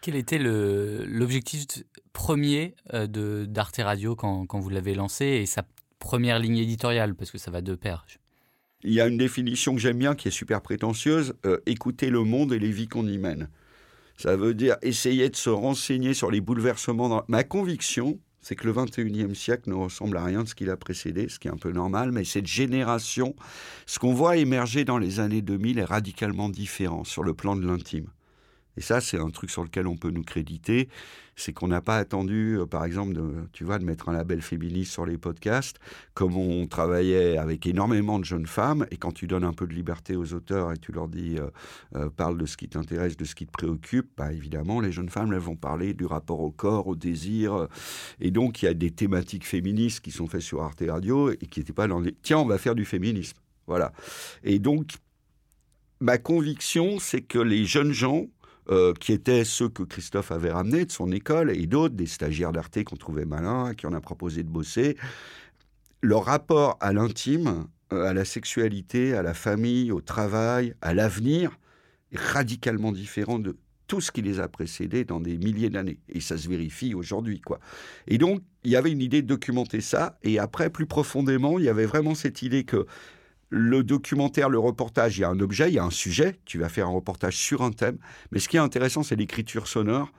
Quel 0.00 0.16
était 0.16 0.38
l'objectif 0.38 1.66
premier 2.14 2.74
euh, 2.94 3.06
d'Arte 3.46 3.80
Radio 3.82 4.16
quand, 4.16 4.46
quand, 4.46 4.58
vous 4.58 4.70
l'avez 4.70 4.94
lancé 4.94 5.26
Et 5.26 5.46
ça 5.46 5.64
première 6.00 6.40
ligne 6.40 6.56
éditoriale, 6.56 7.14
parce 7.14 7.30
que 7.30 7.38
ça 7.38 7.52
va 7.52 7.60
de 7.60 7.76
pair. 7.76 8.04
Il 8.82 8.92
y 8.92 9.00
a 9.00 9.06
une 9.06 9.18
définition 9.18 9.74
que 9.74 9.80
j'aime 9.80 9.98
bien 9.98 10.16
qui 10.16 10.26
est 10.26 10.32
super 10.32 10.62
prétentieuse, 10.62 11.34
euh, 11.44 11.58
écouter 11.66 12.10
le 12.10 12.24
monde 12.24 12.52
et 12.52 12.58
les 12.58 12.72
vies 12.72 12.88
qu'on 12.88 13.06
y 13.06 13.18
mène. 13.18 13.48
Ça 14.20 14.36
veut 14.36 14.52
dire 14.52 14.76
essayer 14.82 15.30
de 15.30 15.36
se 15.36 15.48
renseigner 15.48 16.12
sur 16.12 16.30
les 16.30 16.42
bouleversements. 16.42 17.08
Dans... 17.08 17.24
Ma 17.28 17.42
conviction, 17.42 18.18
c'est 18.42 18.54
que 18.54 18.66
le 18.66 18.74
21e 18.74 19.34
siècle 19.34 19.70
ne 19.70 19.74
ressemble 19.74 20.18
à 20.18 20.24
rien 20.24 20.42
de 20.42 20.48
ce 20.48 20.54
qu'il 20.54 20.68
a 20.68 20.76
précédé, 20.76 21.30
ce 21.30 21.38
qui 21.38 21.48
est 21.48 21.50
un 21.50 21.56
peu 21.56 21.72
normal, 21.72 22.12
mais 22.12 22.24
cette 22.24 22.46
génération, 22.46 23.34
ce 23.86 23.98
qu'on 23.98 24.12
voit 24.12 24.36
émerger 24.36 24.84
dans 24.84 24.98
les 24.98 25.20
années 25.20 25.40
2000 25.40 25.78
est 25.78 25.84
radicalement 25.84 26.50
différent 26.50 27.02
sur 27.02 27.22
le 27.22 27.32
plan 27.32 27.56
de 27.56 27.66
l'intime. 27.66 28.08
Et 28.80 28.82
ça, 28.82 29.02
c'est 29.02 29.18
un 29.18 29.28
truc 29.28 29.50
sur 29.50 29.62
lequel 29.62 29.86
on 29.86 29.98
peut 29.98 30.10
nous 30.10 30.22
créditer, 30.22 30.88
c'est 31.36 31.52
qu'on 31.52 31.68
n'a 31.68 31.82
pas 31.82 31.98
attendu, 31.98 32.58
euh, 32.58 32.64
par 32.64 32.86
exemple, 32.86 33.12
de, 33.12 33.46
tu 33.52 33.62
vois, 33.62 33.78
de 33.78 33.84
mettre 33.84 34.08
un 34.08 34.14
label 34.14 34.40
féministe 34.40 34.90
sur 34.90 35.04
les 35.04 35.18
podcasts, 35.18 35.76
comme 36.14 36.34
on 36.34 36.66
travaillait 36.66 37.36
avec 37.36 37.66
énormément 37.66 38.18
de 38.18 38.24
jeunes 38.24 38.46
femmes, 38.46 38.86
et 38.90 38.96
quand 38.96 39.12
tu 39.12 39.26
donnes 39.26 39.44
un 39.44 39.52
peu 39.52 39.66
de 39.66 39.74
liberté 39.74 40.16
aux 40.16 40.32
auteurs 40.32 40.72
et 40.72 40.78
tu 40.78 40.92
leur 40.92 41.08
dis, 41.08 41.36
euh, 41.38 41.50
euh, 41.94 42.08
parle 42.08 42.38
de 42.38 42.46
ce 42.46 42.56
qui 42.56 42.70
t'intéresse, 42.70 43.18
de 43.18 43.26
ce 43.26 43.34
qui 43.34 43.44
te 43.44 43.52
préoccupe, 43.52 44.12
bah, 44.16 44.32
évidemment, 44.32 44.80
les 44.80 44.92
jeunes 44.92 45.10
femmes, 45.10 45.34
elles 45.34 45.40
vont 45.40 45.56
parler 45.56 45.92
du 45.92 46.06
rapport 46.06 46.40
au 46.40 46.50
corps, 46.50 46.86
au 46.86 46.96
désir, 46.96 47.68
et 48.18 48.30
donc 48.30 48.62
il 48.62 48.64
y 48.64 48.68
a 48.68 48.72
des 48.72 48.92
thématiques 48.92 49.46
féministes 49.46 50.00
qui 50.00 50.10
sont 50.10 50.26
faites 50.26 50.40
sur 50.40 50.62
Arte 50.62 50.82
Radio 50.88 51.30
et 51.32 51.36
qui 51.36 51.60
n'étaient 51.60 51.74
pas 51.74 51.86
dans 51.86 52.00
les... 52.00 52.14
Tiens, 52.22 52.38
on 52.38 52.46
va 52.46 52.56
faire 52.56 52.74
du 52.74 52.86
féminisme. 52.86 53.36
Voilà. 53.66 53.92
Et 54.42 54.58
donc, 54.58 54.92
ma 56.00 56.16
conviction, 56.16 56.98
c'est 56.98 57.20
que 57.20 57.38
les 57.38 57.66
jeunes 57.66 57.92
gens, 57.92 58.26
euh, 58.70 58.92
qui 58.94 59.12
étaient 59.12 59.44
ceux 59.44 59.68
que 59.68 59.82
Christophe 59.82 60.30
avait 60.30 60.52
ramenés 60.52 60.84
de 60.84 60.92
son 60.92 61.10
école, 61.10 61.50
et 61.50 61.66
d'autres, 61.66 61.94
des 61.94 62.06
stagiaires 62.06 62.52
d'Arte 62.52 62.84
qu'on 62.84 62.96
trouvait 62.96 63.24
malins, 63.24 63.74
qui 63.74 63.86
en 63.86 63.92
a 63.92 64.00
proposé 64.00 64.42
de 64.42 64.48
bosser. 64.48 64.96
Leur 66.02 66.24
rapport 66.24 66.76
à 66.80 66.92
l'intime, 66.92 67.66
euh, 67.92 68.04
à 68.04 68.14
la 68.14 68.24
sexualité, 68.24 69.14
à 69.14 69.22
la 69.22 69.34
famille, 69.34 69.90
au 69.90 70.00
travail, 70.00 70.74
à 70.82 70.94
l'avenir, 70.94 71.58
est 72.12 72.18
radicalement 72.18 72.92
différent 72.92 73.38
de 73.38 73.56
tout 73.88 74.00
ce 74.00 74.12
qui 74.12 74.22
les 74.22 74.38
a 74.38 74.46
précédés 74.46 75.04
dans 75.04 75.18
des 75.18 75.36
milliers 75.36 75.68
d'années. 75.68 75.98
Et 76.08 76.20
ça 76.20 76.38
se 76.38 76.48
vérifie 76.48 76.94
aujourd'hui, 76.94 77.40
quoi. 77.40 77.58
Et 78.06 78.18
donc, 78.18 78.40
il 78.62 78.70
y 78.70 78.76
avait 78.76 78.92
une 78.92 79.02
idée 79.02 79.20
de 79.20 79.26
documenter 79.26 79.80
ça. 79.80 80.16
Et 80.22 80.38
après, 80.38 80.70
plus 80.70 80.86
profondément, 80.86 81.58
il 81.58 81.64
y 81.64 81.68
avait 81.68 81.86
vraiment 81.86 82.14
cette 82.14 82.42
idée 82.42 82.62
que 82.62 82.86
le 83.50 83.82
documentaire, 83.82 84.48
le 84.48 84.58
reportage, 84.58 85.18
il 85.18 85.22
y 85.22 85.24
a 85.24 85.28
un 85.28 85.40
objet, 85.40 85.68
il 85.68 85.74
y 85.74 85.78
a 85.78 85.84
un 85.84 85.90
sujet, 85.90 86.38
tu 86.44 86.58
vas 86.58 86.68
faire 86.68 86.86
un 86.86 86.92
reportage 86.92 87.36
sur 87.36 87.62
un 87.62 87.72
thème, 87.72 87.98
mais 88.30 88.38
ce 88.38 88.48
qui 88.48 88.56
est 88.56 88.60
intéressant, 88.60 89.02
c'est 89.02 89.16
l'écriture 89.16 89.66
sonore 89.66 90.10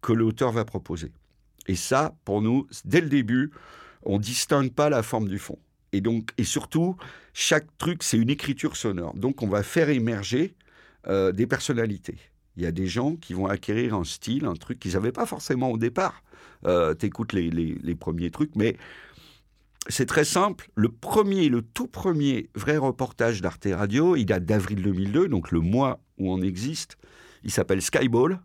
que 0.00 0.12
l'auteur 0.12 0.52
va 0.52 0.64
proposer. 0.64 1.12
Et 1.66 1.76
ça, 1.76 2.16
pour 2.24 2.40
nous, 2.40 2.66
dès 2.84 3.02
le 3.02 3.08
début, 3.08 3.52
on 4.02 4.18
distingue 4.18 4.72
pas 4.72 4.88
la 4.88 5.02
forme 5.02 5.28
du 5.28 5.38
fond. 5.38 5.58
Et 5.92 6.00
donc, 6.00 6.30
et 6.38 6.44
surtout, 6.44 6.96
chaque 7.34 7.66
truc, 7.78 8.02
c'est 8.02 8.16
une 8.16 8.30
écriture 8.30 8.76
sonore. 8.76 9.14
Donc, 9.14 9.42
on 9.42 9.48
va 9.48 9.62
faire 9.62 9.90
émerger 9.90 10.54
euh, 11.06 11.32
des 11.32 11.46
personnalités. 11.46 12.18
Il 12.56 12.62
y 12.62 12.66
a 12.66 12.72
des 12.72 12.86
gens 12.86 13.16
qui 13.16 13.34
vont 13.34 13.46
acquérir 13.46 13.94
un 13.94 14.04
style, 14.04 14.44
un 14.44 14.54
truc 14.54 14.78
qu'ils 14.80 14.94
n'avaient 14.94 15.12
pas 15.12 15.26
forcément 15.26 15.70
au 15.70 15.78
départ. 15.78 16.22
Euh, 16.66 16.94
tu 16.94 17.06
écoutes 17.06 17.32
les, 17.32 17.50
les, 17.50 17.94
premiers 17.94 18.30
trucs, 18.30 18.56
mais 18.56 18.76
c'est 19.88 20.06
très 20.06 20.24
simple. 20.24 20.70
Le 20.74 20.90
premier, 20.90 21.48
le 21.48 21.62
tout 21.62 21.86
premier 21.86 22.50
vrai 22.54 22.76
reportage 22.76 23.40
d'Arte 23.40 23.68
Radio, 23.70 24.16
il 24.16 24.26
date 24.26 24.44
d'avril 24.44 24.82
2002, 24.82 25.28
donc 25.28 25.50
le 25.50 25.60
mois 25.60 26.00
où 26.18 26.32
on 26.32 26.42
existe. 26.42 26.96
Il 27.44 27.50
s'appelle 27.50 27.80
Skyball. 27.80 28.40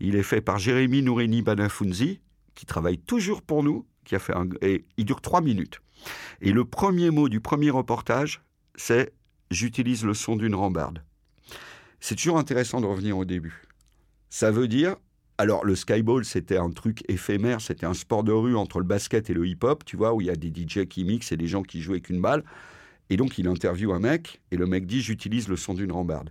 Il 0.00 0.16
est 0.16 0.22
fait 0.22 0.40
par 0.40 0.58
Jérémy 0.58 1.02
Nourini 1.02 1.42
Banafunzi, 1.42 2.20
qui 2.54 2.66
travaille 2.66 2.98
toujours 2.98 3.42
pour 3.42 3.62
nous, 3.62 3.86
qui 4.04 4.14
a 4.14 4.18
fait 4.18 4.34
un, 4.34 4.48
et 4.60 4.84
il 4.96 5.04
dure 5.04 5.20
trois 5.20 5.40
minutes. 5.40 5.80
Et 6.40 6.52
le 6.52 6.64
premier 6.64 7.10
mot 7.10 7.28
du 7.28 7.40
premier 7.40 7.70
reportage, 7.70 8.42
c'est 8.74 9.14
j'utilise 9.50 10.04
le 10.04 10.14
son 10.14 10.36
d'une 10.36 10.54
rambarde. 10.54 11.02
C'est 12.00 12.16
toujours 12.16 12.38
intéressant 12.38 12.80
de 12.80 12.86
revenir 12.86 13.16
au 13.16 13.24
début. 13.24 13.62
Ça 14.28 14.50
veut 14.50 14.68
dire 14.68 14.96
alors, 15.38 15.66
le 15.66 15.76
skyball, 15.76 16.24
c'était 16.24 16.56
un 16.56 16.70
truc 16.70 17.04
éphémère, 17.08 17.60
c'était 17.60 17.84
un 17.84 17.92
sport 17.92 18.24
de 18.24 18.32
rue 18.32 18.56
entre 18.56 18.78
le 18.78 18.86
basket 18.86 19.28
et 19.28 19.34
le 19.34 19.46
hip-hop, 19.46 19.84
tu 19.84 19.96
vois, 19.96 20.14
où 20.14 20.22
il 20.22 20.28
y 20.28 20.30
a 20.30 20.36
des 20.36 20.48
DJ 20.48 20.86
qui 20.86 21.04
mixent 21.04 21.30
et 21.30 21.36
des 21.36 21.46
gens 21.46 21.62
qui 21.62 21.82
jouent 21.82 21.92
avec 21.92 22.08
une 22.08 22.22
balle. 22.22 22.42
Et 23.10 23.18
donc, 23.18 23.36
il 23.38 23.46
interviewe 23.46 23.92
un 23.92 24.00
mec, 24.00 24.40
et 24.50 24.56
le 24.56 24.66
mec 24.66 24.86
dit 24.86 25.02
J'utilise 25.02 25.48
le 25.48 25.56
son 25.56 25.74
d'une 25.74 25.92
rambarde. 25.92 26.30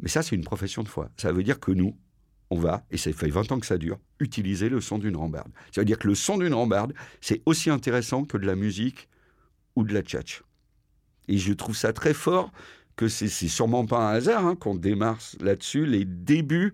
Mais 0.00 0.08
ça, 0.08 0.22
c'est 0.22 0.34
une 0.34 0.44
profession 0.44 0.82
de 0.82 0.88
foi. 0.88 1.10
Ça 1.18 1.30
veut 1.30 1.42
dire 1.42 1.60
que 1.60 1.72
nous, 1.72 1.94
on 2.50 2.58
va, 2.58 2.84
et 2.90 2.96
ça 2.96 3.12
fait 3.12 3.28
20 3.28 3.52
ans 3.52 3.60
que 3.60 3.66
ça 3.66 3.76
dure, 3.76 3.98
utiliser 4.18 4.70
le 4.70 4.80
son 4.80 4.98
d'une 4.98 5.16
rambarde. 5.16 5.52
Ça 5.70 5.82
veut 5.82 5.84
dire 5.84 5.98
que 5.98 6.08
le 6.08 6.14
son 6.14 6.38
d'une 6.38 6.54
rambarde, 6.54 6.94
c'est 7.20 7.42
aussi 7.44 7.68
intéressant 7.68 8.24
que 8.24 8.38
de 8.38 8.46
la 8.46 8.54
musique 8.54 9.08
ou 9.76 9.84
de 9.84 9.92
la 9.92 10.00
tchatch. 10.00 10.42
Et 11.28 11.36
je 11.36 11.52
trouve 11.52 11.76
ça 11.76 11.92
très 11.92 12.14
fort 12.14 12.50
que 12.96 13.08
c'est 13.08 13.28
sûrement 13.28 13.84
pas 13.86 13.98
un 13.98 14.14
hasard 14.14 14.46
hein, 14.46 14.56
qu'on 14.56 14.74
démarre 14.74 15.18
là-dessus. 15.40 15.84
Les 15.84 16.04
débuts 16.04 16.72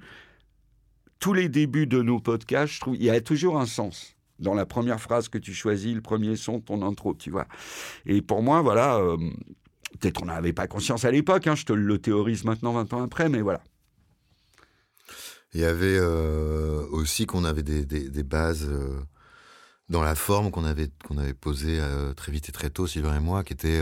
tous 1.24 1.32
les 1.32 1.48
débuts 1.48 1.87
de 1.87 2.02
nos 2.02 2.20
podcasts, 2.20 2.74
je 2.74 2.80
trouve, 2.80 2.96
il 2.96 3.02
y 3.02 3.08
a 3.08 3.18
toujours 3.18 3.58
un 3.58 3.64
sens 3.64 4.14
dans 4.40 4.52
la 4.52 4.66
première 4.66 5.00
phrase 5.00 5.30
que 5.30 5.38
tu 5.38 5.54
choisis, 5.54 5.94
le 5.94 6.02
premier 6.02 6.37
son, 6.37 6.60
ton 6.60 6.87
intro, 6.87 7.14
tu 7.14 7.30
vois. 7.30 7.46
Et 8.04 8.20
pour 8.20 8.42
moi, 8.42 8.60
voilà, 8.60 8.96
euh, 8.96 9.16
peut-être 9.98 10.22
on 10.22 10.26
n'avait 10.26 10.52
pas 10.52 10.66
conscience 10.66 11.06
à 11.06 11.10
l'époque, 11.10 11.46
hein, 11.46 11.54
je 11.54 11.64
te 11.64 11.72
le 11.72 11.98
théorise 11.98 12.44
maintenant 12.44 12.74
20 12.74 12.92
ans 12.92 13.02
après, 13.02 13.30
mais 13.30 13.40
voilà. 13.40 13.62
Il 15.54 15.62
y 15.62 15.64
avait 15.64 15.96
euh, 15.96 16.87
aussi 16.90 17.24
qu'on 17.24 17.44
avait 17.44 17.62
des, 17.62 18.22
bases 18.22 18.68
euh, 18.68 19.00
dans 19.88 20.02
la 20.02 20.16
forme 20.16 20.50
qu'on 20.50 20.66
avait, 20.66 20.90
qu'on 21.08 21.16
avait 21.16 21.32
posées 21.32 21.80
très 22.16 22.32
vite 22.32 22.50
et 22.50 22.52
très 22.52 22.68
tôt, 22.68 22.87
Sylvain 22.87 23.16
et 23.16 23.20
moi, 23.20 23.44
qui 23.44 23.54
était 23.54 23.80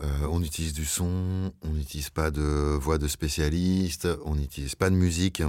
on 0.00 0.42
utilise 0.42 0.72
du 0.72 0.86
son, 0.86 1.52
on 1.62 1.70
n'utilise 1.70 2.10
pas 2.10 2.32
de 2.32 2.42
voix 2.42 2.98
de 2.98 3.06
spécialiste, 3.06 4.08
on 4.24 4.34
n'utilise 4.34 4.74
pas 4.74 4.90
de 4.90 4.96
musique 4.96 5.44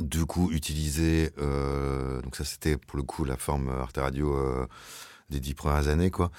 du 0.00 0.26
coup 0.26 0.50
utiliser 0.52 1.30
euh, 1.38 2.20
donc 2.22 2.36
ça 2.36 2.44
c'était 2.44 2.76
pour 2.76 2.96
le 2.96 3.02
coup 3.02 3.24
la 3.24 3.36
forme 3.36 3.68
Arte 3.68 3.98
Radio 3.98 4.34
euh, 4.36 4.66
des 5.30 5.40
dix 5.40 5.54
premières 5.54 5.88
années 5.88 6.10
quoi. 6.10 6.30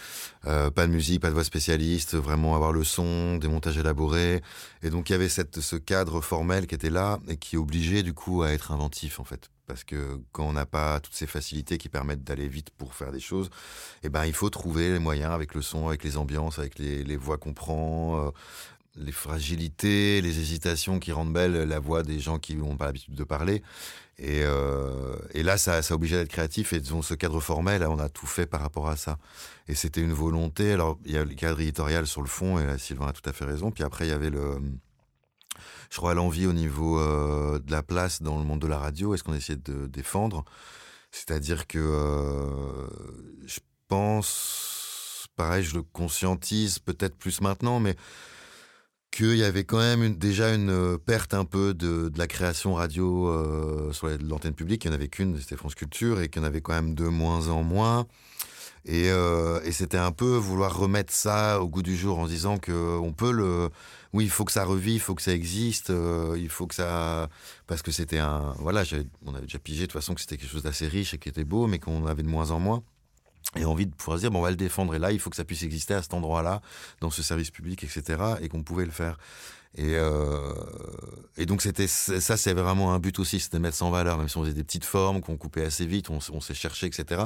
Euh, 0.46 0.72
pas 0.72 0.88
de 0.88 0.92
musique 0.92 1.22
pas 1.22 1.30
de 1.30 1.34
voix 1.34 1.44
spécialiste 1.44 2.16
vraiment 2.16 2.56
avoir 2.56 2.72
le 2.72 2.84
son 2.84 3.38
des 3.38 3.48
montages 3.48 3.78
élaborés. 3.78 4.42
Et 4.82 4.90
donc 4.90 5.10
il 5.10 5.14
y 5.14 5.16
avait 5.16 5.30
cette 5.30 5.60
ce 5.60 5.76
cadre 5.76 6.22
formel 6.22 6.68
qui 6.68 6.76
était 6.76 6.90
là 6.90 7.20
et 7.28 7.38
qui 7.38 7.58
obligeait 7.58 8.04
du 8.04 8.14
coup 8.14 8.42
à 8.42 8.52
être 8.52 8.72
inventif 8.72 9.20
en 9.20 9.24
fait. 9.24 9.50
Parce 9.68 9.84
que 9.84 10.20
quand 10.32 10.46
on 10.46 10.54
n'a 10.54 10.66
pas 10.66 11.00
toutes 11.00 11.14
ces 11.14 11.28
facilités 11.28 11.78
qui 11.78 11.90
permettent 11.90 12.24
d'aller 12.24 12.48
vite 12.48 12.72
pour 12.72 12.96
faire 12.96 13.12
des 13.12 13.20
choses, 13.20 13.52
eh 14.02 14.10
ben 14.10 14.26
il 14.26 14.34
faut 14.34 14.50
trouver 14.50 14.94
les 14.94 14.98
moyens 14.98 15.32
avec 15.32 15.54
le 15.54 15.62
son, 15.62 15.88
avec 15.88 16.04
les 16.04 16.18
ambiances, 16.18 16.58
avec 16.58 16.80
les, 16.80 17.04
les 17.04 17.18
voix 17.18 17.38
qu'on 17.38 17.54
prend, 17.54 18.32
les 18.95 19.12
fragilités, 19.12 20.21
les 20.21 20.39
hésitations 20.39 20.99
qui 20.99 21.12
rendent 21.12 21.34
belle 21.34 21.54
la 21.54 21.80
voix 21.80 22.04
des 22.04 22.19
gens 22.19 22.39
qui 22.39 22.56
n'ont 22.56 22.75
pas 22.75 22.88
l'habitude 22.88 23.15
de 23.15 23.23
parler. 23.23 23.62
Et, 24.17 24.41
euh, 24.43 25.15
là, 25.34 25.58
ça, 25.58 25.82
ça 25.82 25.95
obligé 25.95 26.17
d'être 26.17 26.30
créatif. 26.30 26.73
Et 26.73 26.80
dans 26.82 27.02
ce 27.02 27.13
cadre 27.13 27.39
formel, 27.39 27.84
on 27.88 27.99
a 27.99 28.10
tout 28.10 28.28
fait 28.28 28.45
par 28.45 28.62
rapport 28.62 28.89
à 28.89 28.97
ça. 28.97 29.17
Et 29.67 29.75
c'était 29.75 30.02
une 30.02 30.13
volonté. 30.13 30.73
Alors, 30.73 30.99
il 31.06 31.13
y 31.13 31.17
a 31.17 31.23
le 31.23 31.34
cadre 31.36 31.62
éditorial 31.62 32.06
sur 32.06 32.21
le 32.21 32.28
fond, 32.28 32.60
et 32.60 32.65
là, 32.65 32.78
Sylvain 32.78 33.08
a 33.08 33.13
tout 33.13 33.28
à 33.28 33.34
fait 33.34 33.45
raison. 33.45 33.71
Puis 33.71 33.84
après, 33.84 34.06
il 34.06 34.10
y 34.10 34.13
avait 34.13 34.30
le. 34.30 34.60
Je 35.89 35.97
crois 35.97 36.13
l'envie 36.13 36.45
au 36.45 36.54
niveau 36.54 36.99
euh, 36.99 37.60
de 37.60 37.71
la 37.71 37.82
place 37.82 38.21
dans 38.21 38.38
le 38.38 38.43
monde 38.43 38.60
de 38.60 38.67
la 38.67 38.78
radio, 38.78 39.13
est-ce 39.13 39.23
qu'on 39.23 39.34
essayait 39.34 39.58
de 39.58 39.88
défendre? 39.88 40.45
C'est-à-dire 41.12 41.65
que 41.65 41.80
euh, 41.80 42.88
je 43.45 43.60
pense, 43.88 45.28
pareil, 45.36 45.63
je 45.63 45.75
le 45.75 45.82
conscientise 45.82 46.78
peut-être 46.80 47.15
plus 47.15 47.41
maintenant, 47.41 47.80
mais 47.80 47.95
qu'il 49.12 49.36
y 49.36 49.43
avait 49.43 49.63
quand 49.63 49.78
même 49.80 50.15
déjà 50.15 50.54
une 50.54 50.69
euh, 50.69 50.98
perte 50.98 51.34
un 51.34 51.45
peu 51.45 51.74
de, 51.74 52.12
la 52.17 52.28
création 52.28 52.76
radio 52.76 53.28
euh, 53.28 53.91
sur 53.91 54.08
l'antenne 54.08 54.54
publique. 54.54 54.86
Il 54.86 54.89
n'y 54.89 54.95
en 54.95 55.00
avait 55.00 55.08
qu'une, 55.08 55.38
c'était 55.39 55.56
France 55.56 55.76
Culture, 55.76 56.22
et 56.22 56.30
qu'il 56.30 56.41
y 56.41 56.45
en 56.45 56.48
avait 56.48 56.62
quand 56.62 56.74
même 56.74 56.95
de 56.95 57.06
moins 57.06 57.48
en 57.50 57.63
moins. 57.63 58.08
Et, 58.86 59.10
euh, 59.12 59.60
c'était 59.72 59.98
un 59.98 60.12
peu 60.12 60.36
vouloir 60.36 60.78
remettre 60.78 61.13
ça 61.13 61.62
au 61.62 61.67
goût 61.67 61.84
du 61.84 61.98
jour 61.98 62.19
en 62.19 62.28
disant 62.28 62.58
que 62.58 62.98
on 63.00 63.13
peut 63.13 63.32
le. 63.32 63.69
Oui, 64.13 64.26
il 64.26 64.30
faut 64.32 64.45
que 64.45 64.52
ça 64.52 64.63
revive, 64.65 64.95
il 64.95 65.00
faut 65.00 65.15
que 65.15 65.22
ça 65.22 65.34
existe, 65.34 65.91
il 66.38 66.50
faut 66.50 66.67
que 66.67 66.76
ça. 66.76 67.30
Parce 67.67 67.82
que 67.82 67.91
c'était 67.91 68.19
un. 68.19 68.54
Voilà, 68.60 68.84
on 69.26 69.36
avait 69.36 69.45
déjà 69.45 69.60
pigé 69.60 69.82
de 69.82 69.86
toute 69.88 69.93
façon 69.93 70.15
que 70.15 70.22
c'était 70.22 70.38
quelque 70.38 70.52
chose 70.52 70.63
d'assez 70.63 70.88
riche 70.88 71.13
et 71.13 71.17
qui 71.19 71.30
était 71.30 71.43
beau, 71.43 71.67
mais 71.67 71.80
qu'on 71.80 72.06
avait 72.08 72.24
de 72.24 72.28
moins 72.28 72.52
en 72.52 72.60
moins 72.60 72.84
et 73.56 73.66
envie 73.66 73.88
de 73.88 73.94
pouvoir 73.94 74.20
dire 74.20 74.32
bon 74.32 74.40
on 74.40 74.44
va 74.44 74.52
le 74.52 74.56
défendre 74.56 74.94
et 74.94 75.00
là 75.00 75.12
il 75.12 75.20
faut 75.20 75.30
que 75.30 75.36
ça 75.36 75.44
puisse 75.44 75.64
exister 75.64 75.94
à 75.94 76.02
cet 76.02 76.14
endroit-là 76.14 76.62
dans 77.02 77.10
ce 77.10 77.24
service 77.24 77.50
public 77.50 77.84
etc 77.84 78.22
et 78.42 78.50
qu'on 78.50 78.64
pouvait 78.64 78.86
le 78.86 78.92
faire 78.92 79.18
et, 79.76 79.96
euh, 79.96 80.54
et 81.38 81.46
donc 81.46 81.62
c'était 81.62 81.88
ça 81.88 82.38
c'est 82.38 82.54
vraiment 82.54 82.94
un 82.94 83.00
but 83.00 83.18
aussi 83.20 83.40
c'était 83.40 83.60
mettre 83.60 83.78
ça 83.78 83.86
en 83.86 83.92
valeur 83.92 84.18
même 84.18 84.30
si 84.30 84.38
on 84.38 84.44
faisait 84.44 84.54
des 84.54 84.64
petites 84.64 84.86
formes 84.86 85.22
qu'on 85.22 85.38
coupait 85.38 85.66
assez 85.66 85.86
vite 85.86 86.10
on, 86.10 86.42
s'est 86.42 86.54
cherché 86.54 86.88
etc 86.88 87.24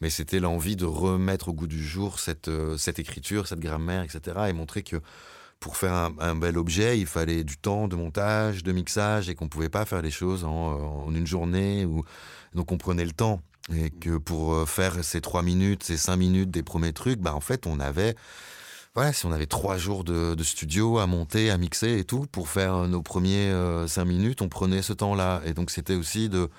mais 0.00 0.10
c'était 0.10 0.40
l'envie 0.40 0.76
de 0.76 0.84
remettre 0.84 1.48
au 1.48 1.52
goût 1.52 1.66
du 1.66 1.82
jour 1.82 2.18
cette 2.18 2.48
euh, 2.48 2.76
cette 2.78 2.98
écriture 2.98 3.46
cette 3.46 3.60
grammaire 3.60 4.02
etc 4.02 4.36
et 4.48 4.52
montrer 4.52 4.82
que 4.82 5.00
pour 5.60 5.76
faire 5.76 6.12
un, 6.20 6.36
bel 6.36 6.56
objet, 6.56 7.00
il 7.00 7.06
fallait 7.06 7.42
du 7.42 7.56
temps 7.56 7.88
de 7.88 7.96
montage, 7.96 8.62
de 8.62 8.70
mixage, 8.70 9.28
et 9.28 9.34
qu'on 9.34 9.48
pouvait 9.48 9.68
pas 9.68 9.84
faire 9.84 10.02
les 10.02 10.12
choses 10.12 10.44
en, 10.44 10.50
en 11.06 11.12
une 11.12 11.26
journée. 11.26 11.84
Ou... 11.84 12.04
Donc 12.54 12.70
on 12.70 12.78
prenait 12.78 13.04
le 13.04 13.10
temps. 13.10 13.42
Et 13.74 13.90
que 13.90 14.16
pour 14.16 14.68
faire 14.68 15.04
ces 15.04 15.20
trois 15.20 15.42
minutes, 15.42 15.82
ces 15.82 15.96
cinq 15.96 16.16
minutes 16.16 16.50
des 16.50 16.62
premiers 16.62 16.92
trucs, 16.92 17.20
bah 17.20 17.34
en 17.34 17.40
fait, 17.40 17.66
on 17.66 17.80
avait 17.80 18.14
Ouais, 18.96 19.12
si 19.12 19.26
on 19.26 19.32
avait 19.32 19.46
trois 19.46 19.76
jours 19.76 20.02
de, 20.02 20.34
studio 20.42 20.98
à 20.98 21.06
monter, 21.06 21.50
à 21.50 21.58
mixer 21.58 21.98
et 21.98 22.04
tout, 22.04 22.26
pour 22.32 22.48
faire 22.48 22.88
nos 22.88 23.02
premiers 23.02 23.52
cinq 23.86 24.06
minutes, 24.06 24.42
on 24.42 24.48
prenait 24.48 24.82
ce 24.82 24.92
temps-là. 24.92 25.40
Et 25.44 25.52
donc 25.54 25.70
c'était 25.70 25.94
aussi 25.94 26.28
de, 26.28 26.50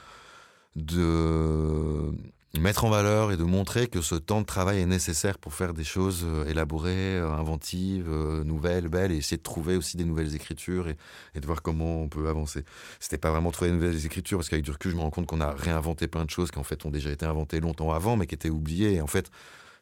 de 0.75 2.13
mettre 2.57 2.83
en 2.83 2.89
valeur 2.89 3.31
et 3.31 3.37
de 3.37 3.43
montrer 3.43 3.87
que 3.87 4.01
ce 4.01 4.15
temps 4.15 4.41
de 4.41 4.45
travail 4.45 4.79
est 4.79 4.85
nécessaire 4.85 5.37
pour 5.37 5.53
faire 5.53 5.73
des 5.73 5.83
choses 5.83 6.23
euh, 6.25 6.45
élaborées, 6.45 7.17
euh, 7.17 7.29
inventives, 7.29 8.09
euh, 8.09 8.43
nouvelles, 8.43 8.87
belles, 8.87 9.11
et 9.11 9.17
essayer 9.17 9.37
de 9.37 9.43
trouver 9.43 9.75
aussi 9.75 9.97
des 9.97 10.03
nouvelles 10.03 10.35
écritures 10.35 10.87
et, 10.87 10.95
de 11.39 11.45
voir 11.45 11.61
comment 11.61 12.01
on 12.01 12.09
peut 12.09 12.27
avancer. 12.27 12.65
C'était 12.99 13.19
pas 13.19 13.29
vraiment 13.29 13.51
trouver 13.51 13.69
de 13.69 13.75
nouvelles 13.75 14.05
écritures, 14.05 14.39
parce 14.39 14.49
qu'avec 14.49 14.65
du 14.65 14.71
recul, 14.71 14.91
je 14.91 14.95
me 14.95 15.01
rends 15.01 15.11
compte 15.11 15.27
qu'on 15.27 15.41
a 15.41 15.51
réinventé 15.51 16.07
plein 16.07 16.25
de 16.25 16.29
choses 16.29 16.49
qui 16.49 16.57
en 16.57 16.63
fait 16.63 16.85
ont 16.85 16.91
déjà 16.91 17.11
été 17.11 17.25
inventées 17.25 17.59
longtemps 17.59 17.91
avant, 17.91 18.17
mais 18.17 18.25
qui 18.25 18.35
étaient 18.35 18.49
oubliées. 18.49 18.95
Et 18.95 19.01
en 19.01 19.07
fait, 19.07 19.29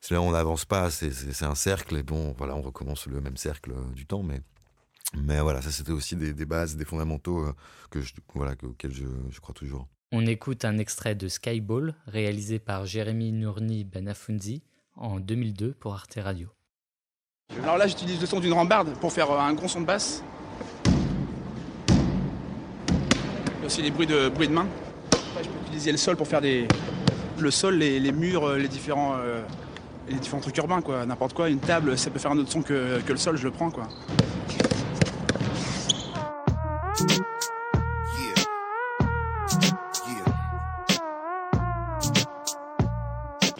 c'est 0.01 0.13
là 0.13 0.21
où 0.21 0.25
on 0.25 0.31
n'avance 0.31 0.65
pas, 0.65 0.91
c'est 0.91 1.43
un 1.43 1.55
cercle, 1.55 1.95
et 1.95 2.03
bon, 2.03 2.35
voilà, 2.37 2.55
on 2.55 2.61
recommence 2.61 3.07
le 3.07 3.21
même 3.21 3.37
cercle 3.37 3.73
du 3.95 4.05
temps, 4.05 4.23
mais 4.23 4.41
voilà, 5.39 5.61
ça 5.61 5.71
c'était 5.71 5.93
aussi 5.93 6.15
des, 6.17 6.33
bases, 6.45 6.75
des 6.75 6.85
fondamentaux 6.85 7.45
que 7.89 7.99
voilà, 8.35 8.55
auxquels 8.63 8.93
je 8.93 9.39
crois 9.39 9.55
toujours. 9.55 9.87
On 10.13 10.25
écoute 10.25 10.63
un 10.63 10.77
extrait 10.77 11.15
de 11.15 11.27
Skyball 11.27 11.93
réalisé 12.07 12.59
par 12.59 12.85
Jérémy 12.85 13.33
Nourni 13.33 13.83
Benafunzi 13.83 14.63
en 14.95 15.19
2002 15.19 15.73
pour 15.73 15.95
Arte 15.95 16.17
Radio. 16.23 16.47
Alors 17.61 17.77
là, 17.77 17.87
j'utilise 17.87 18.21
le 18.21 18.25
son 18.25 18.39
d'une 18.39 18.53
rambarde 18.53 18.93
pour 19.01 19.11
faire 19.11 19.29
euh, 19.29 19.37
un 19.37 19.53
gros 19.53 19.67
son 19.67 19.81
de 19.81 19.85
basse. 19.85 20.23
Il 20.85 20.93
y 23.59 23.63
a 23.63 23.65
aussi 23.65 23.81
les 23.81 23.91
bruits 23.91 24.07
de, 24.07 24.29
bruits 24.29 24.47
de 24.47 24.53
main. 24.53 24.67
je 25.11 25.49
peux 25.49 25.59
utiliser 25.65 25.91
le 25.91 25.97
sol 25.97 26.15
pour 26.15 26.29
faire 26.29 26.39
des, 26.39 26.69
le 27.37 27.51
sol, 27.51 27.75
les, 27.75 28.11
murs, 28.13 28.45
euh, 28.47 28.57
les 28.57 28.69
différents, 28.69 29.15
euh, 29.17 29.41
les 30.07 30.19
différents 30.19 30.39
trucs 30.39 30.57
urbains, 30.57 30.81
quoi. 30.81 31.05
N'importe 31.05 31.33
quoi. 31.33 31.49
Une 31.49 31.59
table, 31.59 31.97
ça 31.97 32.09
peut 32.11 32.19
faire 32.19 32.31
un 32.31 32.37
autre 32.37 32.51
son 32.51 32.61
que, 32.61 33.01
que 33.01 33.11
le 33.11 33.19
sol, 33.19 33.35
je 33.35 33.43
le 33.43 33.51
prends, 33.51 33.71
quoi. 33.71 33.89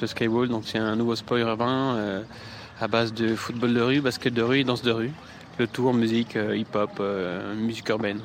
Le 0.01 0.07
Skywall. 0.07 0.47
Donc 0.49 0.63
c'est 0.65 0.77
un 0.77 0.95
nouveau 0.95 1.15
sport 1.15 1.37
urbain 1.37 1.95
euh, 1.95 2.23
à 2.79 2.87
base 2.87 3.13
de 3.13 3.35
football 3.35 3.73
de 3.73 3.81
rue, 3.81 4.01
basket 4.01 4.33
de 4.33 4.41
rue 4.41 4.59
et 4.59 4.63
danse 4.63 4.81
de 4.81 4.91
rue. 4.91 5.11
Le 5.59 5.67
tout 5.67 5.87
en 5.87 5.93
musique 5.93 6.35
euh, 6.35 6.55
hip-hop, 6.55 6.91
euh, 6.99 7.55
musique 7.55 7.89
urbaine. 7.89 8.19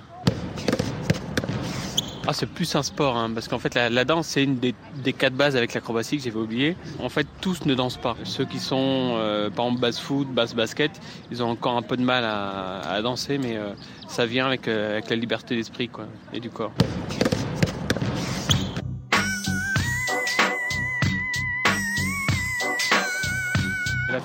Ah, 2.27 2.33
c'est 2.33 2.47
plus 2.47 2.77
un 2.77 2.85
sport, 2.85 3.17
hein, 3.17 3.31
parce 3.35 3.49
qu'en 3.49 3.59
fait, 3.59 3.75
la, 3.75 4.05
danse, 4.05 4.29
c'est 4.29 4.45
une 4.45 4.57
des, 4.57 4.75
quatre 5.13 5.35
bases 5.35 5.57
avec 5.57 5.75
l'acrobatie 5.75 6.19
que 6.19 6.23
j'avais 6.23 6.39
oublié. 6.39 6.77
En 7.01 7.09
fait, 7.09 7.27
tous 7.41 7.65
ne 7.67 7.75
dansent 7.75 7.97
pas. 7.97 8.17
Ceux 8.23 8.45
qui 8.45 8.61
sont, 8.61 9.19
par 9.57 9.67
exemple, 9.67 9.81
basse 9.81 9.99
foot, 9.99 10.29
basse 10.29 10.55
basket, 10.55 10.93
ils 11.33 11.43
ont 11.43 11.51
encore 11.51 11.77
un 11.77 11.83
peu 11.83 11.97
de 11.97 12.05
mal 12.05 12.23
à, 12.25 13.03
danser, 13.03 13.39
mais 13.39 13.59
ça 14.07 14.25
vient 14.25 14.47
avec, 14.47 14.69
avec 14.69 15.11
la 15.11 15.17
liberté 15.17 15.57
d'esprit 15.57 15.91
et 16.33 16.39
du 16.39 16.49
corps. 16.49 16.71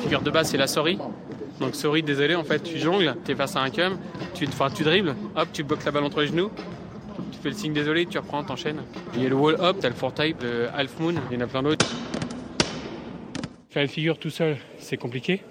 Figure 0.07 0.21
de 0.21 0.31
base, 0.31 0.49
c'est 0.49 0.57
la 0.57 0.67
sorry. 0.67 0.97
Donc 1.59 1.75
sorry, 1.75 2.01
désolé, 2.01 2.33
en 2.33 2.45
fait, 2.45 2.63
tu 2.63 2.77
jongles, 2.77 3.13
tu 3.25 3.33
es 3.33 3.35
face 3.35 3.57
à 3.57 3.59
un 3.59 3.69
cum, 3.69 3.97
tu, 4.33 4.47
tu 4.47 4.83
dribbles, 4.83 5.15
hop, 5.35 5.49
tu 5.51 5.63
bloques 5.63 5.83
la 5.83 5.91
balle 5.91 6.05
entre 6.05 6.21
les 6.21 6.27
genoux, 6.27 6.49
tu 7.33 7.39
fais 7.39 7.49
le 7.49 7.55
signe 7.55 7.73
désolé, 7.73 8.05
tu 8.05 8.17
reprends, 8.17 8.41
t'enchaînes. 8.41 8.81
Il 9.15 9.23
y 9.23 9.25
a 9.25 9.29
le 9.29 9.35
wall 9.35 9.57
up, 9.59 9.75
t'as 9.81 9.89
le 9.89 9.95
four 9.95 10.13
type, 10.13 10.41
le 10.43 10.69
half 10.73 10.97
moon, 10.99 11.15
il 11.29 11.37
y 11.37 11.37
en 11.37 11.43
a 11.43 11.47
plein 11.47 11.61
d'autres. 11.61 11.85
Faire 13.69 13.83
une 13.83 13.89
figure 13.89 14.17
tout 14.17 14.29
seul, 14.29 14.55
c'est 14.79 14.95
compliqué. 14.95 15.41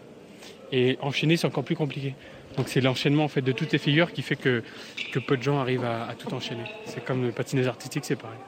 Et 0.72 0.96
enchaîner, 1.02 1.36
c'est 1.36 1.46
encore 1.46 1.64
plus 1.64 1.76
compliqué. 1.76 2.14
Donc 2.56 2.68
c'est 2.68 2.80
l'enchaînement 2.80 3.24
en 3.24 3.28
fait 3.28 3.42
de 3.42 3.52
toutes 3.52 3.72
les 3.72 3.78
figures 3.78 4.10
qui 4.10 4.22
fait 4.22 4.36
que, 4.36 4.62
que 5.12 5.18
peu 5.18 5.36
de 5.36 5.42
gens 5.42 5.58
arrivent 5.58 5.84
à, 5.84 6.06
à 6.06 6.14
tout 6.14 6.32
enchaîner. 6.32 6.64
C'est 6.86 7.04
comme 7.04 7.24
le 7.24 7.30
patinage 7.30 7.66
artistique, 7.66 8.06
c'est 8.06 8.16
pareil. 8.16 8.38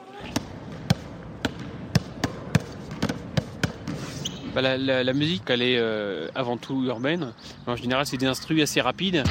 Bah, 4.61 4.75
la, 4.77 5.13
musique, 5.13 5.43
elle 5.47 5.61
est 5.61 5.77
euh, 5.77 6.27
avant 6.35 6.57
tout 6.57 6.83
urbaine. 6.83 7.31
En 7.65 7.77
général, 7.77 8.05
c'est 8.05 8.17
des 8.17 8.25
instruments 8.25 8.63
assez 8.63 8.81
rapides. 8.81 9.23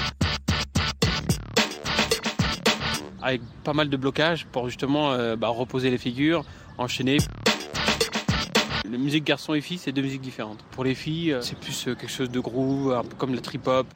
Avec 3.20 3.42
pas 3.62 3.74
mal 3.74 3.90
de 3.90 3.96
blocages 3.98 4.46
pour 4.46 4.70
justement 4.70 5.12
euh, 5.12 5.36
bah, 5.36 5.48
reposer 5.48 5.90
les 5.90 5.98
figures, 5.98 6.46
enchaîner. 6.78 7.18
La 8.90 8.96
musique 8.96 9.24
garçon 9.24 9.52
et 9.52 9.60
fille, 9.60 9.76
c'est 9.76 9.92
deux 9.92 10.00
musiques 10.00 10.22
différentes. 10.22 10.64
Pour 10.70 10.82
les 10.82 10.94
filles, 10.94 11.32
euh, 11.32 11.42
c'est 11.42 11.58
plus 11.58 11.84
quelque 11.84 12.08
chose 12.08 12.30
de 12.30 12.40
groove, 12.40 12.94
un 12.94 13.04
peu 13.04 13.14
comme 13.16 13.34
la 13.34 13.42
trip-hop. 13.42 13.86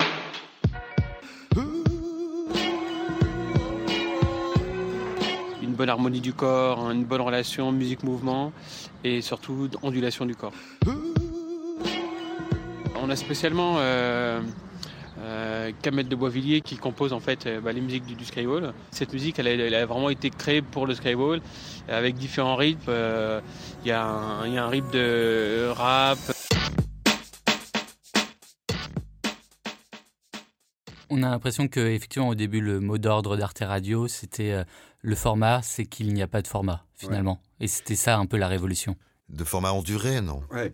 Une 5.63 5.73
bonne 5.73 5.89
harmonie 5.89 6.21
du 6.21 6.35
corps, 6.35 6.91
une 6.91 7.07
bonne 7.07 7.23
relation 7.23 7.73
musique-mouvement 7.73 8.53
et 9.03 9.23
surtout 9.23 9.71
ondulation 9.83 10.27
du 10.27 10.37
corps 10.37 10.53
on 13.03 13.11
a 13.11 13.17
spécialement 13.17 13.75
euh, 13.79 14.41
euh, 15.19 15.73
Kamel 15.83 16.09
de 16.09 16.15
Boisvilliers 16.15 16.61
qui 16.61 16.77
compose 16.77 17.13
en 17.13 17.19
fait 17.19 17.47
euh, 17.47 17.61
bah, 17.61 17.73
les 17.73 17.81
musiques 17.81 18.07
du, 18.07 18.25
Skywall. 18.25 18.73
Cette 18.93 19.13
musique, 19.13 19.39
elle 19.41 19.75
a, 19.75 19.87
vraiment 19.87 20.09
été 20.09 20.31
créée 20.31 20.63
pour 20.63 20.87
le 20.87 20.95
Skywall 20.95 21.43
avec 21.89 22.15
différents 22.15 22.55
rythmes. 22.55 22.93
Il 23.85 23.89
y, 23.89 23.91
a 23.91 24.05
un 24.05 24.69
rythme 24.69 24.91
de 24.93 25.69
rap. 25.71 26.19
On 31.11 31.23
a 31.23 31.29
l'impression 31.29 31.69
que 31.69 31.81
effectivement 31.81 32.29
au 32.29 32.35
début 32.35 32.61
le 32.61 32.81
mot 32.81 32.97
d'ordre 32.97 33.37
d'Arte 33.37 33.59
Radio 33.61 34.09
c'était 34.09 34.65
le 35.03 35.15
format, 35.15 35.61
c'est 35.61 35.85
qu'il 35.85 36.15
n'y 36.15 36.23
a 36.23 36.29
pas 36.29 36.41
de 36.41 36.47
format 36.47 36.87
finalement. 36.95 37.41
Et 37.61 37.67
c'était 37.67 37.97
ça 37.97 38.17
un 38.17 38.27
peu 38.27 38.39
la 38.39 38.49
révolution. 38.49 38.97
De 39.29 39.45
format 39.45 39.73
en 39.73 39.83
durée, 39.83 40.21
non? 40.21 40.43
Ouais 40.51 40.73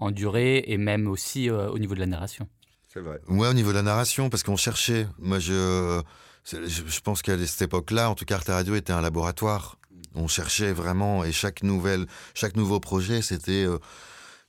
en 0.00 0.10
durée 0.10 0.64
et 0.66 0.76
même 0.76 1.06
aussi 1.08 1.50
euh, 1.50 1.68
au 1.70 1.78
niveau 1.78 1.94
de 1.94 2.00
la 2.00 2.06
narration. 2.06 2.48
C'est 2.92 3.00
vrai. 3.00 3.20
Ouais, 3.28 3.48
au 3.48 3.54
niveau 3.54 3.70
de 3.70 3.76
la 3.76 3.82
narration, 3.82 4.30
parce 4.30 4.42
qu'on 4.42 4.56
cherchait. 4.56 5.06
Moi, 5.18 5.38
je, 5.38 6.00
je, 6.44 7.00
pense 7.00 7.20
qu'à 7.20 7.36
cette 7.46 7.62
époque-là, 7.62 8.08
en 8.08 8.14
tout 8.14 8.24
cas, 8.24 8.36
Arte 8.36 8.48
Radio 8.48 8.74
était 8.74 8.92
un 8.92 9.02
laboratoire. 9.02 9.78
On 10.14 10.26
cherchait 10.26 10.72
vraiment, 10.72 11.24
et 11.24 11.32
chaque 11.32 11.62
nouvelle, 11.62 12.06
chaque 12.34 12.56
nouveau 12.56 12.80
projet, 12.80 13.20
c'était 13.20 13.64
euh, 13.64 13.78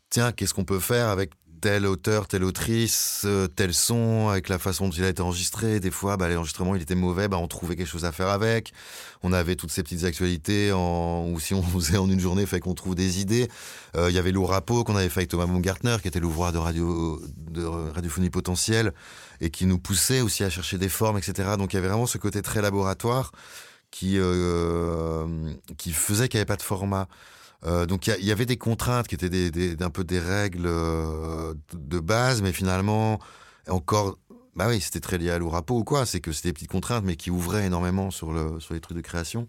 tiens, 0.10 0.32
qu'est-ce 0.32 0.54
qu'on 0.54 0.64
peut 0.64 0.80
faire 0.80 1.10
avec 1.10 1.32
tel 1.62 1.86
auteur, 1.86 2.28
telle 2.28 2.44
autrice, 2.44 3.24
euh, 3.26 3.48
tel 3.48 3.74
son, 3.74 4.30
avec 4.30 4.50
la 4.50 4.60
façon 4.60 4.88
dont 4.88 4.94
il 4.94 5.04
a 5.04 5.10
été 5.10 5.22
enregistré. 5.22 5.80
Des 5.80 5.92
fois, 5.92 6.18
bah, 6.18 6.30
l'enregistrement 6.30 6.76
il 6.76 6.82
était 6.82 6.96
mauvais, 6.96 7.28
bah, 7.28 7.38
on 7.38 7.48
trouvait 7.48 7.76
quelque 7.76 7.88
chose 7.88 8.06
à 8.06 8.12
faire 8.12 8.30
avec. 8.30 8.74
On 9.24 9.34
avait 9.34 9.56
toutes 9.56 9.72
ces 9.72 9.84
petites 9.84 10.04
actualités, 10.04 10.72
ou 10.72 11.40
si 11.40 11.54
on 11.54 11.62
faisait 11.64 11.98
en 11.98 12.10
une 12.10 12.20
journée, 12.20 12.46
fait 12.46 12.60
qu'on 12.60 12.74
trouve 12.74 12.96
des 12.96 13.20
idées. 13.20 13.50
Euh, 13.96 14.10
il 14.10 14.16
y 14.16 14.20
avait 14.20 14.32
l'Ourapo 14.32 14.84
qu'on 14.84 14.96
avait 14.96 15.10
fait 15.10 15.22
avec 15.22 15.30
Thomas 15.30 15.46
Baumgartner, 15.46 15.98
qui 16.02 16.08
était 16.08 16.20
l'ouvreur 16.20 16.52
de, 16.52 16.58
radio... 16.58 17.22
de 17.50 17.64
radiophonie 17.66 18.30
potentielle, 18.30 18.94
et 19.42 19.50
qui 19.50 19.66
nous 19.66 19.80
poussait 19.80 20.22
aussi 20.22 20.44
à 20.44 20.50
chercher 20.50 20.78
des 20.78 20.90
formes, 20.90 21.18
etc. 21.18 21.50
Donc 21.58 21.74
il 21.74 21.76
y 21.76 21.80
avait 21.80 21.90
vraiment 21.90 22.08
ce 22.08 22.18
côté 22.18 22.42
très 22.42 22.62
laboratoire 22.62 23.32
qui, 23.92 24.18
euh, 24.18 25.26
qui 25.78 25.92
faisait 25.92 26.28
qu'il 26.28 26.38
n'y 26.38 26.42
avait 26.42 26.46
pas 26.46 26.58
de 26.58 26.62
format. 26.62 27.08
Euh, 27.66 27.86
donc 27.86 28.08
il 28.08 28.26
y, 28.26 28.32
avait 28.32 28.46
des 28.46 28.58
contraintes 28.58 29.08
qui 29.08 29.16
étaient 29.16 29.30
des, 29.30 29.76
un 29.84 29.90
peu 29.90 30.04
des 30.04 30.20
règles 30.20 30.66
euh, 30.66 31.54
de 31.74 32.00
base, 32.00 32.42
mais 32.42 32.54
finalement 32.54 33.20
encore, 33.68 34.18
bah 34.56 34.68
oui, 34.70 34.80
c'était 34.80 35.02
très 35.02 35.18
lié 35.18 35.30
à 35.30 35.40
l'ourapo 35.40 35.78
ou 35.80 35.84
quoi. 35.84 36.06
C'est 36.06 36.22
que 36.22 36.32
c'était 36.32 36.50
des 36.50 36.54
petites 36.54 36.72
contraintes, 36.72 37.04
mais 37.06 37.16
qui 37.16 37.32
ouvraient 37.32 37.66
énormément 37.66 38.12
sur 38.12 38.32
le 38.32 38.60
sur 38.60 38.74
les 38.74 38.80
trucs 38.80 38.98
de 38.98 39.02
création. 39.02 39.48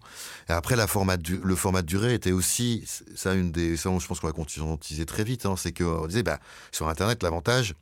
Et 0.49 0.51
après, 0.51 0.75
le 0.75 0.85
format 0.87 1.17
de 1.17 1.87
durée 1.87 2.13
était 2.13 2.31
aussi 2.31 2.83
ça 3.15 3.33
une 3.33 3.51
des, 3.51 3.77
ça, 3.77 3.89
je 3.97 4.07
pense 4.07 4.19
qu'on 4.19 4.27
l'a 4.27 4.33
conscientisé 4.33 5.05
très 5.05 5.23
vite. 5.23 5.45
Hein, 5.45 5.55
c'est 5.57 5.71
que 5.71 5.83
on 5.83 6.07
disait, 6.07 6.23
bah 6.23 6.39
sur 6.71 6.89
Internet, 6.89 7.23
l'avantage 7.23 7.75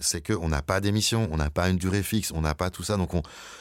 c'est 0.00 0.26
qu'on 0.26 0.48
n'a 0.48 0.62
pas 0.62 0.80
d'émission, 0.80 1.28
on 1.30 1.36
n'a 1.36 1.50
pas 1.50 1.68
une 1.68 1.76
durée 1.76 2.02
fixe, 2.02 2.32
on 2.32 2.40
n'a 2.40 2.54
pas 2.54 2.70
tout 2.70 2.82
ça. 2.82 2.96
Donc 2.96 3.12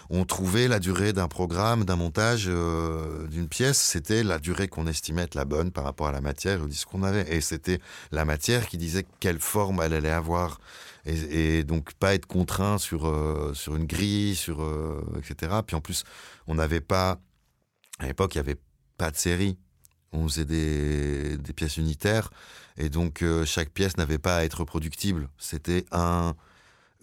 on, 0.10 0.26
trouvait 0.26 0.68
la 0.68 0.80
durée 0.80 1.14
d'un 1.14 1.28
programme, 1.28 1.84
d'un 1.84 1.96
montage, 1.96 2.46
euh, 2.48 3.28
d'une 3.28 3.48
pièce, 3.48 3.80
c'était 3.80 4.24
la 4.24 4.40
durée 4.40 4.68
qu'on 4.68 4.88
estimait 4.88 5.24
être 5.24 5.36
la 5.36 5.46
bonne 5.46 5.72
par 5.72 5.84
rapport 5.84 6.08
à 6.08 6.12
la 6.12 6.22
matière, 6.22 6.62
au 6.62 6.68
disque 6.68 6.88
qu'on 6.88 7.04
avait. 7.04 7.34
Et 7.36 7.42
c'était 7.42 7.80
la 8.12 8.26
matière 8.26 8.68
qui 8.68 8.78
disait 8.78 9.06
quelle 9.20 9.40
forme 9.40 9.82
elle 9.82 9.94
allait 9.94 10.10
avoir. 10.10 10.60
Et, 11.06 11.64
donc 11.64 11.94
pas 11.94 12.14
être 12.14 12.28
contraint 12.28 12.78
sur, 12.78 13.08
euh, 13.08 13.54
sur 13.56 13.76
une 13.76 13.86
grille, 13.86 14.36
sur, 14.36 14.62
euh, 14.62 15.02
etc. 15.18 15.52
Puis 15.66 15.76
en 15.76 15.82
plus, 15.82 16.04
on 16.48 16.56
n'avait 16.56 16.82
pas, 16.82 17.20
à 18.00 18.06
l'époque, 18.06 18.36
il 18.36 18.38
n'y 18.38 18.48
avait 18.48 18.60
pas 18.98 19.10
de 19.12 19.18
série 19.18 19.58
on 20.14 20.28
faisait 20.28 20.46
des, 20.46 21.38
pièces 21.56 21.78
unitaires 21.78 22.32
et 22.78 22.90
donc 22.90 23.22
euh, 23.22 23.46
chaque 23.46 23.70
pièce 23.70 23.98
n'avait 23.98 24.18
pas 24.18 24.38
à 24.38 24.44
être 24.44 24.60
reproductible. 24.62 25.30
C'était 25.38 25.86
un 25.92 26.36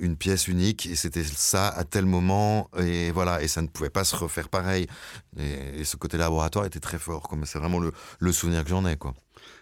une 0.00 0.16
pièce 0.16 0.48
unique 0.48 0.86
et 0.86 0.94
c'était 0.94 1.24
ça 1.24 1.68
à 1.68 1.84
tel 1.84 2.06
moment 2.06 2.70
et 2.78 3.10
voilà 3.10 3.42
et 3.42 3.48
ça 3.48 3.62
ne 3.62 3.66
pouvait 3.66 3.90
pas 3.90 4.04
se 4.04 4.14
refaire 4.14 4.48
pareil 4.48 4.86
et, 5.36 5.84
ce 5.84 5.96
côté 5.96 6.16
laboratoire 6.16 6.66
était 6.66 6.80
très 6.80 6.98
fort 6.98 7.28
c'est 7.44 7.58
vraiment 7.58 7.80
le, 7.80 8.32
souvenir 8.32 8.62
que 8.62 8.70
j'en 8.70 8.86
ai 8.86 8.96
quoi. 8.96 9.14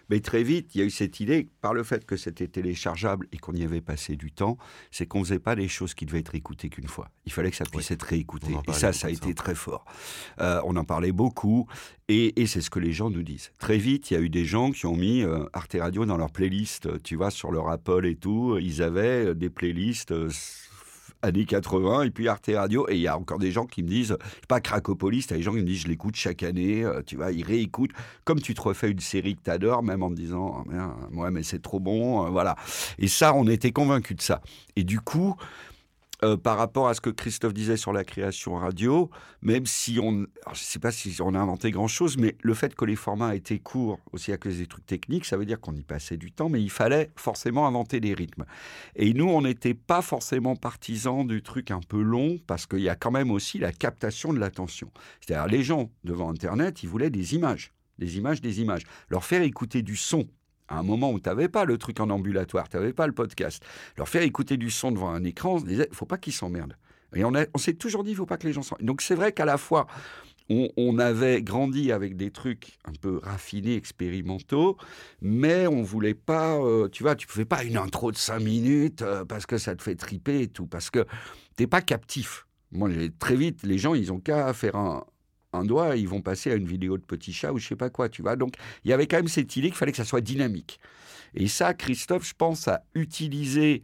Mais 0.09 0.19
très 0.19 0.43
vite, 0.43 0.73
il 0.75 0.79
y 0.79 0.81
a 0.81 0.85
eu 0.85 0.89
cette 0.89 1.19
idée, 1.19 1.49
par 1.61 1.73
le 1.73 1.83
fait 1.83 2.05
que 2.05 2.17
c'était 2.17 2.47
téléchargeable 2.47 3.27
et 3.31 3.37
qu'on 3.37 3.53
y 3.53 3.63
avait 3.63 3.81
passé 3.81 4.15
du 4.15 4.31
temps, 4.31 4.57
c'est 4.91 5.05
qu'on 5.05 5.19
ne 5.19 5.23
faisait 5.25 5.39
pas 5.39 5.55
des 5.55 5.67
choses 5.67 5.93
qui 5.93 6.05
devaient 6.05 6.19
être 6.19 6.35
écoutées 6.35 6.69
qu'une 6.69 6.87
fois. 6.87 7.09
Il 7.25 7.31
fallait 7.31 7.51
que 7.51 7.57
ça 7.57 7.65
puisse 7.65 7.91
être 7.91 8.03
réécouté. 8.03 8.53
Et 8.67 8.73
ça, 8.73 8.93
ça 8.93 9.07
a 9.07 9.09
été 9.09 9.33
très 9.33 9.55
fort. 9.55 9.85
Euh, 10.39 10.61
on 10.65 10.75
en 10.75 10.83
parlait 10.83 11.11
beaucoup 11.11 11.67
et, 12.09 12.33
c'est 12.47 12.61
ce 12.61 12.69
que 12.69 12.79
les 12.79 12.93
gens 12.93 13.09
nous 13.09 13.23
disent. 13.23 13.51
Très 13.59 13.77
vite, 13.77 14.11
il 14.11 14.13
y 14.13 14.17
a 14.17 14.21
eu 14.21 14.29
des 14.29 14.45
gens 14.45 14.71
qui 14.71 14.85
ont 14.85 14.95
mis 14.95 15.23
euh, 15.23 15.43
Arte 15.51 15.75
Radio 15.77 16.05
dans 16.05 16.15
leur 16.15 16.31
playlist, 16.31 17.01
tu 17.03 17.17
vois, 17.17 17.31
sur 17.31 17.51
leur 17.51 17.69
Apple 17.69 18.05
et 18.05 18.15
tout. 18.15 18.57
Ils 18.61 18.81
avaient 18.81 19.35
des 19.35 19.49
playlists 19.49 20.13
années 21.21 21.45
80 21.45 22.03
et 22.03 22.11
puis 22.11 22.27
Arte 22.27 22.49
Radio. 22.53 22.87
Et 22.89 22.95
il 22.95 23.01
y 23.01 23.07
a 23.07 23.17
encore 23.17 23.39
des 23.39 23.51
gens 23.51 23.65
qui 23.65 23.83
me 23.83 23.89
disent, 23.89 24.17
pas 24.47 24.61
Cracopolis, 24.61 25.27
t'as 25.27 25.35
des 25.35 25.43
gens 25.43 25.51
qui 25.51 25.59
me 25.59 25.63
disent, 25.63 25.81
je 25.81 25.87
l'écoute 25.87 26.15
chaque 26.15 26.43
année, 26.43 26.83
euh, 26.83 27.01
tu 27.05 27.15
vois, 27.15 27.31
ils 27.31 27.43
réécoutent. 27.43 27.91
Comme 28.23 28.39
tu 28.39 28.53
te 28.53 28.61
refais 28.61 28.91
une 28.91 28.99
série 28.99 29.35
que 29.35 29.41
t'adores, 29.41 29.83
même 29.83 30.03
en 30.03 30.09
te 30.09 30.15
disant, 30.15 30.65
oh, 30.65 31.17
ouais, 31.17 31.31
mais 31.31 31.43
c'est 31.43 31.61
trop 31.61 31.79
bon, 31.79 32.25
euh, 32.25 32.29
voilà. 32.29 32.55
Et 32.99 33.07
ça, 33.07 33.33
on 33.33 33.47
était 33.47 33.71
convaincus 33.71 34.17
de 34.17 34.21
ça. 34.21 34.41
Et 34.75 34.83
du 34.83 34.99
coup, 34.99 35.35
euh, 36.23 36.35
par 36.35 36.57
rapport 36.57 36.87
à 36.87 36.95
ce 36.95 37.01
que 37.01 37.11
Christophe 37.11 37.53
disait 37.53 37.77
sur 37.77 37.93
la 37.93 38.03
création 38.03 38.55
radio, 38.55 39.11
même 39.43 39.67
si 39.67 39.99
on, 40.01 40.11
je 40.11 40.49
ne 40.49 40.55
sais 40.55 40.79
pas 40.79 40.91
si 40.91 41.15
on 41.21 41.35
a 41.35 41.39
inventé 41.39 41.69
grand-chose, 41.69 42.17
mais 42.17 42.35
le 42.41 42.55
fait 42.55 42.73
que 42.73 42.85
les 42.85 42.95
formats 42.95 43.35
étaient 43.35 43.59
courts, 43.59 43.99
aussi 44.13 44.31
à 44.31 44.37
cause 44.37 44.57
des 44.57 44.65
trucs 44.65 44.87
techniques, 44.87 45.25
ça 45.25 45.37
veut 45.37 45.45
dire 45.45 45.59
qu'on 45.59 45.75
y 45.75 45.83
passait 45.83 46.17
du 46.17 46.31
temps, 46.31 46.49
mais 46.49 46.61
il 46.61 46.71
fallait 46.71 47.11
forcément 47.15 47.67
inventer 47.67 47.99
des 47.99 48.15
rythmes. 48.15 48.45
Et 48.95 49.13
nous, 49.13 49.29
on 49.29 49.43
n'était 49.43 49.75
pas 49.75 50.01
forcément 50.01 50.55
partisans 50.55 51.27
du 51.27 51.43
truc 51.43 51.69
un 51.69 51.81
peu 51.81 52.01
long, 52.01 52.39
parce 52.47 52.65
qu'il 52.65 52.79
y 52.79 52.89
a 52.89 52.95
quand 52.95 53.11
même 53.11 53.29
aussi 53.29 53.59
la 53.59 53.71
captation 53.71 54.33
de 54.33 54.39
l'attention. 54.39 54.91
C'est-à-dire, 55.21 55.47
les 55.47 55.63
gens 55.63 55.91
devant 56.03 56.31
Internet, 56.31 56.81
ils 56.81 56.89
voulaient 56.89 57.11
des 57.11 57.35
images, 57.35 57.73
des 57.99 58.17
images, 58.17 58.41
des 58.41 58.59
images. 58.59 58.83
Leur 59.09 59.23
faire 59.23 59.43
écouter 59.43 59.83
du 59.83 59.95
son 59.95 60.27
à 60.67 60.79
un 60.79 60.83
moment 60.83 61.11
où 61.11 61.19
tu 61.19 61.29
n'avais 61.29 61.49
pas 61.49 61.65
le 61.65 61.77
truc 61.77 61.99
en 61.99 62.09
ambulatoire, 62.09 62.69
tu 62.69 62.77
n'avais 62.77 62.93
pas 62.93 63.07
le 63.07 63.13
podcast, 63.13 63.63
leur 63.97 64.09
faire 64.09 64.21
écouter 64.21 64.57
du 64.57 64.69
son 64.69 64.91
devant 64.91 65.09
un 65.09 65.23
écran, 65.23 65.55
on 65.55 65.59
se 65.59 65.65
disait, 65.65 65.89
faut 65.91 66.05
pas 66.05 66.17
qu'ils 66.17 66.33
s'emmerdent. 66.33 66.77
Et 67.15 67.23
on, 67.23 67.31
s'est 67.57 67.73
toujours 67.73 68.03
dit, 68.03 68.11
il 68.11 68.15
faut 68.15 68.25
pas 68.25 68.37
que 68.37 68.45
les 68.45 68.53
gens 68.53 68.61
s'emmerdent. 68.61 68.85
Donc 68.85 69.01
c'est 69.01 69.15
vrai 69.15 69.31
qu'à 69.31 69.45
la 69.45 69.57
fois, 69.57 69.87
on, 70.49 70.97
avait 70.99 71.41
grandi 71.41 71.91
avec 71.91 72.15
des 72.15 72.31
trucs 72.31 72.77
un 72.85 72.93
peu 72.93 73.19
raffinés, 73.21 73.75
expérimentaux, 73.75 74.77
mais 75.21 75.67
on 75.67 75.83
voulait 75.83 76.13
pas, 76.13 76.55
euh, 76.57 76.87
tu 76.89 77.03
vois, 77.03 77.15
tu 77.15 77.27
fais 77.27 77.45
pas 77.45 77.63
une 77.63 77.77
intro 77.77 78.11
de 78.11 78.17
cinq 78.17 78.39
minutes 78.39 79.01
euh, 79.01 79.25
parce 79.25 79.45
que 79.45 79.57
ça 79.57 79.75
te 79.75 79.83
fait 79.83 79.95
triper 79.95 80.41
et 80.41 80.47
tout, 80.47 80.67
parce 80.67 80.89
que 80.89 81.05
tu 81.55 81.63
n'es 81.63 81.67
pas 81.67 81.81
captif. 81.81 82.45
Moi, 82.71 82.89
très 83.19 83.35
vite, 83.35 83.63
les 83.63 83.77
gens, 83.77 83.93
ils 83.93 84.11
ont 84.11 84.19
qu'à 84.19 84.53
faire 84.53 84.75
un, 84.75 85.05
un 85.57 85.65
doigt, 85.65 85.95
ils 85.95 86.07
vont 86.07 86.21
passer 86.21 86.51
à 86.51 86.55
une 86.55 86.67
vidéo 86.67 86.97
de 86.97 87.03
petit 87.03 87.33
chat 87.33 87.51
ou 87.51 87.57
je 87.57 87.67
sais 87.67 87.75
pas 87.75 87.89
quoi, 87.89 88.09
tu 88.09 88.21
vois. 88.21 88.35
Donc, 88.35 88.55
il 88.83 88.89
y 88.89 88.93
avait 88.93 89.07
quand 89.07 89.17
même 89.17 89.27
cette 89.27 89.55
idée 89.55 89.67
qu'il 89.69 89.77
fallait 89.77 89.91
que 89.91 89.97
ça 89.97 90.05
soit 90.05 90.21
dynamique. 90.21 90.79
Et 91.33 91.47
ça, 91.47 91.73
Christophe, 91.73 92.27
je 92.27 92.33
pense, 92.33 92.67
a 92.67 92.83
utilisé 92.95 93.83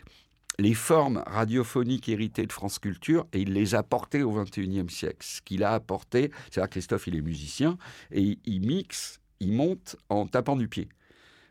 les 0.59 0.73
formes 0.73 1.23
radiophoniques 1.25 2.09
héritées 2.09 2.45
de 2.45 2.51
France 2.51 2.79
Culture 2.79 3.25
et 3.33 3.41
il 3.41 3.53
les 3.53 3.75
a 3.75 3.83
portées 3.83 4.23
au 4.23 4.31
XXIe 4.31 4.85
siècle. 4.89 5.17
Ce 5.21 5.41
qu'il 5.41 5.63
a 5.63 5.73
apporté, 5.73 6.31
c'est-à-dire 6.51 6.69
Christophe, 6.69 7.07
il 7.07 7.15
est 7.15 7.21
musicien 7.21 7.77
et 8.11 8.37
il 8.45 8.61
mixe, 8.61 9.19
il 9.39 9.53
monte 9.53 9.95
en 10.09 10.27
tapant 10.27 10.55
du 10.55 10.67
pied. 10.67 10.89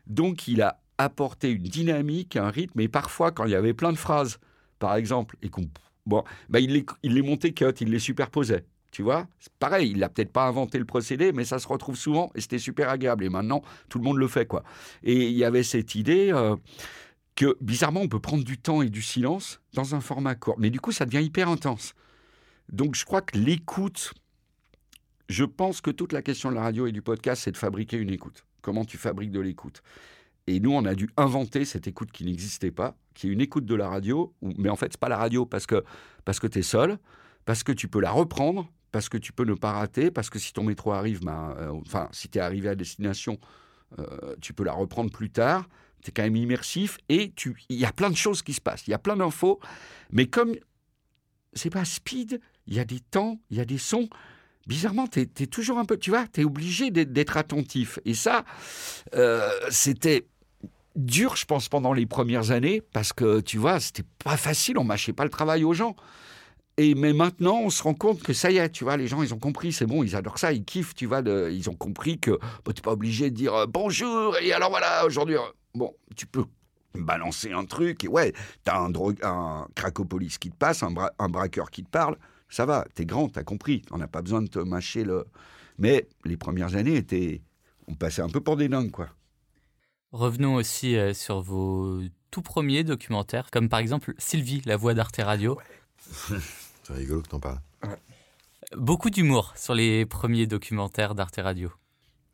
Donc, 0.07 0.47
il 0.47 0.61
a 0.61 0.79
apporté 0.97 1.51
une 1.51 1.63
dynamique, 1.63 2.35
un 2.35 2.49
rythme, 2.49 2.79
et 2.79 2.87
parfois, 2.87 3.31
quand 3.31 3.45
il 3.45 3.51
y 3.51 3.55
avait 3.55 3.73
plein 3.73 3.91
de 3.91 3.97
phrases, 3.97 4.39
par 4.79 4.95
exemple, 4.95 5.37
et 5.41 5.49
qu'on 5.49 5.67
Bon, 6.05 6.23
il, 6.53 6.73
les, 6.73 6.85
il 7.01 7.13
les 7.13 7.21
montait 7.21 7.53
cut, 7.53 7.71
il 7.79 7.89
les 7.89 7.99
superposait. 7.99 8.65
Tu 8.93 9.01
vois, 9.01 9.25
pareil, 9.57 9.89
il 9.89 9.97
n'a 9.97 10.07
peut-être 10.07 10.31
pas 10.31 10.45
inventé 10.45 10.77
le 10.77 10.85
procédé, 10.85 11.31
mais 11.31 11.45
ça 11.45 11.57
se 11.57 11.67
retrouve 11.67 11.95
souvent 11.95 12.31
et 12.35 12.41
c'était 12.41 12.59
super 12.59 12.89
agréable. 12.89 13.23
Et 13.23 13.29
maintenant, 13.29 13.63
tout 13.89 13.97
le 13.97 14.03
monde 14.03 14.17
le 14.17 14.27
fait, 14.27 14.45
quoi. 14.45 14.63
Et 15.01 15.29
il 15.29 15.35
y 15.35 15.43
avait 15.43 15.63
cette 15.63 15.95
idée 15.95 16.29
euh, 16.31 16.55
que, 17.35 17.57
bizarrement, 17.59 18.01
on 18.01 18.07
peut 18.07 18.19
prendre 18.19 18.43
du 18.43 18.59
temps 18.59 18.83
et 18.83 18.91
du 18.91 19.01
silence 19.01 19.61
dans 19.73 19.95
un 19.95 19.99
format 19.99 20.35
court. 20.35 20.53
Mais 20.59 20.69
du 20.69 20.79
coup, 20.79 20.91
ça 20.91 21.07
devient 21.07 21.25
hyper 21.25 21.49
intense. 21.49 21.95
Donc, 22.71 22.93
je 22.93 23.03
crois 23.03 23.23
que 23.23 23.35
l'écoute, 23.35 24.13
je 25.27 25.43
pense 25.43 25.81
que 25.81 25.89
toute 25.89 26.13
la 26.13 26.21
question 26.21 26.51
de 26.51 26.55
la 26.55 26.61
radio 26.61 26.85
et 26.85 26.91
du 26.91 27.01
podcast, 27.01 27.41
c'est 27.45 27.51
de 27.51 27.57
fabriquer 27.57 27.97
une 27.97 28.11
écoute. 28.11 28.45
Comment 28.61 28.85
tu 28.85 28.99
fabriques 28.99 29.31
de 29.31 29.39
l'écoute 29.39 29.81
Et 30.45 30.59
nous, 30.59 30.71
on 30.71 30.85
a 30.85 30.93
dû 30.93 31.09
inventer 31.17 31.65
cette 31.65 31.87
écoute 31.87 32.11
qui 32.11 32.25
n'existait 32.25 32.69
pas, 32.69 32.95
qui 33.15 33.27
est 33.27 33.31
une 33.31 33.41
écoute 33.41 33.65
de 33.65 33.73
la 33.73 33.89
radio, 33.89 34.35
mais 34.43 34.69
en 34.69 34.75
fait, 34.75 34.89
c'est 34.91 34.99
pas 34.99 35.09
la 35.09 35.17
radio 35.17 35.47
parce 35.47 35.65
que, 35.65 35.83
parce 36.25 36.39
que 36.39 36.45
tu 36.45 36.59
es 36.59 36.61
seul, 36.61 36.99
parce 37.45 37.63
que 37.63 37.71
tu 37.71 37.87
peux 37.87 37.99
la 37.99 38.11
reprendre, 38.11 38.69
parce 38.93 39.09
que 39.09 39.17
tu 39.17 39.33
peux 39.33 39.43
ne 39.43 39.55
pas 39.55 39.73
rater, 39.73 40.11
parce 40.11 40.29
que 40.29 40.37
si 40.37 40.53
ton 40.53 40.63
métro 40.63 40.93
arrive, 40.93 41.19
ben, 41.21 41.55
euh, 41.57 41.71
enfin, 41.85 42.07
si 42.11 42.29
tu 42.29 42.37
es 42.37 42.41
arrivé 42.41 42.69
à 42.69 42.75
destination, 42.75 43.39
euh, 43.97 44.35
tu 44.39 44.53
peux 44.53 44.63
la 44.63 44.71
reprendre 44.71 45.11
plus 45.11 45.31
tard. 45.31 45.67
Tu 46.03 46.09
es 46.09 46.13
quand 46.13 46.21
même 46.21 46.35
immersif 46.35 46.99
et 47.09 47.33
il 47.69 47.75
y 47.75 47.85
a 47.85 47.91
plein 47.91 48.11
de 48.11 48.15
choses 48.15 48.43
qui 48.43 48.53
se 48.53 48.61
passent. 48.61 48.87
Il 48.87 48.91
y 48.91 48.93
a 48.93 48.99
plein 48.99 49.17
d'infos, 49.17 49.59
mais 50.11 50.27
comme 50.27 50.53
c'est 51.53 51.71
pas 51.71 51.85
speed, 51.85 52.39
il 52.67 52.75
y 52.75 52.79
a 52.79 52.85
des 52.85 52.99
temps, 52.99 53.39
il 53.49 53.57
y 53.57 53.61
a 53.61 53.65
des 53.65 53.79
sons. 53.79 54.07
Bizarrement, 54.67 55.07
tu 55.07 55.21
es, 55.21 55.47
toujours 55.47 55.79
un 55.79 55.85
peu, 55.85 55.97
tu 55.97 56.11
vois, 56.11 56.27
tu 56.27 56.41
es 56.41 56.43
obligé 56.43 56.91
d'être 56.91 57.35
attentif. 57.35 57.97
Et 58.05 58.13
ça, 58.13 58.45
euh, 59.15 59.49
c'était 59.71 60.27
dur, 60.95 61.35
je 61.35 61.45
pense, 61.45 61.67
pendant 61.67 61.93
les 61.93 62.05
premières 62.05 62.51
années, 62.51 62.81
parce 62.93 63.11
que, 63.11 63.41
tu 63.41 63.57
vois, 63.57 63.79
c'était 63.79 64.05
pas 64.23 64.37
facile, 64.37 64.77
on 64.77 64.83
mâchait 64.83 65.13
pas 65.13 65.23
le 65.23 65.31
travail 65.31 65.63
aux 65.63 65.73
gens. 65.73 65.95
Et 66.77 66.95
mais 66.95 67.13
maintenant, 67.13 67.59
on 67.59 67.69
se 67.69 67.83
rend 67.83 67.93
compte 67.93 68.23
que 68.23 68.33
ça 68.33 68.49
y 68.49 68.57
est, 68.57 68.69
tu 68.69 68.83
vois, 68.83 68.97
les 68.97 69.07
gens, 69.07 69.21
ils 69.21 69.33
ont 69.33 69.39
compris, 69.39 69.71
c'est 69.71 69.85
bon, 69.85 70.03
ils 70.03 70.15
adorent 70.15 70.39
ça, 70.39 70.51
ils 70.53 70.65
kiffent, 70.65 70.95
tu 70.95 71.05
vois, 71.05 71.21
ils 71.21 71.69
ont 71.69 71.75
compris 71.75 72.19
que 72.19 72.31
bah, 72.31 72.73
tu 72.73 72.79
n'es 72.79 72.81
pas 72.81 72.93
obligé 72.93 73.29
de 73.29 73.35
dire 73.35 73.53
euh, 73.53 73.65
bonjour, 73.67 74.37
et 74.37 74.53
alors 74.53 74.71
voilà, 74.71 75.05
aujourd'hui, 75.05 75.35
euh, 75.35 75.41
bon, 75.75 75.93
tu 76.15 76.25
peux 76.25 76.45
balancer 76.95 77.51
un 77.51 77.65
truc, 77.65 78.03
et 78.03 78.07
ouais, 78.07 78.33
tu 78.65 78.71
as 78.71 78.79
un, 78.79 78.91
un 79.21 79.67
cracopolis 79.75 80.39
qui 80.39 80.49
te 80.49 80.55
passe, 80.55 80.81
un, 80.81 80.93
un 81.19 81.29
braqueur 81.29 81.69
qui 81.69 81.83
te 81.83 81.89
parle, 81.89 82.17
ça 82.49 82.65
va, 82.65 82.85
tu 82.95 83.03
es 83.03 83.05
grand, 83.05 83.29
tu 83.29 83.37
as 83.37 83.43
compris, 83.43 83.83
on 83.91 83.97
n'a 83.97 84.07
pas 84.07 84.21
besoin 84.21 84.41
de 84.41 84.47
te 84.47 84.59
mâcher 84.59 85.03
le... 85.03 85.25
Mais 85.79 86.07
les 86.23 86.37
premières 86.37 86.75
années 86.75 86.95
étaient... 86.95 87.41
On 87.87 87.95
passait 87.95 88.21
un 88.21 88.29
peu 88.29 88.39
pour 88.39 88.55
des 88.55 88.69
dingues, 88.69 88.91
quoi. 88.91 89.09
Revenons 90.11 90.55
aussi 90.55 90.95
euh, 90.95 91.13
sur 91.13 91.41
vos 91.41 92.01
tout 92.29 92.43
premiers 92.43 92.83
documentaires, 92.83 93.49
comme 93.51 93.67
par 93.67 93.79
exemple 93.79 94.13
Sylvie, 94.19 94.61
la 94.65 94.77
voix 94.77 94.93
d'Arte 94.93 95.17
Radio. 95.17 95.59
C'est 96.83 96.93
rigolo 96.93 97.21
que 97.21 97.29
t'en 97.29 97.39
parles. 97.39 97.59
Beaucoup 98.75 99.09
d'humour 99.09 99.53
sur 99.55 99.73
les 99.73 100.05
premiers 100.05 100.47
documentaires 100.47 101.15
d'Arte 101.15 101.37
Radio. 101.37 101.71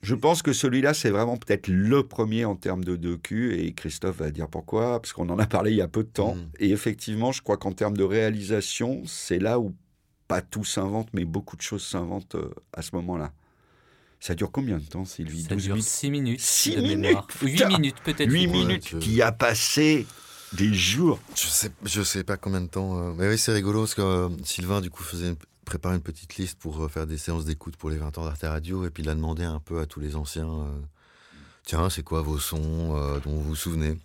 Je 0.02 0.16
pense 0.16 0.42
que 0.42 0.54
celui-là, 0.54 0.94
c'est 0.94 1.10
vraiment 1.10 1.36
peut-être 1.36 1.68
le 1.68 2.08
premier 2.08 2.46
en 2.46 2.56
termes 2.56 2.86
de 2.86 2.96
docu, 2.96 3.60
et 3.60 3.74
Christophe 3.74 4.18
va 4.18 4.32
dire 4.32 4.48
pourquoi, 4.48 5.02
parce 5.02 5.12
qu'on 5.12 5.28
en 5.30 5.38
a 5.40 5.46
parlé 5.46 5.72
il 5.72 5.78
y 5.78 5.82
a 5.82 5.90
peu 5.90 6.04
de 6.04 6.10
temps. 6.10 6.36
Mm. 6.36 6.50
Et 6.60 6.72
effectivement, 6.72 7.32
je 7.34 7.42
crois 7.42 7.58
qu'en 7.58 7.74
termes 7.74 7.98
de 7.98 8.04
réalisation, 8.04 9.02
c'est 9.06 9.40
là 9.40 9.60
où 9.60 9.76
pas 10.30 10.42
tout 10.42 10.64
s'invente, 10.64 11.10
mais 11.14 11.26
beaucoup 11.26 11.58
de 11.58 11.62
choses 11.62 11.86
s'inventent 11.86 12.36
euh, 12.36 12.54
à 12.72 12.82
ce 12.82 12.96
moment-là. 12.96 13.34
Ça 14.22 14.36
dure 14.36 14.52
combien 14.52 14.78
de 14.78 14.86
temps, 14.86 15.06
Sylvie? 15.06 15.44
Ça 15.44 15.56
dure 15.56 15.82
6 15.82 16.12
minutes. 16.12 16.40
6 16.40 16.78
minutes 16.78 17.18
8 17.42 17.66
minutes 17.68 17.96
peut-être. 18.04 18.30
8 18.30 18.48
minutes 18.48 19.00
qui 19.00 19.22
a 19.22 19.32
passé 19.32 20.06
des 20.54 20.74
jours. 20.74 21.20
Je 21.36 21.48
sais, 21.48 21.72
je 21.84 22.02
sais 22.02 22.24
pas 22.24 22.38
combien 22.38 22.62
de 22.62 22.68
temps. 22.68 22.98
Euh, 22.98 23.14
mais 23.18 23.28
oui, 23.28 23.38
c'est 23.38 23.54
rigolo 23.54 23.82
parce 23.82 23.96
que 23.96 24.02
euh, 24.02 24.30
Sylvain, 24.44 24.82
du 24.82 24.90
coup, 24.90 25.04
faisait 25.04 25.36
préparer 25.66 25.96
une 25.96 26.02
petite 26.02 26.36
liste 26.38 26.58
pour 26.60 26.84
euh, 26.84 26.88
faire 26.88 27.06
des 27.06 27.18
séances 27.18 27.46
d'écoute 27.46 27.78
pour 27.78 27.90
les 27.90 27.98
20 27.98 28.18
ans 28.18 28.26
d'Arte 28.26 28.44
Radio. 28.44 28.86
Et 28.86 28.90
puis 28.90 29.04
il 29.04 29.10
a 29.10 29.16
demandé 29.16 29.44
un 29.44 29.60
peu 29.60 29.80
à 29.80 29.86
tous 29.86 30.00
les 30.00 30.16
anciens 30.16 30.50
Tiens, 31.64 31.90
c'est 31.90 32.04
quoi 32.04 32.22
vos 32.22 32.40
sons 32.40 32.94
dont 33.24 33.32
vous 33.32 33.44
vous 33.44 33.56
souvenez? 33.56 33.96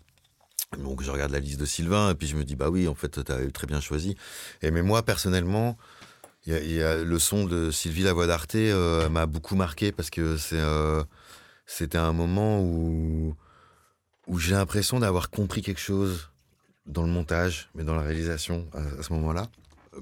Donc 0.76 1.02
je 1.02 1.10
regarde 1.10 1.30
la 1.30 1.38
liste 1.38 1.60
de 1.60 1.64
Sylvain 1.64 2.10
et 2.10 2.14
puis 2.14 2.26
je 2.26 2.36
me 2.36 2.44
dis 2.44 2.56
bah 2.56 2.68
oui 2.68 2.88
en 2.88 2.96
fait 2.96 3.24
tu 3.24 3.32
as 3.32 3.50
très 3.52 3.66
bien 3.66 3.80
choisi 3.80 4.16
et 4.60 4.72
mais 4.72 4.82
moi 4.82 5.04
personnellement 5.04 5.78
y, 6.46 6.82
a 6.82 6.96
le 6.96 7.18
son 7.20 7.44
de 7.44 7.70
Sylvie 7.70 8.02
la 8.02 8.12
voix 8.12 8.26
d'Arte 8.26 8.56
m'a 9.08 9.26
beaucoup 9.26 9.54
marqué 9.54 9.92
parce 9.92 10.10
que 10.10 10.36
c'est 10.36 10.60
c'était 11.64 11.96
un 11.96 12.12
moment 12.12 12.60
où 12.60 13.36
où 14.26 14.38
j'ai 14.38 14.54
l'impression 14.54 14.98
d'avoir 14.98 15.30
compris 15.30 15.62
quelque 15.62 15.80
chose 15.80 16.28
dans 16.86 17.02
le 17.02 17.08
montage, 17.08 17.68
mais 17.74 17.84
dans 17.84 17.94
la 17.94 18.02
réalisation 18.02 18.66
à, 18.72 19.02
ce 19.02 19.12
moment-là. 19.14 19.48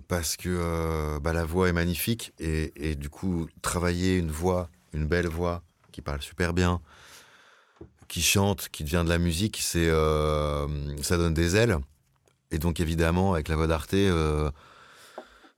Parce 0.09 0.37
que 0.37 0.49
euh, 0.49 1.21
bah, 1.21 1.33
la 1.33 1.45
voix 1.45 1.68
est 1.68 1.73
magnifique 1.73 2.33
et, 2.38 2.95
du 2.95 3.11
coup, 3.11 3.47
travailler 3.61 4.16
une 4.16 4.31
voix, 4.31 4.71
une 4.95 5.07
belle 5.07 5.27
voix 5.29 5.62
qui 5.92 6.01
parle 6.01 6.23
super 6.23 6.55
bien, 6.55 6.81
qui 8.09 8.23
chante, 8.23 8.68
qui 8.71 8.85
devient 8.85 9.03
de 9.05 9.11
la 9.11 9.18
musique, 9.18 9.59
c'est 9.61 9.88
euh, 9.88 10.66
ça 11.03 11.16
donne 11.16 11.35
des 11.35 11.57
ailes. 11.57 11.77
Et 12.51 12.59
donc, 12.59 12.81
évidemment, 12.81 13.35
avec 13.35 13.48
la 13.48 13.57
voix 13.57 13.67
d'Arte, 13.67 13.94
euh, 13.94 14.50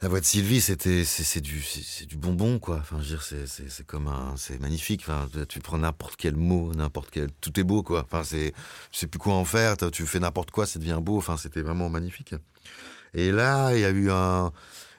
la 0.04 0.10
voix 0.10 0.20
de 0.20 0.26
Sylvie, 0.26 0.60
c'était 0.60 1.02
c'est 1.02 1.40
du 1.40 1.62
c'est 1.62 2.04
du 2.04 2.18
bonbon 2.18 2.58
quoi. 2.58 2.76
Enfin, 2.76 2.98
je 3.00 3.16
c'est 3.46 3.86
comme 3.86 4.06
un 4.06 4.34
c'est 4.36 4.60
magnifique. 4.60 5.00
Enfin, 5.00 5.26
tu 5.48 5.60
prends 5.60 5.78
n'importe 5.78 6.16
quel 6.18 6.36
mot, 6.36 6.74
n'importe 6.74 7.08
quel 7.10 7.32
tout 7.40 7.58
est 7.58 7.62
beau 7.64 7.82
quoi. 7.82 8.04
Enfin, 8.04 8.22
c'est 8.22 8.52
sais 8.92 9.06
plus 9.06 9.18
quoi 9.18 9.32
en 9.32 9.46
faire. 9.46 9.78
Tu 9.90 10.04
fais 10.04 10.18
n'importe 10.20 10.50
quoi, 10.50 10.66
ça 10.66 10.78
devient 10.78 10.98
beau. 11.00 11.16
Enfin, 11.16 11.38
c'était 11.38 11.62
vraiment 11.62 11.88
magnifique. 11.88 12.34
Et 13.14 13.32
là, 13.32 13.72
il 13.74 13.80
y 13.80 13.84
a 13.86 13.90
eu 13.90 14.10
un 14.10 14.52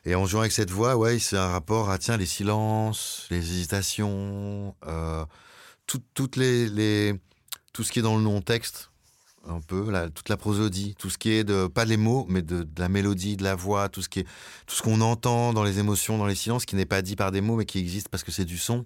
et 0.05 0.15
en 0.15 0.25
jouant 0.25 0.41
avec 0.41 0.51
cette 0.51 0.71
voix, 0.71 0.97
ouais, 0.97 1.19
c'est 1.19 1.37
un 1.37 1.49
rapport 1.49 1.91
à 1.91 1.99
tiens 1.99 2.17
les 2.17 2.25
silences, 2.25 3.27
les 3.29 3.37
hésitations, 3.37 4.75
euh, 4.87 5.23
toutes 5.85 6.35
les, 6.35 6.67
les 6.67 7.13
tout 7.73 7.83
ce 7.83 7.91
qui 7.91 7.99
est 7.99 8.01
dans 8.01 8.17
le 8.17 8.23
non-texte, 8.23 8.89
un 9.47 9.59
peu, 9.61 9.91
toute 10.13 10.29
la 10.29 10.37
prosodie, 10.37 10.95
tout 10.97 11.09
ce 11.09 11.17
qui 11.17 11.31
est 11.31 11.43
de, 11.43 11.67
pas 11.67 11.85
les 11.85 11.97
mots, 11.97 12.25
mais 12.29 12.41
de, 12.41 12.67
la 12.77 12.89
mélodie, 12.89 13.37
de 13.37 13.43
la 13.43 13.55
voix, 13.55 13.89
tout 13.89 14.01
ce 14.01 14.09
qui 14.09 14.21
est, 14.21 14.27
tout 14.65 14.75
ce 14.75 14.81
qu'on 14.81 15.01
entend 15.01 15.53
dans 15.53 15.63
les 15.63 15.79
émotions, 15.79 16.17
dans 16.17 16.25
les 16.25 16.35
silences, 16.35 16.65
qui 16.65 16.75
n'est 16.75 16.85
pas 16.85 17.01
dit 17.01 17.15
par 17.15 17.31
des 17.31 17.41
mots, 17.41 17.55
mais 17.55 17.65
qui 17.65 17.79
existe 17.79 18.09
parce 18.09 18.23
que 18.23 18.31
c'est 18.31 18.45
du 18.45 18.57
son. 18.57 18.85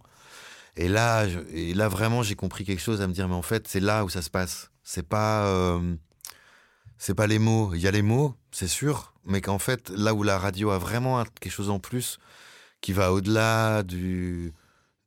Et 0.76 0.88
là, 0.88 1.26
et 1.51 1.74
là 1.74 1.88
vraiment, 1.89 2.24
j'ai 2.24 2.36
compris 2.36 2.64
quelque 2.66 2.82
chose 2.82 3.01
à 3.01 3.07
me 3.07 3.14
dire, 3.14 3.28
mais 3.28 3.36
en 3.36 3.41
fait, 3.41 3.68
c'est 3.68 3.80
là 3.80 4.05
où 4.05 4.10
ça 4.10 4.22
se 4.22 4.30
passe. 4.30 4.72
C'est 4.84 5.07
pas, 5.07 5.45
euh, 5.45 5.95
c'est 6.97 7.16
pas 7.16 7.28
les 7.28 7.39
mots. 7.39 7.74
Il 7.74 7.82
y 7.82 7.88
a 7.88 7.91
les 7.91 8.01
mots, 8.01 8.36
c'est 8.51 8.68
sûr, 8.68 9.14
mais 9.26 9.41
qu'en 9.41 9.60
fait, 9.60 9.89
là 9.89 10.14
où 10.14 10.24
la 10.24 10.38
radio 10.38 10.72
a 10.72 10.78
vraiment 10.78 11.24
quelque 11.39 11.51
chose 11.51 11.70
en 11.70 11.80
plus, 11.80 12.18
qui 12.82 12.93
va 12.93 13.12
au-delà 13.12 13.84
du, 13.84 14.53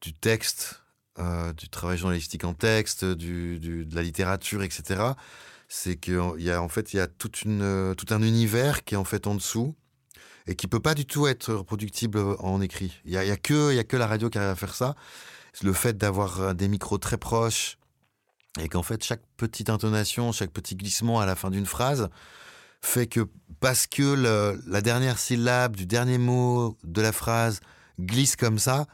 du 0.00 0.12
texte, 0.12 0.81
euh, 1.18 1.52
du 1.52 1.68
travail 1.68 1.98
journalistique 1.98 2.44
en 2.44 2.54
texte, 2.54 3.04
de 3.04 3.86
la 3.94 4.02
littérature, 4.02 4.62
etc. 4.62 5.02
C'est 5.68 5.96
qu'il 5.96 6.20
y 6.38 6.50
a 6.50 6.62
en 6.62 6.68
fait 6.68 6.92
il 6.92 6.96
y 6.96 7.00
a 7.00 7.08
une, 7.44 7.94
tout 7.96 8.14
un 8.14 8.22
univers 8.22 8.84
qui 8.84 8.94
est 8.94 8.98
en 8.98 9.04
fait 9.04 9.26
en 9.26 9.34
dessous 9.34 9.74
et 10.46 10.56
qui 10.56 10.66
peut 10.66 10.80
pas 10.80 10.94
du 10.94 11.06
tout 11.06 11.26
être 11.26 11.52
reproductible 11.54 12.18
en 12.38 12.60
écrit. 12.60 13.00
Il 13.04 13.12
y 13.12 13.16
a, 13.16 13.24
y 13.24 13.30
a, 13.30 13.36
que 13.36 13.72
il 13.72 13.76
y 13.76 13.78
a 13.78 13.84
que 13.84 13.96
la 13.96 14.06
radio 14.06 14.28
qui 14.28 14.38
arrive 14.38 14.50
à 14.50 14.56
faire 14.56 14.74
ça. 14.74 14.94
Le 15.62 15.72
fait 15.72 15.96
d'avoir 15.96 16.54
des 16.54 16.68
micros 16.68 16.98
très 16.98 17.18
proches 17.18 17.78
et 18.58 18.68
qu'en 18.68 18.82
fait 18.82 19.04
chaque 19.04 19.22
petite 19.36 19.70
intonation, 19.70 20.32
chaque 20.32 20.50
petit 20.50 20.76
glissement 20.76 21.20
à 21.20 21.26
la 21.26 21.36
fin 21.36 21.50
d'une 21.50 21.66
phrase 21.66 22.08
fait 22.82 23.06
que 23.06 23.28
parce 23.60 23.86
que 23.86 24.58
la 24.66 24.80
dernière 24.80 25.18
syllabe 25.18 25.76
du 25.76 25.86
dernier 25.86 26.18
mot 26.18 26.76
de 26.84 27.00
la 27.00 27.12
phrase 27.12 27.60
glisse 28.00 28.36
comme 28.36 28.58
ça, 28.58 28.86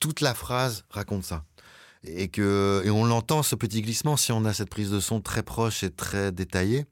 toute 0.00 0.20
la 0.20 0.34
phrase 0.34 0.84
raconte 0.90 1.24
ça. 1.24 1.44
Et, 2.02 2.28
que, 2.28 2.82
et 2.84 2.90
on 2.90 3.04
l'entend, 3.04 3.42
ce 3.42 3.54
petit 3.54 3.82
glissement, 3.82 4.16
si 4.16 4.32
on 4.32 4.44
a 4.46 4.54
cette 4.54 4.70
prise 4.70 4.90
de 4.90 5.00
son 5.00 5.20
très 5.20 5.42
proche 5.42 5.82
et 5.84 5.90
très 5.90 6.32
détaillée, 6.32 6.86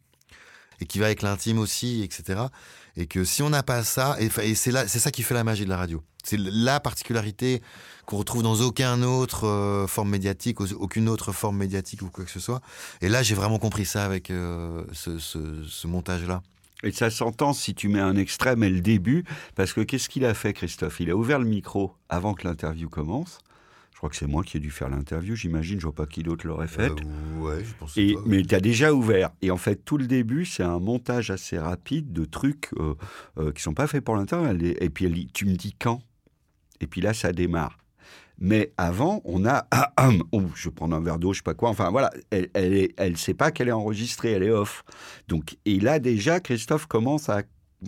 et 0.81 0.87
qui 0.87 0.99
va 0.99 1.07
avec 1.07 1.23
l'intime 1.23 1.59
aussi, 1.59 2.03
etc. 2.03 2.43
Et 2.97 3.07
que 3.07 3.25
si 3.25 3.43
on 3.43 3.51
n'a 3.51 3.63
pas 3.63 3.83
ça, 3.85 4.17
et, 4.21 4.55
c'est, 4.55 4.71
là, 4.71 4.87
c'est 4.87 4.99
ça 4.99 5.11
qui 5.11 5.23
fait 5.23 5.35
la 5.35 5.45
magie 5.45 5.65
de 5.65 5.71
la 5.71 5.79
radio. 5.79 6.03
C'est 6.23 6.39
la 6.39 6.79
particularité 6.79 7.63
qu'on 8.05 8.19
retrouve 8.19 8.43
dans 8.43 8.61
aucun 8.61 9.03
autre 9.03 9.47
euh, 9.47 9.87
forme 9.87 10.11
médiatique, 10.11 10.61
aucune 10.61 11.09
autre 11.09 11.33
forme 11.33 11.57
médiatique 11.57 12.03
ou 12.03 12.11
quoi 12.11 12.25
que 12.25 12.31
ce 12.31 12.41
soit. 12.41 12.61
Et 13.01 13.09
là, 13.09 13.23
j'ai 13.23 13.35
vraiment 13.35 13.59
compris 13.59 13.87
ça 13.87 14.05
avec 14.05 14.31
euh, 14.31 14.85
ce, 14.93 15.19
ce 15.19 15.87
montage-là. 15.87 16.43
Et 16.85 16.93
ça 16.93 17.11
s'entend 17.11 17.53
si 17.53 17.75
tu 17.75 17.89
mets 17.89 18.01
un 18.01 18.17
extrait, 18.17 18.55
mais 18.55 18.71
le 18.71 18.81
début, 18.81 19.25
parce 19.57 19.73
que 19.73 19.81
qu'est-ce 19.81 20.09
qu'il 20.09 20.25
a 20.25 20.35
fait, 20.35 20.53
Christophe? 20.53 21.01
Il 21.01 21.11
a 21.11 21.17
ouvert 21.17 21.39
le 21.39 21.45
micro 21.45 21.95
avant 22.09 22.35
que 22.35 22.47
l'interview 22.47 22.89
commence. 22.89 23.41
Je 23.99 24.01
crois 24.01 24.11
que 24.11 24.17
c'est 24.17 24.29
moi 24.29 24.45
qui 24.45 24.57
ai 24.57 24.61
dû 24.61 24.71
faire 24.71 24.89
l'interview, 24.89 25.35
j'imagine, 25.35 25.81
je 25.81 25.85
vois 25.85 25.93
pas 25.93 26.07
qui 26.07 26.23
d'autre 26.23 26.47
l'aurait 26.47 26.69
fait. 26.69 26.93
Euh, 26.93 27.41
ouais, 27.41 27.65
je 27.65 27.75
pense 27.75 27.97
et, 27.97 28.15
Mais 28.27 28.45
tu 28.45 28.55
as 28.55 28.61
déjà 28.61 28.95
ouvert. 28.95 29.31
Et 29.43 29.51
en 29.51 29.57
fait, 29.57 29.85
tout 29.85 29.99
le 29.99 30.07
début, 30.07 30.45
c'est 30.45 30.63
un 30.63 30.79
montage 30.79 31.33
assez 31.33 31.59
rapide 31.59 32.13
de 32.13 32.25
trucs 32.25 32.69
euh, 32.79 32.95
euh, 33.39 33.51
qui 33.51 33.61
sont 33.61 33.75
pas 33.75 33.89
faits 33.89 34.05
pour 34.05 34.15
l'interview. 34.15 34.73
Et 34.81 34.89
puis, 34.89 35.29
tu 35.35 35.47
me 35.47 35.57
dis 35.57 35.75
quand? 35.77 36.01
Et 36.81 36.87
puis 36.87 37.01
là, 37.01 37.13
ça 37.13 37.33
démarre. 37.33 37.77
Mais 38.39 38.73
avant, 38.77 39.21
on 39.25 39.47
a. 39.47 39.67
oh, 40.33 40.43
je 40.55 40.69
prends 40.69 40.91
un 40.93 41.01
verre 41.01 41.19
d'eau, 41.19 41.33
je 41.33 41.39
sais 41.39 41.43
pas 41.43 41.55
quoi. 41.55 41.71
Enfin 41.71 41.91
voilà, 41.91 42.11
elle, 42.31 42.49
elle, 42.55 42.89
elle 42.97 43.17
sait 43.17 43.35
pas 43.35 43.51
qu'elle 43.51 43.69
est 43.69 43.73
enregistrée, 43.73 44.33
elle 44.33 44.45
est 44.45 44.51
off. 44.51 44.85
Donc, 45.27 45.57
et 45.65 45.81
là 45.81 45.99
déjà, 45.99 46.41
Christophe 46.41 46.87
commence 46.87 47.29
à 47.29 47.43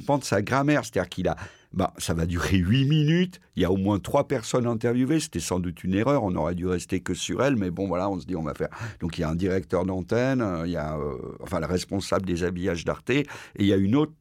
prendre 0.07 0.25
sa 0.25 0.43
grammaire, 0.43 0.85
c'est-à-dire 0.85 1.09
qu'il 1.09 1.29
a. 1.29 1.37
Bah, 1.73 1.95
ça 1.99 2.15
va 2.15 2.27
durer 2.27 2.57
huit 2.57 2.85
minutes. 2.89 3.41
Il 3.55 3.63
y 3.63 3.65
a 3.65 3.71
au 3.71 3.77
moins 3.77 4.01
trois 4.01 4.27
personnes 4.27 4.67
interviewées. 4.67 5.21
C'était 5.21 5.39
sans 5.39 5.61
doute 5.61 5.85
une 5.85 5.95
erreur. 5.95 6.25
On 6.25 6.35
aurait 6.35 6.57
dû 6.57 6.67
rester 6.67 6.99
que 6.99 7.15
sur 7.15 7.45
elle. 7.45 7.55
Mais 7.55 7.71
bon, 7.71 7.87
voilà, 7.87 8.11
on 8.11 8.19
se 8.19 8.27
dit, 8.27 8.35
on 8.35 8.43
va 8.43 8.55
faire. 8.55 8.71
Donc, 8.99 9.19
il 9.19 9.21
y 9.21 9.25
a 9.25 9.29
un 9.29 9.37
directeur 9.37 9.87
d'antenne, 9.87 10.45
il 10.65 10.73
y 10.73 10.77
a 10.77 10.97
euh, 10.97 11.17
enfin 11.39 11.61
le 11.61 11.67
responsable 11.67 12.27
des 12.27 12.43
habillages 12.43 12.85
d'Arte, 12.85 13.11
et 13.11 13.25
il 13.57 13.67
y 13.67 13.73
a 13.73 13.77
une 13.77 13.95
autre 13.95 14.13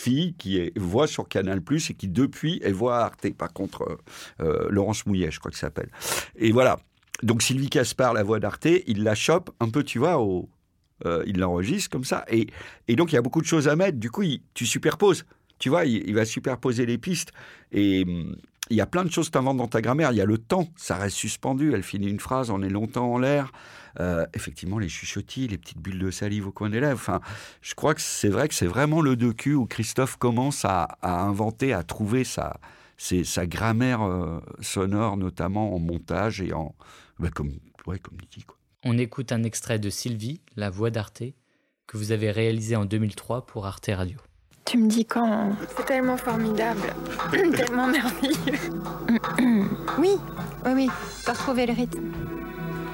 fille 0.00 0.34
qui 0.34 0.72
voit 0.76 1.06
sur 1.06 1.28
Canal 1.28 1.60
Plus 1.60 1.90
et 1.90 1.94
qui 1.94 2.08
depuis 2.08 2.60
est 2.62 2.72
voix 2.72 2.98
Arte. 2.98 3.32
Par 3.34 3.52
contre, 3.52 3.82
euh, 3.82 3.96
euh, 4.40 4.68
Laurence 4.70 5.06
Mouillet, 5.06 5.30
je 5.30 5.38
crois 5.38 5.50
que 5.50 5.56
ça 5.56 5.66
s'appelle. 5.66 5.90
Et 6.36 6.52
voilà. 6.52 6.78
Donc 7.22 7.42
Sylvie 7.42 7.68
Caspar, 7.68 8.14
la 8.14 8.22
voix 8.22 8.40
d'Arte, 8.40 8.66
il 8.86 9.02
la 9.02 9.14
chope 9.14 9.50
un 9.60 9.68
peu, 9.68 9.82
tu 9.82 9.98
vois, 9.98 10.18
euh, 11.04 11.22
il 11.26 11.38
l'enregistre 11.38 11.90
comme 11.90 12.04
ça. 12.04 12.24
Et, 12.30 12.46
donc 12.96 13.12
il 13.12 13.14
y 13.14 13.18
a 13.18 13.22
beaucoup 13.22 13.42
de 13.42 13.46
choses 13.46 13.68
à 13.68 13.76
mettre. 13.76 13.98
Du 13.98 14.10
coup, 14.10 14.24
tu 14.54 14.66
superposes. 14.66 15.26
Tu 15.58 15.68
vois, 15.68 15.84
il, 15.84 16.08
il, 16.08 16.14
va 16.14 16.24
superposer 16.24 16.86
les 16.86 16.96
pistes. 16.96 17.32
Et 17.72 18.04
hum, 18.04 18.36
il 18.70 18.76
y 18.76 18.80
a 18.80 18.86
plein 18.86 19.04
de 19.04 19.10
choses 19.10 19.26
que 19.26 19.32
tu 19.32 19.38
inventes 19.38 19.58
dans 19.58 19.68
ta 19.68 19.82
grammaire. 19.82 20.12
Il 20.12 20.16
y 20.16 20.22
a 20.22 20.24
le 20.24 20.38
temps, 20.38 20.68
ça 20.76 20.96
reste 20.96 21.16
suspendu. 21.16 21.74
Elle 21.74 21.82
finit 21.82 22.08
une 22.08 22.20
phrase, 22.20 22.50
on 22.50 22.62
est 22.62 22.70
longtemps 22.70 23.12
en 23.12 23.18
l'air. 23.18 23.52
Euh, 23.98 24.26
effectivement, 24.34 24.78
les 24.78 24.88
chuchotis, 24.88 25.48
les 25.48 25.58
petites 25.58 25.78
bulles 25.78 25.98
de 25.98 26.10
salive 26.10 26.46
au 26.46 26.52
coin 26.52 26.70
des 26.70 26.80
lèvres. 26.80 26.94
Enfin, 26.94 27.20
je 27.60 27.74
crois 27.74 27.94
que 27.94 28.00
c'est 28.00 28.28
vrai 28.28 28.48
que 28.48 28.54
c'est 28.54 28.66
vraiment 28.66 29.00
le 29.00 29.16
docu 29.16 29.54
où 29.54 29.66
Christophe 29.66 30.16
commence 30.16 30.64
à, 30.64 30.98
inventer, 31.02 31.72
à 31.72 31.82
trouver 31.82 32.24
sa, 32.24 32.60
sa 32.98 33.46
grammaire 33.46 34.02
euh, 34.02 34.40
sonore, 34.60 35.16
notamment 35.16 35.74
en 35.74 35.78
montage 35.78 36.40
et 36.40 36.52
en. 36.52 36.74
Bah, 37.18 37.30
comme, 37.34 37.52
ouais, 37.86 37.98
comme 37.98 38.18
dit. 38.30 38.44
Quoi. 38.44 38.56
On 38.84 38.96
écoute 38.96 39.32
un 39.32 39.42
extrait 39.42 39.78
de 39.78 39.90
Sylvie, 39.90 40.40
la 40.56 40.70
voix 40.70 40.90
d'Arte, 40.90 41.22
que 41.86 41.96
vous 41.96 42.12
avez 42.12 42.30
réalisé 42.30 42.76
en 42.76 42.84
2003 42.84 43.46
pour 43.46 43.66
Arte 43.66 43.90
Radio. 43.92 44.18
Tu 44.64 44.78
me 44.78 44.88
dis 44.88 45.04
quand 45.04 45.50
C'est 45.76 45.84
tellement 45.84 46.16
formidable, 46.16 46.94
tellement 47.30 47.88
merveilleux. 47.88 48.58
oui, 49.98 50.16
oui, 50.64 50.72
oui, 50.72 50.88
pour 51.24 51.34
retrouver 51.34 51.66
le 51.66 51.72
rythme. 51.72 52.12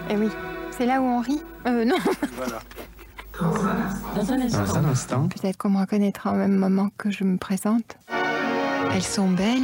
Et 0.09 0.13
eh 0.13 0.17
oui, 0.17 0.29
c'est 0.77 0.87
là 0.87 1.01
où 1.01 1.05
on 1.05 1.21
rit. 1.21 1.43
Euh, 1.67 1.85
non. 1.85 1.97
Voilà. 2.37 2.61
Dans 4.15 4.33
un 4.33 4.41
instant. 4.41 4.65
Dans 4.65 4.77
un 4.77 4.85
instant. 4.85 5.29
Peut-être 5.29 5.57
qu'on 5.57 5.71
me 5.71 5.79
reconnaîtra 5.79 6.33
au 6.33 6.37
même 6.37 6.57
moment 6.57 6.89
que 6.97 7.11
je 7.11 7.25
me 7.25 7.37
présente. 7.37 7.97
Elles 8.93 9.03
sont 9.03 9.29
belles, 9.29 9.61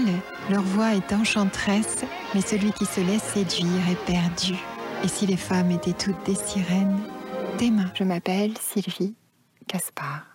leur 0.51 0.63
voix 0.63 0.95
est 0.95 1.13
enchanteresse, 1.13 2.05
mais 2.35 2.41
celui 2.41 2.73
qui 2.73 2.85
se 2.85 3.01
laisse 3.01 3.23
séduire 3.23 3.89
est 3.91 4.05
perdu. 4.05 4.55
Et 5.05 5.09
si 5.09 5.27
les 5.27 5.37
femmes 5.37 5.71
étaient 5.71 5.93
toutes 5.93 6.23
des 6.27 6.35
sirènes 6.35 6.99
Tes 7.57 7.71
mains. 7.71 7.91
Je 7.95 8.05
m'appelle 8.05 8.53
Sylvie 8.59 9.15
Caspar 9.69 10.27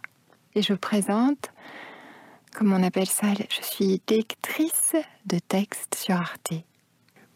et 0.56 0.64
je 0.64 0.74
présente, 0.74 1.52
comme 2.56 2.74
on 2.74 2.82
appelle 2.82 3.08
ça, 3.08 3.28
je 3.50 3.62
suis 3.62 4.02
lectrice 4.10 4.96
de 5.28 5.38
textes 5.38 5.96
sur 5.96 6.16
Arte. 6.16 6.54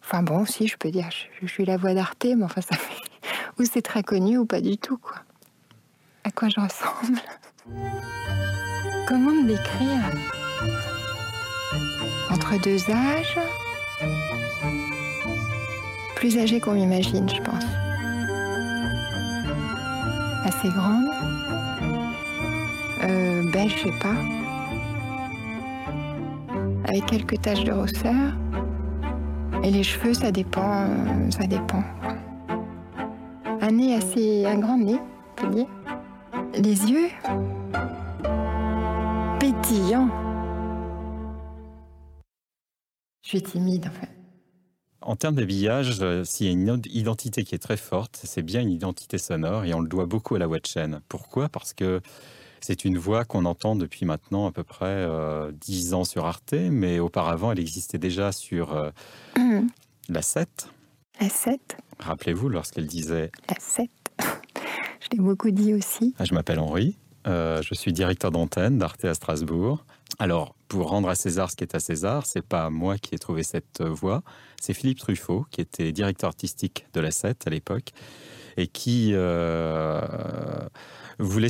Enfin 0.04 0.24
bon, 0.24 0.46
si 0.46 0.68
je 0.68 0.78
peux 0.78 0.90
dire, 0.90 1.10
je, 1.42 1.46
suis 1.46 1.66
la 1.66 1.78
voix 1.78 1.94
d'Arte, 1.94 2.26
mais 2.26 2.44
enfin 2.44 2.62
ça 2.62 2.76
fait... 2.76 3.11
Ou 3.60 3.64
c'est 3.66 3.82
très 3.82 4.04
connu 4.04 4.38
ou 4.38 4.46
pas 4.46 4.62
du 4.62 4.78
tout, 4.78 4.98
quoi. 4.98 5.18
À 6.24 6.32
quoi 6.32 6.50
je 6.50 6.60
ressemble 6.60 7.20
Comment 9.08 9.32
me 9.32 9.48
décrire 9.48 10.02
Entre 12.30 12.62
deux 12.62 12.90
âges 12.90 13.40
Plus 16.16 16.38
âgée 16.38 16.60
qu'on 16.60 16.74
m'imagine, 16.74 17.28
je 17.28 17.42
pense. 17.42 17.66
Assez 20.46 20.70
grande 20.70 21.12
euh, 23.04 23.52
belle, 23.52 23.70
je 23.70 23.78
sais 23.78 24.00
pas. 24.00 24.16
Avec 26.88 27.06
quelques 27.08 27.42
taches 27.42 27.64
de 27.64 27.72
rousseur. 27.72 28.36
Et 29.64 29.72
les 29.72 29.84
cheveux, 29.84 30.14
ça 30.14 30.32
dépend. 30.32 30.86
Euh, 30.88 31.32
ça 31.32 31.48
dépend. 31.48 31.84
Un 33.64 33.74
nez 33.74 33.94
assez. 33.94 34.44
un 34.48 34.58
grand 34.58 34.80
nez, 34.80 34.98
on 34.98 35.42
peut 35.42 35.56
dire. 35.56 35.68
Les 36.56 36.90
yeux. 36.90 37.10
Pétillants. 39.40 40.10
Je 43.22 43.30
suis 43.30 43.44
timide 43.44 43.86
en 43.86 43.92
fait. 43.92 44.10
En 45.02 45.16
termes 45.16 45.36
d'habillage, 45.36 46.00
euh, 46.02 46.24
s'il 46.24 46.48
y 46.48 46.50
a 46.50 46.54
une 46.54 46.82
identité 46.92 47.44
qui 47.44 47.54
est 47.54 47.60
très 47.60 47.78
forte, 47.78 48.20
c'est 48.24 48.42
bien 48.42 48.62
une 48.62 48.72
identité 48.72 49.20
sonore 49.20 49.64
et 49.64 49.76
on 49.76 49.80
le 49.80 49.88
doit 49.88 50.08
beaucoup 50.08 50.34
à 50.34 50.40
la 50.40 50.48
voix 50.48 50.60
de 50.60 50.66
chaîne. 50.66 51.02
Pourquoi? 51.08 51.48
Parce 51.48 51.74
que 51.74 52.02
c'est 52.62 52.84
une 52.84 52.98
voix 52.98 53.26
qu'on 53.26 53.46
entend 53.46 53.76
depuis 53.76 54.06
maintenant 54.06 54.48
à 54.48 54.52
peu 54.52 54.64
près 54.64 54.88
euh, 54.88 55.52
dix 55.52 55.86
10 55.90 55.94
ans 55.94 56.04
sur 56.04 56.26
Arte, 56.26 56.54
mais 56.54 57.00
auparavant, 57.00 57.52
elle 57.52 57.60
existait 57.60 58.00
déjà 58.00 58.32
sur 58.32 58.74
euh, 58.74 58.90
mmh. 59.38 59.68
la 60.10 60.22
7. 60.24 60.72
La 61.22 61.30
7 61.30 61.78
Rappelez-vous, 62.00 62.50
lorsqu'elle 62.50 62.88
disait... 62.88 63.32
La 63.48 63.56
7 63.60 63.92
Je 65.02 65.08
l'ai 65.12 65.20
beaucoup 65.20 65.52
dit 65.52 65.76
aussi. 65.76 66.16
Ah, 66.18 66.26
je 66.26 66.34
m'appelle 66.34 66.58
Henri, 66.58 66.98
euh, 67.28 67.62
je 67.62 67.76
suis 67.76 67.94
directeur 67.94 68.32
d'antenne 68.32 68.80
d'Arte 68.80 69.06
à 69.06 69.14
Strasbourg. 69.14 69.86
Alors, 70.18 70.56
pour 70.68 70.90
rendre 70.90 71.10
à 71.10 71.14
César 71.16 71.52
ce 71.52 71.56
qui 71.56 71.64
est 71.64 71.76
à 71.76 71.80
César, 71.80 72.26
c'est 72.26 72.42
pas 72.42 72.72
moi 72.72 72.98
qui 72.98 73.14
ai 73.14 73.20
trouvé 73.20 73.44
cette 73.44 73.84
voix, 73.84 74.24
c'est 74.60 74.74
Philippe 74.74 74.98
Truffaut, 74.98 75.46
qui 75.52 75.62
était 75.62 75.92
directeur 75.92 76.28
artistique 76.28 76.88
de 76.94 77.02
la 77.02 77.12
7 77.12 77.46
à 77.46 77.52
l'époque, 77.52 77.92
et 78.58 78.66
qui 78.66 79.14
voulait 81.20 81.50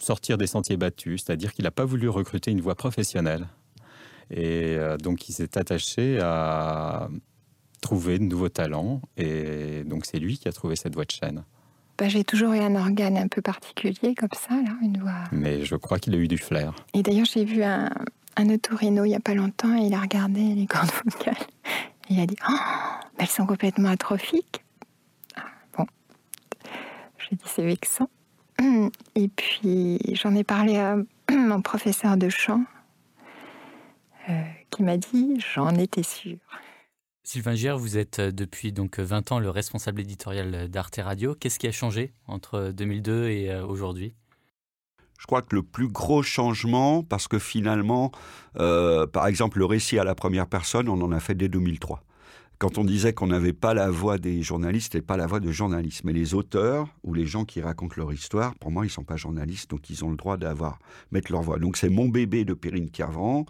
sortir 0.00 0.38
des 0.38 0.48
sentiers 0.48 0.76
battus, 0.76 1.22
c'est-à-dire 1.24 1.52
qu'il 1.54 1.62
n'a 1.62 1.70
pas 1.70 1.84
voulu 1.84 2.08
recruter 2.08 2.50
une 2.50 2.60
voix 2.60 2.74
professionnelle. 2.74 3.46
Et 4.30 4.76
euh, 4.76 4.96
donc, 4.96 5.28
il 5.28 5.32
s'est 5.32 5.56
attaché 5.56 6.18
à 6.20 7.08
trouver 7.84 8.18
de 8.18 8.24
nouveaux 8.24 8.48
talents. 8.48 9.00
Et 9.16 9.84
donc, 9.84 10.06
c'est 10.06 10.18
lui 10.18 10.38
qui 10.38 10.48
a 10.48 10.52
trouvé 10.52 10.74
cette 10.74 10.94
voix 10.94 11.04
de 11.04 11.10
chaîne. 11.10 11.44
bah, 11.98 12.08
j'ai 12.08 12.24
toujours 12.24 12.52
eu 12.54 12.58
un 12.58 12.74
organe 12.74 13.16
un 13.16 13.28
peu 13.28 13.42
particulier 13.42 14.14
comme 14.16 14.32
ça, 14.32 14.54
là, 14.54 14.72
une 14.82 14.98
voix. 14.98 15.24
Mais 15.30 15.64
je 15.64 15.76
crois 15.76 15.98
qu'il 15.98 16.14
a 16.14 16.18
eu 16.18 16.26
du 16.26 16.38
flair. 16.38 16.74
Et 16.94 17.02
d'ailleurs, 17.02 17.26
j'ai 17.26 17.44
vu 17.44 17.62
un, 17.62 17.90
un 18.36 18.48
otorino 18.50 19.04
il 19.04 19.10
n'y 19.10 19.14
a 19.14 19.20
pas 19.20 19.34
longtemps 19.34 19.76
et 19.76 19.86
il 19.86 19.94
a 19.94 20.00
regardé 20.00 20.40
les 20.54 20.66
cordes 20.66 20.90
vocales. 21.04 21.36
Et 22.08 22.14
il 22.14 22.20
a 22.20 22.26
dit 22.26 22.36
oh, 22.48 22.52
elles 23.18 23.28
sont 23.28 23.46
complètement 23.46 23.90
atrophiques. 23.90 24.64
Ah, 25.36 25.42
bon, 25.76 25.86
j'ai 27.18 27.36
dit 27.36 27.44
c'est 27.46 27.64
vexant. 27.64 28.08
Et 29.14 29.28
puis 29.28 29.98
j'en 30.14 30.34
ai 30.34 30.44
parlé 30.44 30.76
à 30.76 30.96
mon 31.30 31.60
professeur 31.60 32.16
de 32.16 32.28
chant 32.28 32.64
euh, 34.28 34.42
qui 34.70 34.82
m'a 34.82 34.96
dit 34.96 35.38
j'en 35.54 35.74
étais 35.76 36.02
sûre. 36.02 36.38
Sylvain 37.26 37.54
Gier, 37.54 37.72
vous 37.72 37.96
êtes 37.96 38.18
euh, 38.18 38.30
depuis 38.30 38.70
donc 38.70 38.98
20 38.98 39.32
ans 39.32 39.38
le 39.38 39.48
responsable 39.48 40.02
éditorial 40.02 40.68
d'Arte 40.68 41.00
Radio. 41.02 41.34
Qu'est-ce 41.34 41.58
qui 41.58 41.66
a 41.66 41.72
changé 41.72 42.12
entre 42.26 42.70
2002 42.70 43.28
et 43.28 43.50
euh, 43.50 43.64
aujourd'hui? 43.64 44.14
Je 45.18 45.26
crois 45.26 45.40
que 45.40 45.56
le 45.56 45.62
plus 45.62 45.88
gros 45.88 46.22
changement, 46.22 47.02
parce 47.02 47.28
que 47.28 47.38
finalement, 47.38 48.12
par 48.54 49.26
exemple, 49.26 49.58
le 49.58 49.64
récit 49.64 49.98
à 49.98 50.04
la 50.04 50.14
première 50.14 50.46
personne, 50.46 50.86
on 50.88 51.00
en 51.00 51.12
a 51.12 51.20
fait 51.20 51.34
dès 51.34 51.48
2003 51.48 52.02
quand 52.58 52.78
on 52.78 52.84
disait 52.84 53.12
qu'on 53.12 53.26
n'avait 53.26 53.52
pas 53.52 53.74
la 53.74 53.90
voix 53.90 54.18
des 54.18 54.42
journalistes 54.42 54.94
et 54.94 55.02
pas 55.02 55.16
la 55.16 55.26
voix 55.26 55.40
de 55.40 55.50
journalistes. 55.50 56.04
Mais 56.04 56.12
les 56.12 56.34
auteurs 56.34 56.88
ou 57.02 57.14
les 57.14 57.26
gens 57.26 57.44
qui 57.44 57.60
racontent 57.60 57.94
leur 57.96 58.12
histoire, 58.12 58.54
pour 58.56 58.70
moi, 58.70 58.84
ils 58.84 58.88
ne 58.88 58.92
sont 58.92 59.04
pas 59.04 59.16
journalistes, 59.16 59.70
donc 59.70 59.90
ils 59.90 60.04
ont 60.04 60.10
le 60.10 60.16
droit 60.16 60.36
d'avoir 60.36 60.78
mettre 61.10 61.32
leur 61.32 61.42
voix. 61.42 61.58
Donc 61.58 61.76
c'est 61.76 61.88
Mon 61.88 62.08
bébé 62.08 62.44
de 62.44 62.54
Perrine 62.54 62.90
Carvan, 62.90 63.44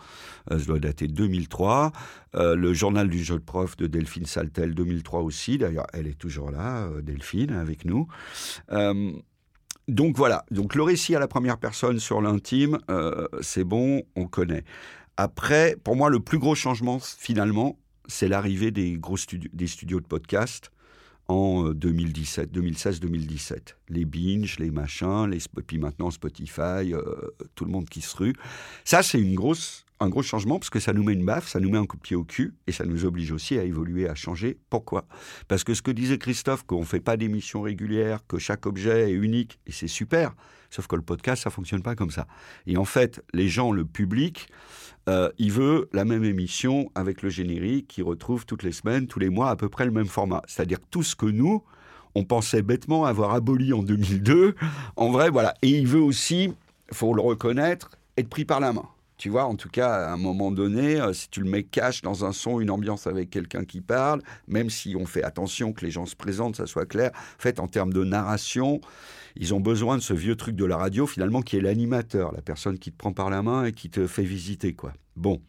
euh, 0.50 0.58
ça 0.58 0.64
doit 0.64 0.78
dater 0.78 1.06
de 1.06 1.12
2003. 1.12 1.92
Euh, 2.34 2.56
le 2.56 2.72
journal 2.72 3.08
du 3.08 3.22
jeu 3.22 3.36
de 3.36 3.44
prof 3.44 3.76
de 3.76 3.86
Delphine 3.86 4.26
Saltel, 4.26 4.74
2003 4.74 5.20
aussi. 5.20 5.58
D'ailleurs, 5.58 5.86
elle 5.92 6.06
est 6.06 6.18
toujours 6.18 6.50
là, 6.50 6.86
euh, 6.86 7.02
Delphine, 7.02 7.52
avec 7.52 7.84
nous. 7.84 8.08
donc 9.86 10.16
voilà, 10.16 10.46
donc 10.50 10.74
le 10.74 10.82
récit 10.82 11.14
à 11.14 11.18
la 11.18 11.28
première 11.28 11.58
personne 11.58 11.98
sur 11.98 12.22
l'intime, 12.22 12.78
c'est 13.42 13.64
bon, 13.64 14.02
on 14.16 14.26
connaît. 14.26 14.64
Après, 15.18 15.76
pour 15.84 15.94
moi, 15.94 16.08
le 16.08 16.20
plus 16.20 16.38
gros 16.38 16.54
changement, 16.54 16.98
finalement, 17.00 17.78
c'est 18.06 18.28
l'arrivée 18.28 18.70
des 18.70 18.92
gros 18.98 19.16
studios, 19.16 19.50
des 19.52 19.66
studios 19.66 20.00
de 20.00 20.06
podcast 20.06 20.70
en 21.28 21.70
2017, 21.70 22.52
2016-2017. 22.52 23.74
Les 23.88 24.04
binge, 24.04 24.58
les 24.58 24.70
machins, 24.70 25.26
les, 25.30 25.38
puis 25.66 25.78
maintenant 25.78 26.10
Spotify, 26.10 26.92
euh, 26.92 27.02
tout 27.54 27.64
le 27.64 27.70
monde 27.70 27.88
qui 27.88 28.02
se 28.02 28.16
rue. 28.16 28.34
Ça, 28.84 29.02
c'est 29.02 29.20
une 29.20 29.34
grosse, 29.34 29.86
un 30.00 30.08
gros 30.08 30.22
changement 30.22 30.58
parce 30.58 30.70
que 30.70 30.80
ça 30.80 30.92
nous 30.92 31.02
met 31.02 31.14
une 31.14 31.24
baffe, 31.24 31.48
ça 31.48 31.60
nous 31.60 31.70
met 31.70 31.78
un 31.78 31.86
coup 31.86 31.96
de 31.96 32.02
pied 32.02 32.16
au 32.16 32.24
cul 32.24 32.54
et 32.66 32.72
ça 32.72 32.84
nous 32.84 33.04
oblige 33.04 33.32
aussi 33.32 33.58
à 33.58 33.64
évoluer, 33.64 34.08
à 34.08 34.14
changer. 34.14 34.58
Pourquoi? 34.68 35.06
Parce 35.48 35.64
que 35.64 35.72
ce 35.72 35.82
que 35.82 35.90
disait 35.90 36.18
Christophe, 36.18 36.64
qu'on 36.64 36.80
ne 36.80 36.84
fait 36.84 37.00
pas 37.00 37.16
d'émissions 37.16 37.62
régulières, 37.62 38.26
que 38.26 38.38
chaque 38.38 38.66
objet 38.66 39.10
est 39.10 39.14
unique, 39.14 39.58
et 39.66 39.72
c'est 39.72 39.88
super, 39.88 40.34
sauf 40.74 40.88
que 40.88 40.96
le 40.96 41.02
podcast, 41.02 41.44
ça 41.44 41.50
fonctionne 41.50 41.82
pas 41.82 41.94
comme 41.94 42.10
ça. 42.10 42.26
Et 42.66 42.76
en 42.76 42.84
fait, 42.84 43.22
les 43.32 43.48
gens, 43.48 43.70
le 43.70 43.84
public, 43.84 44.48
euh, 45.08 45.30
il 45.38 45.52
veut 45.52 45.88
la 45.92 46.04
même 46.04 46.24
émission 46.24 46.90
avec 46.96 47.22
le 47.22 47.28
générique 47.28 47.86
qui 47.86 48.02
retrouve 48.02 48.44
toutes 48.44 48.64
les 48.64 48.72
semaines, 48.72 49.06
tous 49.06 49.20
les 49.20 49.30
mois, 49.30 49.50
à 49.50 49.56
peu 49.56 49.68
près 49.68 49.84
le 49.84 49.92
même 49.92 50.06
format. 50.06 50.42
C'est-à-dire 50.46 50.78
tout 50.90 51.04
ce 51.04 51.14
que 51.14 51.26
nous, 51.26 51.62
on 52.16 52.24
pensait 52.24 52.62
bêtement 52.62 53.04
avoir 53.04 53.34
aboli 53.34 53.72
en 53.72 53.82
2002, 53.82 54.56
en 54.96 55.10
vrai, 55.10 55.30
voilà. 55.30 55.54
Et 55.62 55.68
il 55.68 55.86
veut 55.86 56.00
aussi, 56.00 56.52
faut 56.92 57.14
le 57.14 57.22
reconnaître, 57.22 57.90
être 58.16 58.28
pris 58.28 58.44
par 58.44 58.58
la 58.58 58.72
main. 58.72 58.88
Tu 59.16 59.28
vois, 59.28 59.44
en 59.44 59.54
tout 59.54 59.68
cas, 59.68 60.08
à 60.08 60.12
un 60.12 60.16
moment 60.16 60.50
donné, 60.50 61.00
euh, 61.00 61.12
si 61.12 61.28
tu 61.30 61.40
le 61.40 61.48
mets 61.48 61.62
cash 61.62 62.02
dans 62.02 62.24
un 62.24 62.32
son, 62.32 62.58
une 62.58 62.70
ambiance 62.70 63.06
avec 63.06 63.30
quelqu'un 63.30 63.64
qui 63.64 63.80
parle, 63.80 64.20
même 64.48 64.70
si 64.70 64.96
on 64.96 65.06
fait 65.06 65.22
attention 65.22 65.72
que 65.72 65.84
les 65.84 65.92
gens 65.92 66.04
se 66.04 66.16
présentent, 66.16 66.56
ça 66.56 66.66
soit 66.66 66.86
clair, 66.86 67.12
fait, 67.38 67.60
en 67.60 67.68
termes 67.68 67.92
de 67.92 68.02
narration, 68.02 68.80
ils 69.36 69.54
ont 69.54 69.60
besoin 69.60 69.96
de 69.96 70.02
ce 70.02 70.14
vieux 70.14 70.36
truc 70.36 70.56
de 70.56 70.64
la 70.64 70.76
radio, 70.76 71.06
finalement, 71.06 71.42
qui 71.42 71.56
est 71.56 71.60
l'animateur, 71.60 72.32
la 72.32 72.42
personne 72.42 72.78
qui 72.78 72.92
te 72.92 72.96
prend 72.96 73.12
par 73.12 73.30
la 73.30 73.42
main 73.42 73.64
et 73.64 73.72
qui 73.72 73.90
te 73.90 74.06
fait 74.06 74.24
visiter, 74.24 74.74
quoi. 74.74 74.92
Bon. 75.16 75.40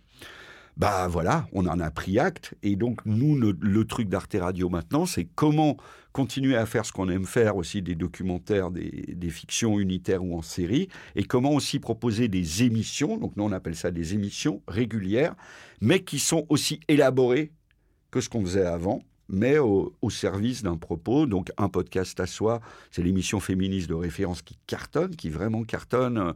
Bah 0.77 1.07
voilà, 1.07 1.47
on 1.53 1.67
en 1.67 1.79
a 1.79 1.89
pris 1.89 2.19
acte. 2.19 2.53
Et 2.61 2.75
donc, 2.75 2.99
nous, 3.05 3.38
le, 3.38 3.86
truc 3.86 4.09
d'Arte 4.09 4.36
Radio 4.38 4.67
maintenant, 4.67 5.05
c'est 5.05 5.23
comment 5.23 5.77
continuer 6.11 6.57
à 6.57 6.65
faire 6.65 6.86
ce 6.86 6.91
qu'on 6.91 7.07
aime 7.07 7.25
faire 7.25 7.55
aussi, 7.55 7.81
des 7.81 7.95
documentaires, 7.95 8.71
des, 8.71 9.15
des, 9.15 9.29
fictions 9.29 9.79
unitaires 9.79 10.21
ou 10.23 10.38
en 10.38 10.41
série, 10.41 10.89
et 11.15 11.23
comment 11.23 11.51
aussi 11.51 11.79
proposer 11.79 12.27
des 12.27 12.63
émissions, 12.63 13.17
donc 13.17 13.36
nous 13.36 13.43
on 13.43 13.51
appelle 13.51 13.75
ça 13.75 13.91
des 13.91 14.13
émissions 14.13 14.61
régulières, 14.67 15.36
mais 15.81 16.03
qui 16.03 16.19
sont 16.19 16.45
aussi 16.47 16.79
élaborées 16.88 17.51
que 18.11 18.21
ce 18.21 18.29
qu'on 18.29 18.41
faisait 18.41 18.65
avant, 18.65 19.01
mais 19.30 19.57
au, 19.57 19.93
service 20.09 20.63
d'un 20.63 20.78
propos. 20.78 21.26
Donc 21.26 21.51
un 21.57 21.69
podcast 21.69 22.19
à 22.19 22.26
soi, 22.26 22.61
c'est 22.91 23.03
l'émission 23.03 23.39
féministe 23.39 23.89
de 23.89 23.93
référence 23.93 24.41
qui 24.41 24.57
cartonne, 24.67 25.15
qui 25.15 25.30
vraiment 25.30 25.63
cartonne 25.63 26.34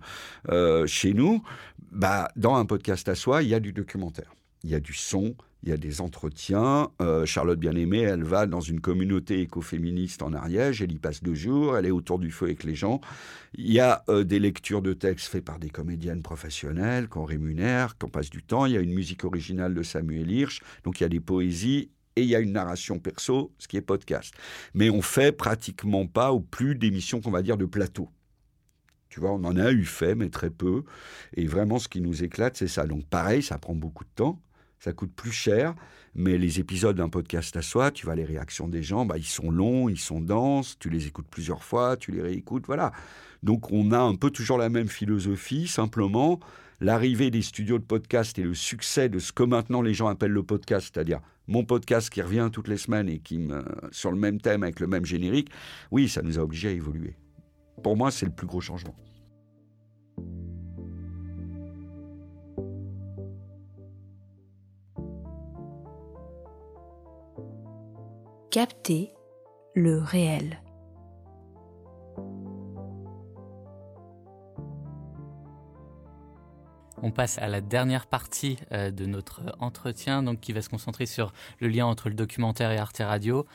euh, 0.49 0.85
chez 0.87 1.13
nous. 1.13 1.43
Bah, 1.91 2.29
dans 2.35 2.55
un 2.55 2.65
podcast 2.65 3.07
à 3.09 3.15
soi, 3.15 3.43
il 3.43 3.49
y 3.49 3.53
a 3.53 3.59
du 3.59 3.73
documentaire, 3.73 4.33
il 4.63 4.69
y 4.69 4.75
a 4.75 4.79
du 4.79 4.93
son, 4.93 5.35
il 5.63 5.69
y 5.69 5.71
a 5.71 5.77
des 5.77 6.01
entretiens. 6.01 6.89
Euh, 7.01 7.25
Charlotte 7.25 7.59
Bien-Aimée, 7.59 8.01
elle 8.01 8.23
va 8.23 8.45
dans 8.45 8.61
une 8.61 8.79
communauté 8.79 9.41
écoféministe 9.41 10.21
en 10.21 10.33
Ariège, 10.33 10.81
elle 10.81 10.91
y 10.91 10.99
passe 10.99 11.21
deux 11.21 11.35
jours, 11.35 11.77
elle 11.77 11.85
est 11.85 11.91
autour 11.91 12.19
du 12.19 12.31
feu 12.31 12.45
avec 12.45 12.63
les 12.63 12.75
gens. 12.75 13.01
Il 13.55 13.71
y 13.71 13.79
a 13.79 14.03
euh, 14.09 14.23
des 14.23 14.39
lectures 14.39 14.81
de 14.81 14.93
textes 14.93 15.27
faites 15.27 15.45
par 15.45 15.59
des 15.59 15.69
comédiennes 15.69 16.21
professionnelles 16.21 17.07
qu'on 17.07 17.25
rémunère, 17.25 17.97
qu'on 17.97 18.09
passe 18.09 18.29
du 18.29 18.43
temps. 18.43 18.65
Il 18.65 18.73
y 18.73 18.77
a 18.77 18.81
une 18.81 18.93
musique 18.93 19.25
originale 19.25 19.73
de 19.73 19.83
Samuel 19.83 20.31
Hirsch, 20.31 20.61
donc 20.83 20.99
il 20.99 21.03
y 21.03 21.05
a 21.05 21.09
des 21.09 21.19
poésies 21.19 21.89
et 22.19 22.23
il 22.23 22.29
y 22.29 22.35
a 22.35 22.39
une 22.39 22.51
narration 22.51 22.99
perso, 22.99 23.51
ce 23.57 23.67
qui 23.67 23.77
est 23.77 23.81
podcast. 23.81 24.33
Mais 24.73 24.89
on 24.89 25.01
fait 25.01 25.31
pratiquement 25.31 26.05
pas 26.05 26.33
ou 26.33 26.41
plus 26.41 26.75
d'émissions 26.75 27.21
qu'on 27.21 27.31
va 27.31 27.41
dire 27.41 27.57
de 27.57 27.65
plateau. 27.65 28.09
Tu 29.09 29.19
vois, 29.19 29.31
on 29.31 29.43
en 29.43 29.57
a 29.57 29.71
eu 29.71 29.85
fait, 29.85 30.15
mais 30.15 30.29
très 30.29 30.51
peu. 30.51 30.83
Et 31.33 31.47
vraiment, 31.47 31.79
ce 31.79 31.87
qui 31.87 32.01
nous 32.01 32.23
éclate, 32.23 32.57
c'est 32.57 32.67
ça. 32.67 32.85
Donc 32.85 33.05
pareil, 33.05 33.41
ça 33.41 33.57
prend 33.57 33.73
beaucoup 33.73 34.03
de 34.03 34.09
temps, 34.13 34.39
ça 34.79 34.93
coûte 34.93 35.13
plus 35.15 35.31
cher, 35.31 35.73
mais 36.13 36.37
les 36.37 36.59
épisodes 36.59 36.95
d'un 36.95 37.09
podcast 37.09 37.55
à 37.57 37.61
soi, 37.61 37.91
tu 37.91 38.05
vois, 38.05 38.15
les 38.15 38.25
réactions 38.25 38.67
des 38.67 38.83
gens, 38.83 39.05
bah, 39.05 39.17
ils 39.17 39.25
sont 39.25 39.49
longs, 39.49 39.89
ils 39.89 39.99
sont 39.99 40.21
denses, 40.21 40.77
tu 40.79 40.89
les 40.89 41.07
écoutes 41.07 41.27
plusieurs 41.29 41.63
fois, 41.63 41.97
tu 41.97 42.11
les 42.11 42.21
réécoutes, 42.21 42.65
voilà. 42.67 42.91
Donc 43.41 43.71
on 43.71 43.91
a 43.91 43.99
un 43.99 44.15
peu 44.15 44.29
toujours 44.29 44.57
la 44.57 44.69
même 44.69 44.89
philosophie, 44.89 45.67
simplement 45.67 46.39
l'arrivée 46.81 47.31
des 47.31 47.41
studios 47.41 47.77
de 47.77 47.83
podcast 47.83 48.37
et 48.39 48.43
le 48.43 48.53
succès 48.53 49.09
de 49.09 49.19
ce 49.19 49.31
que 49.31 49.43
maintenant 49.43 49.81
les 49.81 49.93
gens 49.93 50.07
appellent 50.07 50.31
le 50.31 50.43
podcast, 50.43 50.91
c'est-à-dire 50.93 51.19
mon 51.47 51.63
podcast 51.63 52.09
qui 52.09 52.21
revient 52.21 52.49
toutes 52.51 52.67
les 52.67 52.77
semaines 52.77 53.09
et 53.09 53.19
qui 53.19 53.39
me, 53.39 53.63
sur 53.91 54.11
le 54.11 54.17
même 54.17 54.39
thème 54.39 54.63
avec 54.63 54.79
le 54.79 54.87
même 54.87 55.05
générique, 55.05 55.49
oui, 55.91 56.07
ça 56.07 56.21
nous 56.21 56.37
a 56.37 56.43
obligés 56.43 56.69
à 56.69 56.71
évoluer. 56.71 57.15
Pour 57.83 57.97
moi, 57.97 58.11
c'est 58.11 58.25
le 58.25 58.31
plus 58.31 58.47
gros 58.47 58.61
changement. 58.61 58.95
Capter 68.51 69.11
le 69.75 69.99
réel. 69.99 70.59
On 77.01 77.11
passe 77.11 77.37
à 77.37 77.47
la 77.47 77.61
dernière 77.61 78.07
partie 78.07 78.57
euh, 78.73 78.91
de 78.91 79.05
notre 79.05 79.41
entretien, 79.59 80.21
donc 80.21 80.41
qui 80.41 80.51
va 80.51 80.61
se 80.61 80.67
concentrer 80.67 81.05
sur 81.05 81.31
le 81.59 81.69
lien 81.69 81.85
entre 81.85 82.09
le 82.09 82.15
documentaire 82.15 82.71
et 82.71 82.77
Arte 82.77 82.97
Radio. 82.99 83.45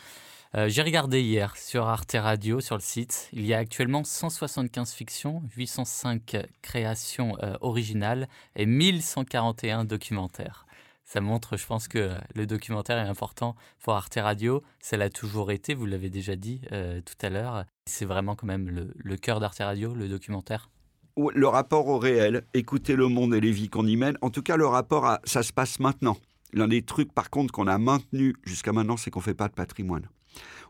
Euh, 0.54 0.68
j'ai 0.68 0.80
regardé 0.80 1.20
hier 1.20 1.54
sur 1.58 1.86
Arte 1.86 2.16
Radio, 2.18 2.60
sur 2.60 2.76
le 2.76 2.80
site, 2.80 3.28
il 3.32 3.44
y 3.44 3.52
a 3.52 3.58
actuellement 3.58 4.02
175 4.02 4.92
fictions, 4.92 5.42
805 5.56 6.36
créations 6.62 7.36
euh, 7.42 7.54
originales 7.60 8.28
et 8.56 8.64
1141 8.64 9.84
documentaires. 9.84 10.64
Ça 11.04 11.20
montre, 11.20 11.58
je 11.58 11.66
pense, 11.66 11.86
que 11.86 12.16
le 12.34 12.46
documentaire 12.46 12.96
est 12.96 13.08
important 13.08 13.56
pour 13.80 13.92
Arte 13.92 14.16
Radio. 14.16 14.62
Ça 14.80 14.96
l'a 14.96 15.10
toujours 15.10 15.50
été, 15.50 15.74
vous 15.74 15.84
l'avez 15.84 16.08
déjà 16.08 16.34
dit 16.34 16.62
tout 16.70 17.26
à 17.26 17.28
l'heure. 17.28 17.66
C'est 17.84 18.06
vraiment 18.06 18.36
quand 18.36 18.46
même 18.46 18.70
le, 18.70 18.94
le 18.96 19.16
cœur 19.18 19.38
d'Arte 19.38 19.58
Radio, 19.58 19.94
le 19.94 20.08
documentaire 20.08 20.70
le 21.16 21.46
rapport 21.46 21.88
au 21.88 21.98
réel, 21.98 22.44
écouter 22.54 22.96
le 22.96 23.08
monde 23.08 23.34
et 23.34 23.40
les 23.40 23.52
vies 23.52 23.68
qu'on 23.68 23.86
y 23.86 23.96
mène, 23.96 24.18
en 24.20 24.30
tout 24.30 24.42
cas 24.42 24.56
le 24.56 24.66
rapport 24.66 25.06
à 25.06 25.20
ça 25.24 25.42
se 25.42 25.52
passe 25.52 25.80
maintenant. 25.80 26.16
L'un 26.52 26.68
des 26.68 26.82
trucs 26.82 27.12
par 27.12 27.30
contre 27.30 27.52
qu'on 27.52 27.66
a 27.66 27.78
maintenu 27.78 28.34
jusqu'à 28.44 28.72
maintenant, 28.72 28.96
c'est 28.96 29.10
qu'on 29.10 29.20
ne 29.20 29.24
fait 29.24 29.34
pas 29.34 29.48
de 29.48 29.54
patrimoine. 29.54 30.08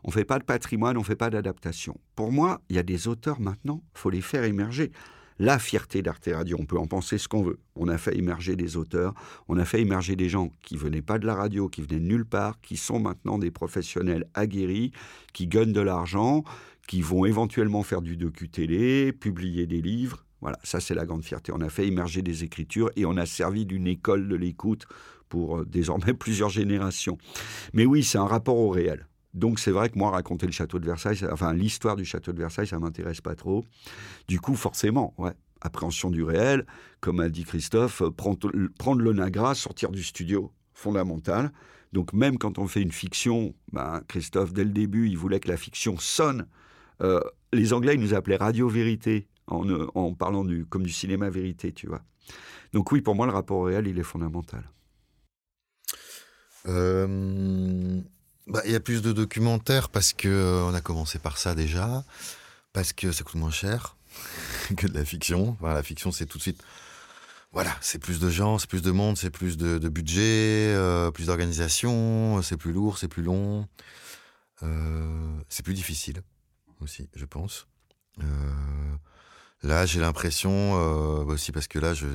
On 0.03 0.09
ne 0.09 0.13
fait 0.13 0.25
pas 0.25 0.39
de 0.39 0.43
patrimoine, 0.43 0.97
on 0.97 1.01
ne 1.01 1.05
fait 1.05 1.15
pas 1.15 1.29
d'adaptation. 1.29 1.97
Pour 2.15 2.31
moi, 2.31 2.61
il 2.69 2.75
y 2.75 2.79
a 2.79 2.83
des 2.83 3.07
auteurs 3.07 3.39
maintenant, 3.39 3.81
faut 3.93 4.09
les 4.09 4.21
faire 4.21 4.43
émerger. 4.43 4.91
La 5.37 5.59
fierté 5.59 6.01
d'Arte 6.01 6.29
Radio, 6.31 6.55
on 6.59 6.65
peut 6.65 6.77
en 6.77 6.87
penser 6.87 7.17
ce 7.17 7.27
qu'on 7.27 7.43
veut. 7.43 7.59
On 7.75 7.89
a 7.89 7.97
fait 7.97 8.17
émerger 8.17 8.55
des 8.55 8.77
auteurs, 8.77 9.13
on 9.49 9.57
a 9.57 9.65
fait 9.65 9.81
émerger 9.81 10.15
des 10.15 10.29
gens 10.29 10.49
qui 10.61 10.77
venaient 10.77 11.01
pas 11.01 11.19
de 11.19 11.25
la 11.25 11.35
radio, 11.35 11.67
qui 11.67 11.81
venaient 11.81 11.99
de 11.99 12.05
nulle 12.05 12.25
part, 12.25 12.61
qui 12.61 12.77
sont 12.77 12.99
maintenant 12.99 13.37
des 13.37 13.51
professionnels 13.51 14.25
aguerris, 14.33 14.91
qui 15.33 15.47
gagnent 15.47 15.73
de 15.73 15.81
l'argent, 15.81 16.43
qui 16.87 17.01
vont 17.01 17.25
éventuellement 17.25 17.83
faire 17.83 18.01
du 18.01 18.15
docu-télé, 18.15 19.11
publier 19.11 19.67
des 19.67 19.81
livres. 19.81 20.24
Voilà, 20.45 20.59
ça 20.61 20.79
c'est 20.79 20.93
la 20.93 21.07
grande 21.07 21.23
fierté. 21.23 21.51
On 21.51 21.61
a 21.61 21.69
fait 21.69 21.87
émerger 21.87 22.21
des 22.21 22.43
écritures 22.43 22.91
et 22.95 23.07
on 23.07 23.17
a 23.17 23.25
servi 23.25 23.65
d'une 23.65 23.87
école 23.87 24.27
de 24.27 24.35
l'écoute 24.35 24.85
pour 25.27 25.57
euh, 25.57 25.65
désormais 25.65 26.13
plusieurs 26.19 26.49
générations. 26.49 27.17
Mais 27.73 27.87
oui, 27.87 28.03
c'est 28.03 28.19
un 28.19 28.27
rapport 28.27 28.57
au 28.57 28.69
réel. 28.69 29.07
Donc 29.33 29.57
c'est 29.57 29.71
vrai 29.71 29.89
que 29.89 29.97
moi, 29.97 30.11
raconter 30.11 30.45
le 30.45 30.51
château 30.51 30.77
de 30.77 30.85
Versailles, 30.85 31.17
enfin 31.31 31.51
l'histoire 31.51 31.95
du 31.95 32.05
château 32.05 32.31
de 32.31 32.37
Versailles, 32.37 32.67
ça 32.67 32.77
m'intéresse 32.77 33.21
pas 33.21 33.33
trop. 33.33 33.65
Du 34.27 34.39
coup, 34.39 34.53
forcément, 34.53 35.15
appréhension 35.61 36.11
du 36.11 36.21
réel, 36.21 36.67
comme 36.99 37.21
a 37.21 37.29
dit 37.29 37.43
Christophe, 37.43 38.03
euh, 38.03 38.11
prendre, 38.11 38.51
prendre 38.77 39.01
le 39.01 39.13
Nagra, 39.13 39.55
sortir 39.55 39.89
du 39.89 40.03
studio, 40.03 40.51
fondamental. 40.75 41.51
Donc 41.91 42.13
même 42.13 42.37
quand 42.37 42.59
on 42.59 42.67
fait 42.67 42.83
une 42.83 42.91
fiction, 42.91 43.55
ben, 43.73 44.03
Christophe, 44.07 44.53
dès 44.53 44.63
le 44.63 44.69
début, 44.69 45.09
il 45.09 45.17
voulait 45.17 45.39
que 45.39 45.47
la 45.47 45.57
fiction 45.57 45.97
sonne. 45.97 46.45
Euh, 47.01 47.19
les 47.51 47.73
Anglais, 47.73 47.95
ils 47.95 47.99
nous 47.99 48.13
appelaient 48.13 48.35
radio 48.35 48.69
vérité, 48.69 49.27
en, 49.47 49.67
euh, 49.69 49.87
en 49.95 50.13
parlant 50.13 50.43
du, 50.43 50.65
comme 50.65 50.83
du 50.83 50.91
cinéma 50.91 51.29
vérité, 51.29 51.71
tu 51.71 51.87
vois. 51.87 52.01
Donc 52.73 52.91
oui, 52.91 53.01
pour 53.01 53.15
moi, 53.15 53.25
le 53.25 53.31
rapport 53.31 53.65
réel, 53.65 53.87
il 53.87 53.99
est 53.99 54.03
fondamental. 54.03 54.69
Euh, 56.67 58.01
bah, 58.47 58.61
il 58.65 58.71
y 58.71 58.75
a 58.75 58.79
plus 58.79 59.01
de 59.01 59.11
documentaires 59.11 59.89
parce 59.89 60.13
que 60.13 60.27
euh, 60.27 60.63
on 60.65 60.73
a 60.73 60.81
commencé 60.81 61.19
par 61.19 61.37
ça 61.37 61.53
déjà, 61.55 62.03
parce 62.73 62.91
que 62.91 63.11
ça 63.11 63.23
coûte 63.23 63.35
moins 63.35 63.51
cher 63.51 63.95
que 64.77 64.87
de 64.87 64.93
la 64.93 65.05
fiction. 65.05 65.57
La 65.61 65.83
fiction, 65.83 66.11
c'est 66.11 66.25
tout 66.25 66.37
de 66.37 66.43
suite. 66.43 66.63
Voilà, 67.51 67.73
c'est 67.79 67.99
plus 67.99 68.19
de 68.19 68.29
gens, 68.29 68.57
c'est 68.57 68.69
plus 68.69 68.81
de 68.81 68.91
monde, 68.91 69.15
c'est 69.17 69.29
plus 69.29 69.55
de, 69.55 69.87
budget, 69.87 70.75
plus 71.13 71.27
d'organisation, 71.27 72.41
c'est 72.41 72.57
plus 72.57 72.73
lourd, 72.73 72.97
c'est 72.97 73.07
plus 73.07 73.23
long. 73.23 73.65
C'est 75.47 75.63
plus 75.63 75.73
difficile 75.73 76.21
aussi, 76.81 77.07
je 77.15 77.23
pense. 77.23 77.67
Euh, 79.65 79.67
là, 79.67 79.85
j'ai 79.85 79.99
l'impression, 79.99 80.51
euh, 80.51 81.25
aussi 81.25 81.51
parce 81.51 81.67
que 81.67 81.79
là, 81.79 81.93
je, 81.93 82.07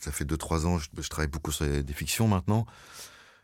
ça 0.00 0.12
fait 0.12 0.24
2-3 0.24 0.66
ans, 0.66 0.78
je, 0.78 1.08
travaille 1.08 1.28
beaucoup 1.28 1.52
sur 1.52 1.66
des 1.66 1.92
fictions 1.92 2.28
maintenant. 2.28 2.66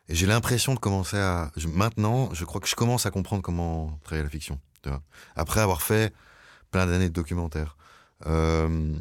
Et 0.09 0.15
j'ai 0.15 0.27
l'impression 0.27 0.75
de 0.75 0.79
commencer 0.79 1.17
à. 1.17 1.51
Maintenant, 1.69 2.33
je 2.35 2.45
crois 2.45 2.61
que 2.61 2.69
je 2.69 2.75
commence 2.75 3.07
à 3.07 3.11
comprendre 3.11 3.43
comment 3.43 3.99
travailler 4.05 4.25
la 4.25 4.31
fiction. 4.31 4.61
Tu 4.83 4.91
vois 4.91 5.03
Après 5.35 5.61
avoir 5.61 5.81
fait 5.81 6.13
plein 6.71 6.87
d'années 6.87 7.09
de 7.09 7.15
documentaires. 7.15 7.77
Euh, 8.27 8.95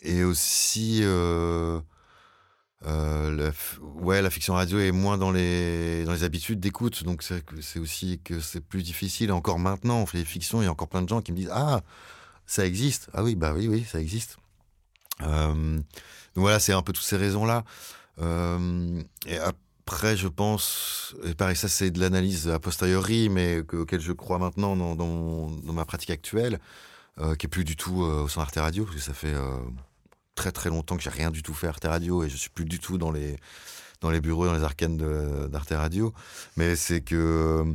et 0.00 0.24
aussi. 0.24 1.00
Euh, 1.02 1.80
euh, 2.86 3.34
la, 3.34 3.50
ouais, 4.02 4.22
la 4.22 4.30
fiction 4.30 4.54
radio 4.54 4.78
est 4.78 4.92
moins 4.92 5.18
dans 5.18 5.32
les, 5.32 6.04
dans 6.04 6.12
les 6.12 6.22
habitudes 6.22 6.60
d'écoute, 6.60 7.02
donc 7.02 7.24
c'est 7.24 7.78
aussi 7.80 8.20
que 8.22 8.38
c'est 8.38 8.60
plus 8.60 8.84
difficile. 8.84 9.32
Encore 9.32 9.58
maintenant, 9.58 9.98
on 9.98 10.06
fait 10.06 10.18
des 10.18 10.24
fictions, 10.24 10.62
il 10.62 10.66
y 10.66 10.68
a 10.68 10.70
encore 10.70 10.88
plein 10.88 11.02
de 11.02 11.08
gens 11.08 11.20
qui 11.20 11.32
me 11.32 11.36
disent 11.36 11.50
Ah, 11.52 11.80
ça 12.48 12.66
existe. 12.66 13.10
Ah 13.12 13.22
oui, 13.22 13.36
bah 13.36 13.52
oui, 13.54 13.68
oui, 13.68 13.84
ça 13.88 14.00
existe. 14.00 14.38
Euh, 15.22 15.76
donc 15.76 15.84
voilà, 16.34 16.58
c'est 16.58 16.72
un 16.72 16.82
peu 16.82 16.92
toutes 16.92 17.04
ces 17.04 17.18
raisons-là. 17.18 17.62
Euh, 18.20 19.02
et 19.26 19.38
après, 19.38 20.16
je 20.16 20.28
pense, 20.28 21.14
et 21.24 21.34
pareil, 21.34 21.56
ça 21.56 21.68
c'est 21.68 21.90
de 21.90 22.00
l'analyse 22.00 22.48
a 22.48 22.58
posteriori, 22.58 23.28
mais 23.28 23.62
que, 23.68 23.76
auquel 23.76 24.00
je 24.00 24.12
crois 24.12 24.38
maintenant 24.38 24.76
dans, 24.76 25.50
ma 25.72 25.84
pratique 25.84 26.10
actuelle, 26.10 26.58
euh, 27.20 27.34
qui 27.34 27.46
est 27.46 27.50
plus 27.50 27.64
du 27.64 27.76
tout 27.76 28.00
au 28.00 28.28
sein 28.28 28.40
d'Arte 28.40 28.56
Radio, 28.56 28.84
parce 28.84 28.96
que 28.96 29.02
ça 29.02 29.14
fait 29.14 29.34
très 30.34 30.50
très 30.50 30.70
longtemps 30.70 30.96
que 30.96 31.02
j'ai 31.02 31.10
rien 31.10 31.30
du 31.30 31.42
tout 31.42 31.52
fait 31.52 31.66
Arte 31.66 31.84
Radio 31.84 32.22
et 32.22 32.30
je 32.30 32.36
suis 32.36 32.50
plus 32.50 32.64
du 32.64 32.78
tout 32.78 32.96
dans 32.96 33.10
les 33.10 33.36
dans 34.00 34.10
les 34.10 34.20
bureaux, 34.20 34.46
dans 34.46 34.54
les 34.54 34.62
arcanes 34.62 34.96
d'Arte 35.48 35.72
Radio. 35.72 36.14
Mais 36.56 36.76
c'est 36.76 37.02
que 37.02 37.74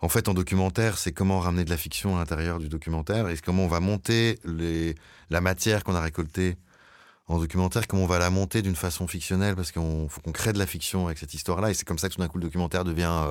en 0.00 0.08
fait, 0.08 0.28
en 0.28 0.34
documentaire, 0.34 0.96
c'est 0.96 1.12
comment 1.12 1.40
ramener 1.40 1.64
de 1.64 1.70
la 1.70 1.76
fiction 1.76 2.16
à 2.16 2.20
l'intérieur 2.20 2.58
du 2.58 2.68
documentaire 2.68 3.28
et 3.28 3.36
comment 3.38 3.64
on 3.64 3.68
va 3.68 3.80
monter 3.80 4.38
la 5.30 5.40
matière 5.40 5.82
qu'on 5.82 5.94
a 5.94 6.00
récoltée 6.00 6.56
en 7.26 7.38
documentaire, 7.38 7.86
comment 7.86 8.04
on 8.04 8.06
va 8.06 8.18
la 8.18 8.30
monter 8.30 8.62
d'une 8.62 8.76
façon 8.76 9.06
fictionnelle, 9.06 9.54
parce 9.54 9.70
qu'il 9.72 9.82
faut 10.08 10.20
qu'on 10.20 10.32
crée 10.32 10.52
de 10.52 10.58
la 10.58 10.66
fiction 10.66 11.06
avec 11.06 11.18
cette 11.18 11.34
histoire-là. 11.34 11.70
Et 11.70 11.74
c'est 11.74 11.84
comme 11.84 11.98
ça 11.98 12.08
que 12.08 12.14
tout 12.14 12.20
d'un 12.20 12.28
coup, 12.28 12.38
le 12.38 12.44
documentaire 12.44 12.84
devient, 12.84 13.26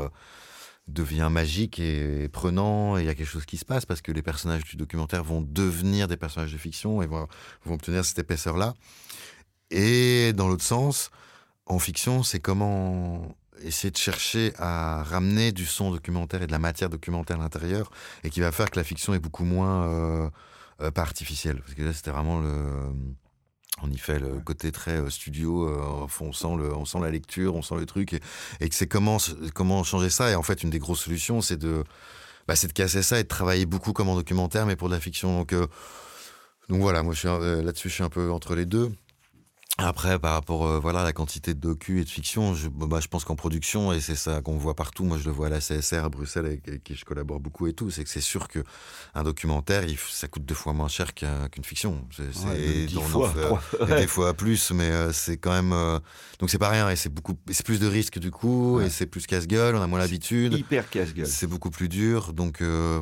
euh, 0.88 1.30
magique 1.30 1.80
et 1.80 2.28
prenant, 2.30 2.98
et 2.98 3.02
il 3.02 3.06
y 3.06 3.10
a 3.10 3.16
quelque 3.16 3.30
chose 3.30 3.46
qui 3.46 3.58
se 3.58 3.66
passe, 3.66 3.86
parce 3.86 4.02
que 4.02 4.12
les 4.12 4.22
personnages 4.22 4.64
du 4.66 4.76
documentaire 4.76 5.24
vont 5.24 5.42
devenir 5.42 6.08
des 6.08 6.18
personnages 6.18 6.54
de 6.54 6.58
fiction 6.58 7.02
et 7.02 7.08
vont 7.08 7.28
obtenir 7.66 8.06
cette 8.06 8.20
épaisseur-là. 8.20 8.76
Et 9.72 10.34
dans 10.34 10.48
l'autre 10.48 10.64
sens, 10.64 11.10
en 11.66 11.80
fiction, 11.80 12.24
c'est 12.24 12.40
comment 12.40 13.36
essayer 13.64 13.92
de 13.92 13.98
chercher 13.98 14.54
à 14.58 15.04
ramener 15.04 15.52
du 15.52 15.66
son 15.66 15.92
documentaire 15.92 16.42
et 16.42 16.48
de 16.48 16.52
la 16.52 16.60
matière 16.60 16.90
documentaire 16.90 17.40
à 17.40 17.44
l'intérieur 17.44 17.92
et 18.24 18.30
qui 18.30 18.42
va 18.42 18.52
faire 18.52 18.70
que 18.70 18.80
la 18.80 18.84
fiction 18.84 19.14
est 19.14 19.20
beaucoup 19.20 19.44
moins 19.46 19.84
euh, 19.88 20.30
euh, 20.82 20.92
pas 20.92 21.02
artificielle. 21.02 21.62
Parce 21.62 21.74
que 21.74 21.84
là 21.84 21.94
c'était 21.94 22.12
vraiment 22.12 22.40
le 22.40 22.54
on 23.84 23.92
y 23.92 23.98
fait 23.98 24.20
le 24.20 24.40
côté 24.40 24.72
très 24.72 24.98
euh, 24.98 25.10
studio 25.10 25.68
euh, 25.68 26.08
on 26.20 26.34
sent 26.34 26.56
le 26.58 26.74
on 26.76 26.86
sent 26.86 27.00
la 27.00 27.12
lecture 27.12 27.56
on 27.56 27.62
sent 27.62 27.76
le 27.76 27.86
truc 27.86 28.14
et, 28.14 28.22
et 28.60 28.70
que 28.70 28.76
c'est 28.76 28.88
comment 28.88 29.18
comment 29.54 29.84
changer 29.84 30.10
ça. 30.10 30.32
Et 30.32 30.36
en 30.36 30.44
fait 30.44 30.64
une 30.64 30.70
des 30.70 30.80
grosses 30.80 31.02
solutions 31.02 31.42
c'est 31.42 31.58
de 31.58 31.84
bah, 32.48 32.56
c'est 32.56 32.68
de 32.68 32.74
casser 32.74 33.04
ça 33.04 33.20
et 33.20 33.24
de 33.24 33.28
travailler 33.28 33.66
beaucoup 33.66 33.94
comme 33.94 34.10
en 34.10 34.16
documentaire 34.16 34.66
mais 34.66 34.76
pour 34.76 34.90
de 34.90 34.94
la 34.94 35.00
fiction. 35.00 35.38
Donc 35.38 35.54
euh, 35.54 35.68
donc 36.70 36.82
voilà 36.82 37.04
moi 37.04 37.14
euh, 37.26 37.62
là-dessus 37.62 37.90
je 37.90 37.94
suis 37.96 38.04
un 38.04 38.10
peu 38.10 38.32
entre 38.32 38.56
les 38.56 38.66
deux 38.66 38.92
après, 39.80 40.18
par 40.18 40.34
rapport 40.34 40.66
euh, 40.66 40.80
voilà, 40.80 41.02
à 41.02 41.04
la 41.04 41.14
quantité 41.14 41.54
de 41.54 41.60
docu 41.60 42.02
et 42.02 42.04
de 42.04 42.10
fiction, 42.10 42.56
je, 42.56 42.68
bah, 42.68 43.00
je 43.00 43.08
pense 43.08 43.24
qu'en 43.26 43.36
production, 43.36 43.94
et 43.94 44.02
c'est 44.02 44.16
ça 44.16 44.42
qu'on 44.42 44.58
voit 44.58 44.74
partout, 44.74 45.04
moi 45.04 45.20
je 45.20 45.26
le 45.26 45.32
vois 45.32 45.48
à 45.48 45.50
la 45.52 45.60
CSR 45.60 46.04
à 46.04 46.10
Bruxelles 46.10 46.48
avec, 46.48 46.68
avec 46.68 46.84
qui 46.84 46.96
je 46.96 47.06
collabore 47.06 47.40
beaucoup 47.40 47.68
et 47.68 47.74
tout, 47.74 47.92
c'est 47.92 48.04
que 48.04 48.10
c'est 48.10 48.20
sûr 48.20 48.48
qu'un 48.48 49.24
documentaire, 49.24 49.84
il, 49.84 49.96
ça 49.96 50.28
coûte 50.28 50.46
deux 50.46 50.56
fois 50.56 50.74
moins 50.74 50.88
cher 50.88 51.14
qu'une 51.14 51.48
qu 51.52 51.76
fois, 51.76 51.92
ouais, 52.48 52.86
dix 52.88 53.00
fois, 53.00 53.34
des 53.88 54.08
fois 54.08 54.34
plus, 54.34 54.72
mais 54.72 54.90
euh, 54.90 55.12
c'est 55.14 55.38
quand 55.38 55.52
même... 55.52 55.74
Euh, 55.74 56.00
donc 56.40 56.50
c'est 56.50 56.58
pas 56.58 56.70
rien, 56.70 56.90
et 56.90 56.96
c'est 56.96 57.14
beaucoup, 57.14 57.36
c'est 57.52 57.66
plus 57.66 57.80
de 57.80 57.88
risques 57.88 58.18
du 58.18 58.32
coup, 58.32 58.78
ouais. 58.78 58.88
et 58.88 58.90
c'est 58.90 59.06
plus 59.06 59.28
casse-gueule, 59.28 59.76
on 59.76 59.82
a 59.82 59.88
moins 59.88 60.00
l'habitude. 60.00 60.54
Hyper 60.54 60.90
casse-gueule. 60.90 61.28
C'est 61.28 61.48
beaucoup 61.48 61.70
plus 61.70 61.88
dur, 61.88 62.34
donc... 62.34 62.62
Euh, 62.62 63.00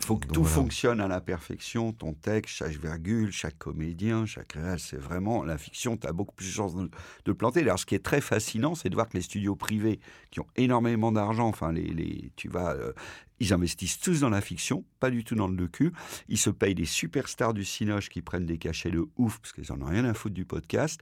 faut 0.00 0.16
que 0.16 0.26
donc, 0.26 0.34
tout 0.34 0.42
voilà. 0.42 0.56
fonctionne 0.56 1.00
à 1.00 1.06
la 1.06 1.20
perfection, 1.20 1.92
ton 1.92 2.14
texte, 2.14 2.56
chaque 2.56 2.76
virgule, 2.80 3.30
chaque 3.30 3.58
comédien, 3.58 4.26
chaque 4.26 4.54
réel, 4.54 4.80
c'est 4.80 5.00
vraiment 5.00 5.44
la 5.44 5.56
fiction 5.56 5.99
tu 6.00 6.06
as 6.06 6.12
beaucoup 6.12 6.34
plus 6.34 6.46
de 6.46 6.52
chances 6.52 6.74
de, 6.74 7.32
planter. 7.32 7.60
Alors, 7.60 7.78
ce 7.78 7.86
qui 7.86 7.94
est 7.94 8.04
très 8.04 8.20
fascinant, 8.20 8.74
c'est 8.74 8.88
de 8.88 8.94
voir 8.94 9.08
que 9.08 9.16
les 9.16 9.22
studios 9.22 9.56
privés 9.56 10.00
qui 10.30 10.40
ont 10.40 10.46
énormément 10.56 11.12
d'argent, 11.12 11.46
enfin, 11.48 11.72
les, 11.72 11.86
les, 11.86 12.32
tu 12.36 12.48
vas, 12.48 12.72
euh, 12.72 12.92
ils 13.40 13.54
investissent 13.54 13.98
tous 13.98 14.20
dans 14.20 14.28
la 14.28 14.40
fiction, 14.40 14.84
pas 15.00 15.10
du 15.10 15.24
tout 15.24 15.34
dans 15.34 15.48
le 15.48 15.56
docu. 15.56 15.92
Ils 16.28 16.38
se 16.38 16.50
payent 16.50 16.74
des 16.74 16.84
superstars 16.84 17.54
du 17.54 17.64
cinoche 17.64 18.10
qui 18.10 18.20
prennent 18.20 18.46
des 18.46 18.58
cachets 18.58 18.90
de 18.90 19.06
ouf 19.16 19.38
parce 19.38 19.52
qu'ils 19.52 19.72
en 19.72 19.80
ont 19.80 19.86
rien 19.86 20.04
à 20.04 20.12
foutre 20.12 20.34
du 20.34 20.44
podcast. 20.44 21.00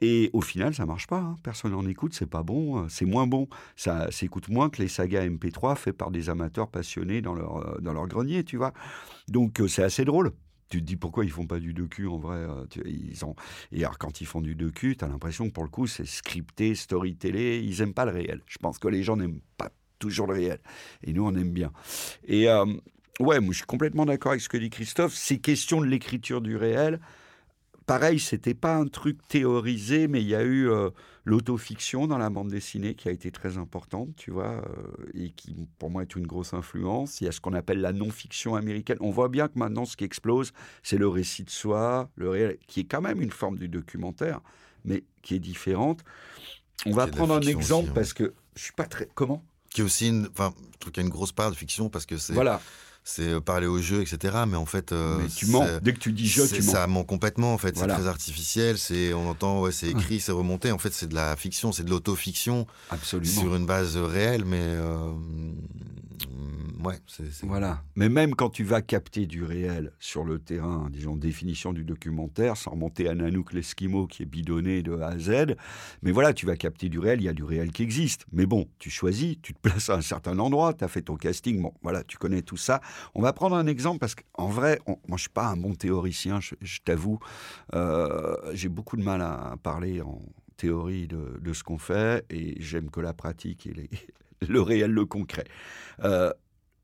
Et 0.00 0.30
au 0.32 0.40
final, 0.40 0.74
ça 0.74 0.84
marche 0.84 1.06
pas. 1.06 1.18
Hein. 1.18 1.36
Personne 1.42 1.72
n'en 1.72 1.86
écoute, 1.86 2.14
c'est 2.14 2.26
pas 2.28 2.42
bon, 2.42 2.82
euh, 2.82 2.86
c'est 2.88 3.04
moins 3.04 3.26
bon. 3.26 3.48
Ça 3.76 4.10
s'écoute 4.10 4.48
moins 4.48 4.68
que 4.68 4.82
les 4.82 4.88
sagas 4.88 5.26
MP3 5.26 5.76
faits 5.76 5.96
par 5.96 6.10
des 6.10 6.28
amateurs 6.28 6.68
passionnés 6.68 7.22
dans 7.22 7.34
leur, 7.34 7.56
euh, 7.58 7.78
dans 7.80 7.92
leur 7.92 8.08
grenier, 8.08 8.42
tu 8.42 8.56
vois. 8.56 8.72
Donc, 9.28 9.62
c'est 9.68 9.82
assez 9.84 10.04
drôle 10.04 10.32
tu 10.68 10.80
te 10.80 10.84
dis 10.84 10.96
pourquoi 10.96 11.24
ils 11.24 11.30
font 11.30 11.46
pas 11.46 11.58
du 11.58 11.72
docu 11.72 12.06
en 12.06 12.18
vrai 12.18 12.38
euh, 12.38 12.64
ils 12.84 13.24
ont 13.24 13.34
et 13.72 13.84
alors 13.84 13.98
quand 13.98 14.20
ils 14.20 14.26
font 14.26 14.40
du 14.40 14.54
docu 14.54 14.96
tu 14.96 15.04
as 15.04 15.08
l'impression 15.08 15.48
que 15.48 15.52
pour 15.52 15.64
le 15.64 15.68
coup 15.70 15.86
c'est 15.86 16.06
scripté 16.06 16.74
story 16.74 17.16
télé 17.16 17.60
ils 17.62 17.80
aiment 17.82 17.94
pas 17.94 18.04
le 18.04 18.12
réel. 18.12 18.40
Je 18.46 18.58
pense 18.58 18.78
que 18.78 18.88
les 18.88 19.02
gens 19.02 19.16
n'aiment 19.16 19.40
pas 19.56 19.70
toujours 19.98 20.26
le 20.26 20.34
réel. 20.34 20.58
Et 21.02 21.12
nous 21.12 21.24
on 21.24 21.34
aime 21.34 21.52
bien. 21.52 21.72
Et 22.26 22.48
euh, 22.48 22.64
ouais 23.20 23.40
moi 23.40 23.52
je 23.52 23.58
suis 23.58 23.66
complètement 23.66 24.06
d'accord 24.06 24.32
avec 24.32 24.42
ce 24.42 24.48
que 24.48 24.56
dit 24.56 24.70
Christophe. 24.70 25.14
Ces 25.14 25.38
questions 25.38 25.80
de 25.80 25.86
l'écriture 25.86 26.40
du 26.40 26.56
réel 26.56 27.00
pareil 27.86 28.18
c'était 28.20 28.54
pas 28.54 28.76
un 28.76 28.86
truc 28.86 29.18
théorisé 29.28 30.08
mais 30.08 30.20
il 30.20 30.28
y 30.28 30.34
a 30.34 30.42
eu 30.42 30.68
euh, 30.68 30.90
l'autofiction 31.26 32.06
dans 32.06 32.18
la 32.18 32.30
bande 32.30 32.48
dessinée 32.48 32.94
qui 32.94 33.08
a 33.08 33.10
été 33.10 33.30
très 33.32 33.58
importante, 33.58 34.14
tu 34.16 34.30
vois, 34.30 34.62
euh, 34.64 35.10
et 35.12 35.30
qui 35.30 35.68
pour 35.78 35.90
moi 35.90 36.02
est 36.02 36.14
une 36.14 36.26
grosse 36.26 36.54
influence. 36.54 37.20
Il 37.20 37.24
y 37.24 37.28
a 37.28 37.32
ce 37.32 37.40
qu'on 37.40 37.52
appelle 37.52 37.80
la 37.80 37.92
non-fiction 37.92 38.54
américaine. 38.54 38.96
On 39.00 39.10
voit 39.10 39.28
bien 39.28 39.48
que 39.48 39.58
maintenant 39.58 39.84
ce 39.84 39.96
qui 39.96 40.04
explose, 40.04 40.52
c'est 40.84 40.98
le 40.98 41.08
récit 41.08 41.42
de 41.42 41.50
soi, 41.50 42.08
le 42.14 42.30
réel, 42.30 42.58
qui 42.68 42.80
est 42.80 42.84
quand 42.84 43.00
même 43.00 43.20
une 43.20 43.32
forme 43.32 43.58
du 43.58 43.68
documentaire, 43.68 44.40
mais 44.84 45.02
qui 45.22 45.34
est 45.34 45.40
différente. 45.40 46.04
On 46.86 46.92
va 46.92 47.08
prendre 47.08 47.34
un 47.34 47.40
exemple 47.40 47.60
aussi, 47.60 47.90
hein. 47.90 47.92
parce 47.94 48.12
que 48.12 48.32
je 48.54 48.62
suis 48.62 48.72
pas 48.72 48.86
très. 48.86 49.08
Comment? 49.14 49.42
Qui 49.70 49.80
est 49.80 49.84
aussi 49.84 50.08
une. 50.08 50.28
Enfin, 50.30 50.54
je 50.74 50.78
trouve 50.78 50.92
qu'il 50.92 51.02
y 51.02 51.04
a 51.04 51.08
une 51.08 51.12
grosse 51.12 51.32
part 51.32 51.50
de 51.50 51.56
fiction 51.56 51.90
parce 51.90 52.06
que 52.06 52.16
c'est. 52.16 52.34
Voilà 52.34 52.60
c'est 53.08 53.28
euh, 53.28 53.40
parler 53.40 53.68
au 53.68 53.80
jeu, 53.80 54.02
etc. 54.02 54.36
Mais 54.48 54.56
en 54.56 54.66
fait, 54.66 54.90
euh, 54.90 55.18
mais 55.22 55.28
tu 55.28 55.46
mens. 55.46 55.64
Dès 55.80 55.92
que 55.92 56.00
tu 56.00 56.12
dis 56.12 56.26
jeu, 56.26 56.46
tu 56.48 56.60
mens. 56.60 56.72
Ça 56.72 56.86
ment 56.88 57.04
complètement. 57.04 57.54
En 57.54 57.58
fait, 57.58 57.76
voilà. 57.76 57.94
c'est 57.94 58.00
très 58.00 58.08
artificiel. 58.08 58.78
C'est, 58.78 59.14
on 59.14 59.30
entend, 59.30 59.60
ouais, 59.60 59.70
c'est 59.70 59.88
écrit, 59.88 60.18
c'est 60.18 60.32
remonté. 60.32 60.72
En 60.72 60.78
fait, 60.78 60.92
c'est 60.92 61.06
de 61.06 61.14
la 61.14 61.36
fiction, 61.36 61.70
c'est 61.70 61.84
de 61.84 61.90
l'autofiction. 61.90 62.66
Absolument. 62.90 63.40
Sur 63.40 63.54
une 63.54 63.64
base 63.64 63.96
réelle, 63.96 64.44
mais 64.44 64.60
euh, 64.60 65.12
ouais. 66.84 66.98
c'est 67.06 67.44
Voilà. 67.44 67.82
Mais 67.94 68.08
même 68.08 68.34
quand 68.34 68.50
tu 68.50 68.64
vas 68.64 68.82
capter 68.82 69.26
du 69.26 69.44
réel 69.44 69.92
sur 69.98 70.24
le 70.24 70.38
terrain, 70.38 70.88
disons 70.90 71.16
définition 71.16 71.72
du 71.72 71.84
documentaire, 71.84 72.56
sans 72.56 72.72
remonter 72.72 73.08
à 73.08 73.14
Nanook 73.14 73.52
l'Eskimo 73.52 74.06
qui 74.06 74.22
est 74.22 74.26
bidonné 74.26 74.82
de 74.82 74.98
A 74.98 75.08
à 75.08 75.18
Z, 75.18 75.56
mais 76.02 76.12
voilà, 76.12 76.32
tu 76.32 76.46
vas 76.46 76.56
capter 76.56 76.88
du 76.88 76.98
réel. 76.98 77.20
Il 77.20 77.24
y 77.24 77.28
a 77.28 77.32
du 77.32 77.44
réel 77.44 77.70
qui 77.70 77.82
existe. 77.82 78.26
Mais 78.32 78.46
bon, 78.46 78.68
tu 78.78 78.90
choisis, 78.90 79.36
tu 79.42 79.54
te 79.54 79.58
places 79.62 79.90
à 79.90 79.94
un 79.94 80.02
certain 80.02 80.38
endroit, 80.38 80.74
tu 80.74 80.84
as 80.84 80.88
fait 80.88 81.02
ton 81.02 81.16
casting. 81.16 81.60
Bon, 81.60 81.72
voilà, 81.82 82.04
tu 82.04 82.16
connais 82.16 82.42
tout 82.42 82.56
ça. 82.56 82.80
On 83.14 83.22
va 83.22 83.32
prendre 83.32 83.56
un 83.56 83.66
exemple 83.66 83.98
parce 83.98 84.14
qu'en 84.14 84.48
vrai, 84.48 84.78
on, 84.86 84.98
moi 85.08 85.16
je 85.16 85.22
suis 85.22 85.30
pas 85.30 85.46
un 85.46 85.56
bon 85.56 85.74
théoricien, 85.74 86.40
je, 86.40 86.78
t'avoue. 86.84 87.18
Euh, 87.74 88.36
J'ai 88.52 88.68
beaucoup 88.68 88.96
de 88.96 89.02
mal 89.02 89.22
à 89.22 89.56
parler 89.62 90.00
en 90.00 90.20
théorie 90.56 91.06
de, 91.06 91.52
ce 91.52 91.62
qu'on 91.62 91.78
fait 91.78 92.24
et 92.30 92.60
j'aime 92.60 92.90
que 92.90 93.00
la 93.00 93.12
pratique 93.12 93.66
et 93.66 93.90
le 94.48 94.60
réel, 94.60 94.90
le 94.90 95.04
concret. 95.04 95.44
Euh, 96.04 96.32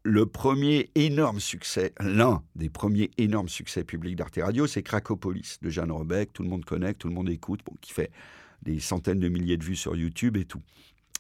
le 0.05 0.27
premier 0.27 0.91
énorme 0.95 1.39
succès, 1.39 1.93
l'un 2.01 2.43
des 2.57 2.69
premiers 2.69 3.11
énormes 3.19 3.49
succès 3.49 3.85
publics 3.85 4.17
d'Arte 4.17 4.39
Radio, 4.43 4.67
c'est 4.67 4.83
Cracopolis 4.83 5.59
de 5.63 5.71
Jeanne 5.71 5.93
Rebec. 5.93 6.33
Tout 6.33 6.43
le 6.43 6.49
monde 6.49 6.65
connaît, 6.65 6.95
tout 6.95 7.09
le 7.09 7.15
monde 7.15 7.31
écoute, 7.31 7.61
bon, 7.65 7.77
qui 7.81 7.93
fait 7.93 8.11
des 8.63 8.81
centaines 8.81 9.21
de 9.21 9.29
milliers 9.29 9.57
de 9.57 9.65
vues 9.65 9.77
sur 9.77 9.95
YouTube 9.95 10.37
et 10.37 10.45
tout. 10.45 10.63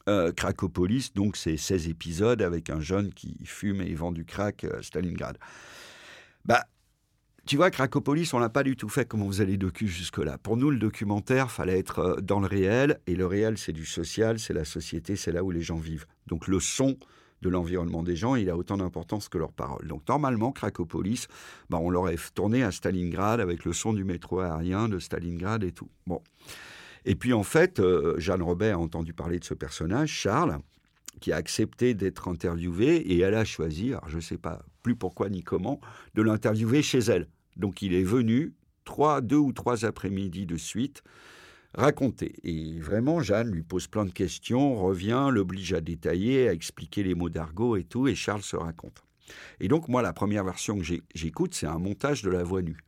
Euh, 0.09 0.32
Cracopolis, 0.32 1.12
donc 1.14 1.36
c'est 1.36 1.57
16 1.57 1.88
épisodes 1.88 2.42
avec 2.42 2.70
un 2.70 2.80
jeune 2.80 3.12
qui 3.12 3.36
fume 3.44 3.80
et 3.80 3.94
vend 3.94 4.12
du 4.12 4.24
crack 4.24 4.64
à 4.64 4.82
Stalingrad. 4.82 5.38
Bah, 6.44 6.64
tu 7.46 7.57
vois, 7.57 7.70
Cracopolis, 7.70 8.32
on 8.34 8.38
l'a 8.38 8.48
pas 8.48 8.62
du 8.62 8.76
tout 8.76 8.88
fait 8.88 9.07
comme 9.07 9.22
on 9.22 9.28
faisait 9.28 9.46
les 9.46 9.57
docus 9.57 9.90
jusque-là. 9.90 10.38
Pour 10.38 10.57
nous, 10.57 10.70
le 10.70 10.78
documentaire, 10.78 11.50
fallait 11.50 11.78
être 11.78 11.98
euh, 11.98 12.20
dans 12.20 12.40
le 12.40 12.46
réel, 12.46 13.00
et 13.07 13.14
le 13.14 13.26
réel, 13.26 13.59
c'est 13.59 13.72
du 13.72 13.84
social, 13.84 14.38
c'est 14.38 14.55
la 14.55 14.64
société, 14.64 15.16
c'est 15.16 15.32
là 15.32 15.44
où 15.44 15.50
les 15.50 15.62
gens 15.62 15.76
vivent. 15.76 16.07
Donc 16.26 16.48
le 16.48 16.61
son 16.61 16.96
de 17.42 17.48
l'environnement 17.48 18.03
des 18.03 18.16
gens, 18.16 18.36
il 18.36 18.48
a 18.48 18.57
autant 18.57 18.76
d'importance 18.76 19.28
que 19.28 19.38
leurs 19.38 19.53
paroles. 19.53 19.86
Donc 19.88 20.09
normalement, 20.09 20.53
Cracopolis, 20.53 21.26
bah, 21.68 21.78
on 21.80 21.90
l'aurait 21.90 22.16
tourné 22.34 22.62
à 22.62 22.70
Stalingrad 22.70 23.40
avec 23.40 23.64
le 23.64 23.72
son 23.72 23.92
du 23.92 24.05
métro 24.05 24.40
aérien 24.40 24.88
de 24.88 24.98
Stalingrad 24.98 25.64
et 25.64 25.72
tout. 25.72 25.88
Bon. 26.07 26.22
Et 27.05 27.14
puis 27.14 27.32
en 27.32 27.42
fait, 27.42 27.80
euh, 27.80 28.14
Jeanne 28.18 28.42
Robert 28.42 28.78
a 28.78 28.80
entendu 28.80 29.12
parler 29.12 29.38
de 29.38 29.44
ce 29.44 29.55
personnage, 29.55 30.11
Charles, 30.11 30.59
qui 31.20 31.32
a 31.32 31.36
accepté 31.36 31.94
d'être 31.94 32.28
interviewé 32.28 32.96
et 32.96 33.18
elle 33.20 33.34
a 33.34 33.44
choisi, 33.44 33.88
alors 33.88 34.09
je 34.09 34.16
ne 34.16 34.20
sais 34.20 34.38
pas 34.38 34.62
plus 34.82 34.96
pourquoi 34.96 35.28
ni 35.28 35.42
comment, 35.42 35.80
de 36.14 36.22
l'interviewer 36.22 36.82
chez 36.82 36.98
elle. 36.98 37.28
Donc 37.57 37.82
il 37.82 37.94
est 37.94 38.05
venu 38.05 38.55
trois, 38.84 39.20
deux 39.20 39.36
ou 39.36 39.53
trois 39.53 39.84
après-midi 39.84 40.46
de 40.46 40.57
suite 40.57 41.03
raconter. 41.74 42.34
Et 42.44 42.78
vraiment, 42.80 43.20
Jeanne 43.20 43.50
lui 43.50 43.62
pose 43.62 43.86
plein 43.86 44.05
de 44.05 44.11
questions, 44.11 44.76
revient, 44.76 45.28
l'oblige 45.30 45.72
à 45.72 45.80
détailler, 45.80 46.48
à 46.48 46.53
expliquer 46.53 47.03
les 47.03 47.14
mots 47.14 47.30
d'argot 47.30 47.76
et 47.76 47.84
tout, 47.84 48.09
et 48.09 48.14
Charles 48.14 48.42
se 48.42 48.57
raconte. 48.57 49.03
Et 49.61 49.68
donc 49.68 49.88
moi, 49.88 50.03
la 50.03 50.12
première 50.12 50.44
version 50.44 50.78
que 50.78 50.84
j'écoute, 51.14 51.55
c'est 51.55 51.66
un 51.66 51.78
montage 51.78 52.22
de 52.22 52.30
la 52.30 52.42
voix 52.42 52.62
nue. 52.62 52.78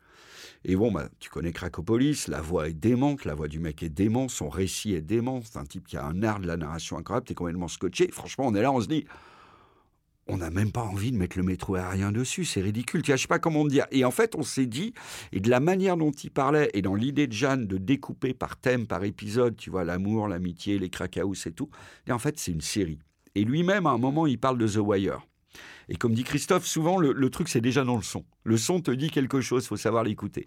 Et 0.64 0.76
bon, 0.76 0.90
bah, 0.90 1.08
tu 1.20 1.28
connais 1.28 1.52
Cracopolis, 1.52 2.26
la 2.28 2.40
voix 2.40 2.68
est 2.68 2.72
démente, 2.72 3.26
la 3.26 3.34
voix 3.34 3.48
du 3.48 3.58
mec 3.58 3.82
est 3.82 3.90
dément, 3.90 4.28
son 4.28 4.48
récit 4.48 4.94
est 4.94 5.02
dément, 5.02 5.42
c'est 5.44 5.58
un 5.58 5.64
type 5.64 5.86
qui 5.86 5.98
a 5.98 6.04
un 6.04 6.22
art 6.22 6.40
de 6.40 6.46
la 6.46 6.56
narration 6.56 6.96
incroyable, 6.96 7.26
t'es 7.26 7.34
complètement 7.34 7.68
scotché. 7.68 8.08
Franchement, 8.10 8.46
on 8.46 8.54
est 8.54 8.62
là, 8.62 8.72
on 8.72 8.80
se 8.80 8.88
dit, 8.88 9.04
on 10.26 10.38
n'a 10.38 10.48
même 10.48 10.72
pas 10.72 10.82
envie 10.82 11.12
de 11.12 11.18
mettre 11.18 11.36
le 11.36 11.44
métro 11.44 11.74
aérien 11.74 12.12
dessus, 12.12 12.46
c'est 12.46 12.62
ridicule. 12.62 13.02
Tu 13.02 13.10
vois, 13.10 13.16
je 13.16 13.22
sais 13.22 13.28
pas 13.28 13.38
comment 13.38 13.66
dire. 13.66 13.86
Et 13.90 14.06
en 14.06 14.10
fait, 14.10 14.34
on 14.36 14.42
s'est 14.42 14.64
dit, 14.64 14.94
et 15.32 15.40
de 15.40 15.50
la 15.50 15.60
manière 15.60 15.98
dont 15.98 16.12
il 16.12 16.30
parlait, 16.30 16.70
et 16.72 16.80
dans 16.80 16.94
l'idée 16.94 17.26
de 17.26 17.32
Jeanne 17.32 17.66
de 17.66 17.76
découper 17.76 18.32
par 18.32 18.56
thème, 18.56 18.86
par 18.86 19.04
épisode, 19.04 19.56
tu 19.56 19.68
vois, 19.68 19.84
l'amour, 19.84 20.28
l'amitié, 20.28 20.78
les 20.78 20.88
cracaous 20.88 21.34
et 21.46 21.52
tout, 21.52 21.68
et 22.06 22.12
en 22.12 22.18
fait, 22.18 22.38
c'est 22.38 22.52
une 22.52 22.62
série. 22.62 22.98
Et 23.34 23.44
lui-même, 23.44 23.86
à 23.86 23.90
un 23.90 23.98
moment, 23.98 24.26
il 24.26 24.38
parle 24.38 24.56
de 24.56 24.66
The 24.66 24.76
Wire. 24.76 25.20
Et 25.88 25.96
comme 25.96 26.14
dit 26.14 26.24
Christophe, 26.24 26.66
souvent 26.66 26.98
le, 26.98 27.30
truc 27.30 27.48
c'est 27.48 27.60
déjà 27.60 27.84
dans 27.84 27.96
le 27.96 28.02
son. 28.02 28.24
Le 28.44 28.56
son 28.56 28.80
te 28.80 28.90
dit 28.90 29.10
quelque 29.10 29.40
chose, 29.40 29.66
faut 29.66 29.76
savoir 29.76 30.04
l'écouter. 30.04 30.46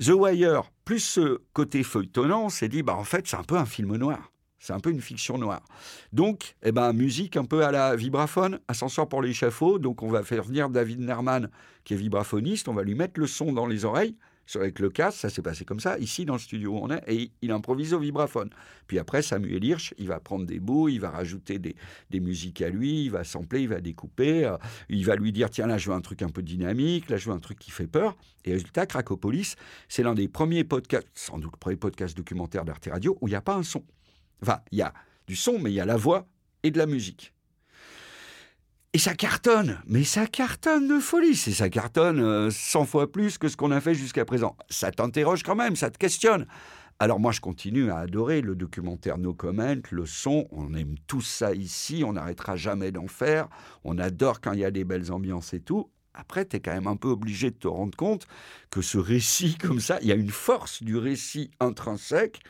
The 0.00 0.10
Wire, 0.10 0.70
plus 0.84 1.00
ce 1.00 1.40
côté 1.52 1.82
feuilletonnant, 1.82 2.44
on 2.44 2.48
s'est 2.48 2.68
dit 2.68 2.82
bah 2.82 2.96
en 2.96 3.04
fait 3.04 3.26
c'est 3.26 3.36
un 3.36 3.44
peu 3.44 3.56
un 3.56 3.66
film 3.66 3.96
noir. 3.96 4.32
C'est 4.60 4.72
un 4.72 4.80
peu 4.80 4.90
une 4.90 5.00
fiction 5.00 5.38
noire. 5.38 5.62
Donc, 6.12 6.56
eh 6.64 6.72
ben, 6.72 6.92
musique 6.92 7.36
un 7.36 7.44
peu 7.44 7.64
à 7.64 7.70
la 7.70 7.94
vibraphone, 7.94 8.58
ascenseur 8.66 9.08
pour 9.08 9.22
l'échafaud. 9.22 9.78
Donc, 9.78 10.02
on 10.02 10.08
va 10.08 10.24
faire 10.24 10.42
venir 10.42 10.68
David 10.68 10.98
Nerman, 10.98 11.48
qui 11.84 11.94
est 11.94 11.96
vibraphoniste. 11.96 12.66
On 12.66 12.74
va 12.74 12.82
lui 12.82 12.96
mettre 12.96 13.20
le 13.20 13.28
son 13.28 13.52
dans 13.52 13.66
les 13.66 13.84
oreilles 13.84 14.16
avec 14.56 14.78
le 14.78 14.88
casque, 14.88 15.18
ça 15.18 15.30
s'est 15.30 15.42
passé 15.42 15.64
comme 15.64 15.80
ça, 15.80 15.98
ici 15.98 16.24
dans 16.24 16.34
le 16.34 16.38
studio 16.38 16.72
où 16.72 16.78
on 16.78 16.90
est, 16.90 17.02
et 17.06 17.30
il 17.42 17.50
improvise 17.50 17.92
au 17.92 17.98
vibraphone. 17.98 18.50
Puis 18.86 18.98
après, 18.98 19.22
Samuel 19.22 19.62
Hirsch, 19.62 19.94
il 19.98 20.08
va 20.08 20.20
prendre 20.20 20.46
des 20.46 20.58
bouts, 20.58 20.88
il 20.88 21.00
va 21.00 21.10
rajouter 21.10 21.58
des, 21.58 21.74
musiques 22.20 22.62
à 22.62 22.70
lui, 22.70 23.04
il 23.04 23.10
va 23.10 23.24
sampler, 23.24 23.62
il 23.62 23.68
va 23.68 23.80
découper, 23.80 24.44
euh, 24.44 24.56
il 24.88 25.04
va 25.04 25.16
lui 25.16 25.32
dire, 25.32 25.50
tiens, 25.50 25.66
là, 25.66 25.78
je 25.78 25.90
veux 25.90 25.96
un 25.96 26.00
truc 26.00 26.22
un 26.22 26.30
peu 26.30 26.42
dynamique, 26.42 27.08
là, 27.10 27.16
je 27.16 27.28
veux 27.28 27.34
un 27.34 27.40
truc 27.40 27.58
qui 27.58 27.70
fait 27.70 27.86
peur. 27.86 28.16
Et 28.44 28.52
résultat, 28.52 28.86
Cracopolis, 28.86 29.56
c'est 29.88 30.02
l'un 30.02 30.14
des 30.14 30.28
premiers 30.28 30.64
podcasts, 30.64 31.08
sans 31.14 31.38
doute 31.38 31.52
le 31.52 31.58
premier 31.58 31.76
podcast 31.76 32.16
documentaire 32.16 32.64
d'Arte 32.64 32.88
Radio, 32.90 33.18
où 33.20 33.28
il 33.28 33.30
n'y 33.30 33.36
a 33.36 33.42
pas 33.42 33.54
un 33.54 33.62
son. 33.62 33.84
Enfin, 34.42 34.60
il 34.72 34.78
y 34.78 34.82
a 34.82 34.94
du 35.26 35.36
son, 35.36 35.58
mais 35.58 35.70
il 35.70 35.74
y 35.74 35.80
a 35.80 35.86
la 35.86 35.96
voix 35.96 36.26
et 36.62 36.70
de 36.70 36.78
la 36.78 36.86
musique. 36.86 37.34
Et 38.94 38.98
ça 38.98 39.14
cartonne, 39.14 39.78
mais 39.86 40.02
ça 40.02 40.26
cartonne 40.26 40.88
de 40.88 40.98
folie. 40.98 41.36
C'est 41.36 41.52
ça 41.52 41.68
cartonne 41.68 42.50
100 42.50 42.80
euh, 42.80 42.84
fois 42.86 43.12
plus 43.12 43.36
que 43.36 43.48
ce 43.48 43.56
qu'on 43.56 43.70
a 43.70 43.82
fait 43.82 43.94
jusqu'à 43.94 44.24
présent. 44.24 44.56
Ça 44.70 44.90
t'interroge 44.90 45.42
quand 45.42 45.54
même, 45.54 45.76
ça 45.76 45.90
te 45.90 45.98
questionne. 45.98 46.46
Alors 46.98 47.20
moi, 47.20 47.30
je 47.30 47.40
continue 47.40 47.90
à 47.90 47.98
adorer 47.98 48.40
le 48.40 48.56
documentaire 48.56 49.18
No 49.18 49.34
Comment, 49.34 49.76
le 49.90 50.06
son. 50.06 50.48
On 50.50 50.74
aime 50.74 50.94
tout 51.06 51.20
ça 51.20 51.54
ici. 51.54 52.02
On 52.04 52.14
n'arrêtera 52.14 52.56
jamais 52.56 52.90
d'en 52.90 53.06
faire. 53.06 53.48
On 53.84 53.98
adore 53.98 54.40
quand 54.40 54.52
il 54.52 54.60
y 54.60 54.64
a 54.64 54.70
des 54.70 54.84
belles 54.84 55.12
ambiances 55.12 55.52
et 55.52 55.60
tout. 55.60 55.90
Après, 56.18 56.44
tu 56.44 56.56
es 56.56 56.60
quand 56.60 56.74
même 56.74 56.88
un 56.88 56.96
peu 56.96 57.08
obligé 57.08 57.52
de 57.52 57.56
te 57.56 57.68
rendre 57.68 57.96
compte 57.96 58.26
que 58.70 58.82
ce 58.82 58.98
récit 58.98 59.56
comme 59.60 59.78
ça, 59.78 59.98
il 60.02 60.08
y 60.08 60.12
a 60.12 60.16
une 60.16 60.30
force 60.30 60.82
du 60.82 60.96
récit 60.96 61.52
intrinsèque. 61.60 62.40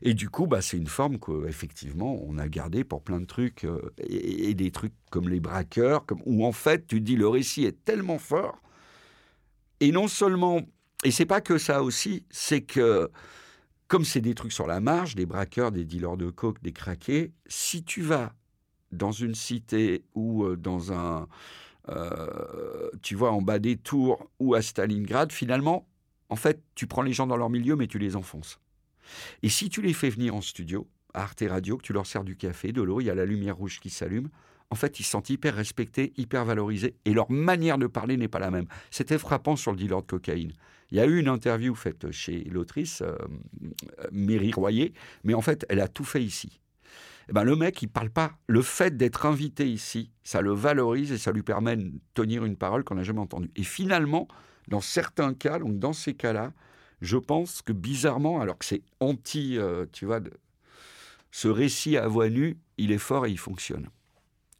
Et 0.00 0.14
du 0.14 0.30
coup, 0.30 0.46
bah, 0.46 0.62
c'est 0.62 0.76
une 0.76 0.86
forme 0.86 1.18
qu'effectivement, 1.18 2.22
on 2.22 2.38
a 2.38 2.48
gardée 2.48 2.84
pour 2.84 3.02
plein 3.02 3.20
de 3.20 3.26
trucs. 3.26 3.64
Euh, 3.64 3.92
et, 3.98 4.54
des 4.54 4.70
trucs 4.70 4.94
comme 5.10 5.28
les 5.28 5.40
braqueurs, 5.40 6.06
comme, 6.06 6.22
où 6.24 6.46
en 6.46 6.52
fait, 6.52 6.86
tu 6.86 7.00
dis 7.00 7.16
le 7.16 7.26
récit 7.26 7.64
est 7.64 7.84
tellement 7.84 8.18
fort. 8.18 8.62
Et 9.80 9.90
non 9.90 10.06
seulement. 10.06 10.60
Et 11.04 11.10
c'est 11.10 11.26
pas 11.26 11.40
que 11.40 11.58
ça 11.58 11.82
aussi, 11.82 12.24
c'est 12.30 12.62
que. 12.62 13.10
Comme 13.88 14.04
c'est 14.04 14.20
des 14.20 14.34
trucs 14.34 14.52
sur 14.52 14.66
la 14.66 14.80
marge, 14.80 15.14
des 15.14 15.26
braqueurs, 15.26 15.70
des 15.70 15.84
dealers 15.84 16.16
de 16.16 16.30
coke, 16.30 16.60
des 16.60 16.72
craqués, 16.72 17.32
si 17.46 17.84
tu 17.84 18.02
vas 18.02 18.34
dans 18.90 19.12
une 19.12 19.36
cité 19.36 20.04
ou 20.14 20.44
euh, 20.44 20.56
dans 20.56 20.92
un, 20.92 21.28
euh, 21.88 22.90
tu 23.02 23.14
vois, 23.14 23.32
en 23.32 23.42
bas 23.42 23.58
des 23.58 23.76
tours 23.76 24.30
ou 24.38 24.54
à 24.54 24.62
Stalingrad, 24.62 25.32
finalement, 25.32 25.88
en 26.28 26.36
fait, 26.36 26.62
tu 26.74 26.86
prends 26.86 27.02
les 27.02 27.12
gens 27.12 27.26
dans 27.26 27.36
leur 27.36 27.50
milieu, 27.50 27.76
mais 27.76 27.86
tu 27.86 27.98
les 27.98 28.16
enfonces. 28.16 28.58
Et 29.42 29.48
si 29.48 29.68
tu 29.68 29.82
les 29.82 29.92
fais 29.92 30.10
venir 30.10 30.34
en 30.34 30.40
studio, 30.40 30.88
à 31.14 31.22
Arte 31.22 31.44
Radio, 31.48 31.76
que 31.76 31.82
tu 31.82 31.92
leur 31.92 32.06
sers 32.06 32.24
du 32.24 32.36
café, 32.36 32.72
de 32.72 32.82
l'eau, 32.82 33.00
il 33.00 33.04
y 33.04 33.10
a 33.10 33.14
la 33.14 33.24
lumière 33.24 33.56
rouge 33.56 33.80
qui 33.80 33.90
s'allume, 33.90 34.28
en 34.70 34.74
fait, 34.74 34.98
ils 34.98 35.04
se 35.04 35.10
sentent 35.10 35.30
hyper 35.30 35.54
respectés, 35.54 36.12
hyper 36.16 36.44
valorisés, 36.44 36.96
et 37.04 37.12
leur 37.12 37.30
manière 37.30 37.78
de 37.78 37.86
parler 37.86 38.16
n'est 38.16 38.28
pas 38.28 38.40
la 38.40 38.50
même. 38.50 38.66
C'était 38.90 39.18
frappant 39.18 39.54
sur 39.54 39.70
le 39.70 39.78
dealer 39.78 40.02
de 40.02 40.06
cocaïne. 40.06 40.52
Il 40.90 40.98
y 40.98 41.00
a 41.00 41.06
eu 41.06 41.18
une 41.18 41.28
interview 41.28 41.74
faite 41.74 42.10
chez 42.10 42.44
l'autrice, 42.44 43.02
euh, 43.02 43.16
Mary 44.10 44.52
Royer, 44.52 44.92
mais 45.24 45.34
en 45.34 45.40
fait, 45.40 45.64
elle 45.68 45.80
a 45.80 45.88
tout 45.88 46.04
fait 46.04 46.22
ici. 46.22 46.60
Eh 47.28 47.32
ben, 47.32 47.44
le 47.44 47.56
mec, 47.56 47.82
il 47.82 47.88
parle 47.88 48.10
pas. 48.10 48.32
Le 48.46 48.62
fait 48.62 48.96
d'être 48.96 49.26
invité 49.26 49.68
ici, 49.68 50.10
ça 50.22 50.40
le 50.40 50.52
valorise 50.52 51.10
et 51.12 51.18
ça 51.18 51.32
lui 51.32 51.42
permet 51.42 51.76
de 51.76 51.92
tenir 52.14 52.44
une 52.44 52.56
parole 52.56 52.84
qu'on 52.84 52.94
n'a 52.94 53.02
jamais 53.02 53.20
entendue. 53.20 53.50
Et 53.56 53.64
finalement, 53.64 54.28
dans 54.68 54.80
certains 54.80 55.34
cas, 55.34 55.58
donc 55.58 55.78
dans 55.78 55.92
ces 55.92 56.14
cas-là, 56.14 56.52
je 57.00 57.16
pense 57.16 57.62
que 57.62 57.72
bizarrement, 57.72 58.40
alors 58.40 58.58
que 58.58 58.64
c'est 58.64 58.82
anti, 59.00 59.58
euh, 59.58 59.86
tu 59.92 60.06
vois, 60.06 60.20
ce 61.30 61.48
récit 61.48 61.96
à 61.96 62.06
voix 62.06 62.30
nue, 62.30 62.58
il 62.78 62.92
est 62.92 62.98
fort 62.98 63.26
et 63.26 63.30
il 63.30 63.38
fonctionne. 63.38 63.88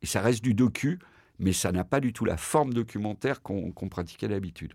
Et 0.03 0.07
ça 0.07 0.21
reste 0.21 0.43
du 0.43 0.55
docu, 0.55 0.99
mais 1.39 1.53
ça 1.53 1.73
n'a 1.73 1.85
pas 1.85 2.01
du 2.01 2.13
tout 2.13 2.25
la 2.25 2.37
forme 2.37 2.75
documentaire 2.75 3.43
qu'on 3.43 3.89
pratiquait 3.89 4.29
d'habitude. 4.29 4.75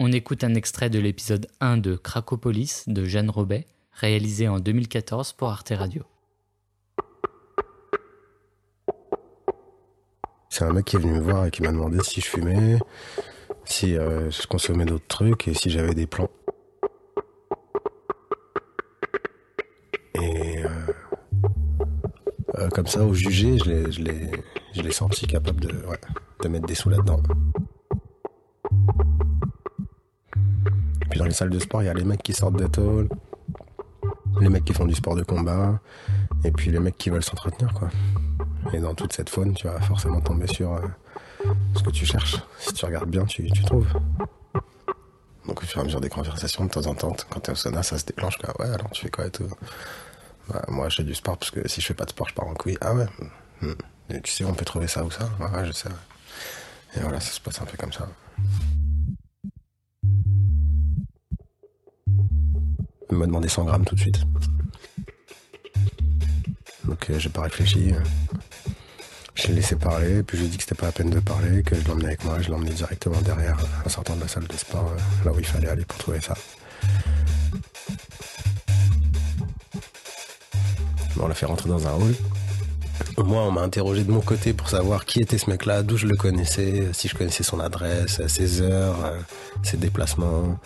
On 0.00 0.10
écoute 0.10 0.42
un 0.42 0.54
extrait 0.54 0.90
de 0.90 0.98
l'épisode 0.98 1.46
1 1.60 1.76
de 1.76 1.94
Cracopolis 1.96 2.84
de 2.88 3.04
Jeanne 3.04 3.30
Robet, 3.30 3.66
réalisé 3.92 4.48
en 4.48 4.58
2014 4.58 5.34
pour 5.34 5.48
Arte 5.50 5.72
Radio. 5.76 6.02
C'est 10.56 10.62
un 10.62 10.72
mec 10.72 10.84
qui 10.84 10.94
est 10.94 10.98
venu 11.00 11.14
me 11.14 11.20
voir 11.20 11.46
et 11.46 11.50
qui 11.50 11.62
m'a 11.62 11.72
demandé 11.72 11.98
si 12.04 12.20
je 12.20 12.26
fumais, 12.26 12.78
si 13.64 13.98
euh, 13.98 14.30
je 14.30 14.46
consommais 14.46 14.84
d'autres 14.84 15.08
trucs 15.08 15.48
et 15.48 15.54
si 15.54 15.68
j'avais 15.68 15.94
des 15.94 16.06
plans. 16.06 16.30
Et 20.14 20.64
euh, 20.64 20.68
euh, 22.56 22.68
comme 22.68 22.86
ça, 22.86 23.04
au 23.04 23.14
jugé, 23.14 23.58
je 23.58 24.80
l'ai 24.80 24.92
senti 24.92 25.26
capable 25.26 25.60
de, 25.60 25.72
de 26.44 26.48
mettre 26.48 26.66
des 26.66 26.76
sous 26.76 26.88
là-dedans. 26.88 27.20
Puis 31.10 31.18
dans 31.18 31.24
les 31.24 31.32
salles 31.32 31.50
de 31.50 31.58
sport, 31.58 31.82
il 31.82 31.86
y 31.86 31.88
a 31.88 31.94
les 31.94 32.04
mecs 32.04 32.22
qui 32.22 32.32
sortent 32.32 32.60
de 32.60 32.68
tôle, 32.68 33.08
les 34.40 34.48
mecs 34.48 34.64
qui 34.64 34.72
font 34.72 34.86
du 34.86 34.94
sport 34.94 35.16
de 35.16 35.24
combat, 35.24 35.80
et 36.44 36.52
puis 36.52 36.70
les 36.70 36.78
mecs 36.78 36.96
qui 36.96 37.10
veulent 37.10 37.24
s'entretenir, 37.24 37.74
quoi. 37.74 37.90
Dans 38.80 38.94
toute 38.94 39.12
cette 39.12 39.30
faune, 39.30 39.54
tu 39.54 39.66
vas 39.66 39.80
forcément 39.80 40.20
tomber 40.20 40.46
sur 40.46 40.74
euh, 40.74 40.80
ce 41.76 41.82
que 41.82 41.90
tu 41.90 42.04
cherches. 42.04 42.36
Si 42.58 42.72
tu 42.72 42.84
regardes 42.84 43.08
bien, 43.08 43.24
tu, 43.24 43.48
trouves. 43.64 43.88
Donc 45.46 45.62
au 45.62 45.66
fur 45.66 45.78
et 45.78 45.80
à 45.82 45.84
mesure 45.84 46.00
des 46.00 46.08
conversations, 46.08 46.64
de 46.64 46.70
temps 46.70 46.86
en 46.86 46.94
temps, 46.94 47.16
quand 47.30 47.40
t'es 47.40 47.52
au 47.52 47.54
sauna, 47.54 47.82
ça 47.82 47.98
se 47.98 48.04
déclenche. 48.04 48.36
Quoi. 48.38 48.54
Ouais, 48.58 48.72
alors 48.72 48.90
tu 48.90 49.02
fais 49.02 49.10
quoi 49.10 49.26
et 49.26 49.30
tout? 49.30 49.48
Bah, 50.48 50.64
Moi, 50.68 50.88
je 50.88 50.96
fais 50.96 51.04
du 51.04 51.14
sport 51.14 51.38
parce 51.38 51.50
que 51.50 51.66
si 51.68 51.80
je 51.80 51.86
fais 51.86 51.94
pas 51.94 52.04
de 52.04 52.10
sport, 52.10 52.28
je 52.28 52.34
pars 52.34 52.46
en 52.46 52.54
couille. 52.54 52.78
Ah 52.80 52.94
ouais 52.94 53.06
hmm. 53.60 53.74
Tu 54.22 54.32
sais, 54.32 54.44
on 54.44 54.54
peut 54.54 54.64
trouver 54.64 54.88
ça 54.88 55.04
ou 55.04 55.10
ça? 55.10 55.28
Ouais, 55.40 55.64
je 55.64 55.72
sais. 55.72 55.88
Et 56.96 57.00
voilà, 57.00 57.20
ça 57.20 57.32
se 57.32 57.40
passe 57.40 57.60
un 57.60 57.64
peu 57.64 57.76
comme 57.76 57.92
ça. 57.92 58.08
Il 63.10 63.16
m'a 63.16 63.26
demandé 63.26 63.48
100 63.48 63.64
grammes 63.64 63.84
tout 63.84 63.94
de 63.94 64.00
suite. 64.00 64.20
Donc 66.84 67.10
euh, 67.10 67.18
j'ai 67.18 67.28
pas 67.30 67.42
réfléchi. 67.42 67.92
Je 69.44 69.50
l'ai 69.50 69.56
laissé 69.56 69.76
parler, 69.76 70.22
puis 70.22 70.38
je 70.38 70.42
lui 70.42 70.48
ai 70.48 70.50
dit 70.52 70.56
que 70.56 70.62
c'était 70.62 70.74
pas 70.74 70.86
la 70.86 70.92
peine 70.92 71.10
de 71.10 71.20
parler, 71.20 71.62
que 71.62 71.74
je 71.74 71.86
l'emmenais 71.86 72.06
avec 72.06 72.24
moi, 72.24 72.38
je 72.40 72.50
l'emmenais 72.50 72.70
directement 72.70 73.20
derrière, 73.20 73.58
en 73.84 73.88
sortant 73.90 74.16
de 74.16 74.22
la 74.22 74.28
salle 74.28 74.46
de 74.46 74.56
sport, 74.56 74.90
euh, 74.90 75.26
là 75.26 75.32
où 75.32 75.38
il 75.38 75.44
fallait 75.44 75.68
aller 75.68 75.84
pour 75.84 75.98
trouver 75.98 76.22
ça. 76.22 76.34
on 81.20 81.28
l'a 81.28 81.34
fait 81.34 81.44
rentrer 81.44 81.68
dans 81.68 81.86
un 81.86 81.92
hall. 81.92 82.14
Moi, 83.18 83.42
on 83.42 83.50
m'a 83.50 83.60
interrogé 83.60 84.02
de 84.04 84.10
mon 84.10 84.22
côté 84.22 84.54
pour 84.54 84.70
savoir 84.70 85.04
qui 85.04 85.20
était 85.20 85.36
ce 85.36 85.50
mec-là, 85.50 85.82
d'où 85.82 85.98
je 85.98 86.06
le 86.06 86.16
connaissais, 86.16 86.88
si 86.92 87.08
je 87.08 87.14
connaissais 87.14 87.42
son 87.42 87.60
adresse, 87.60 88.26
ses 88.26 88.62
heures, 88.62 89.04
euh, 89.04 89.18
ses 89.62 89.76
déplacements, 89.76 90.58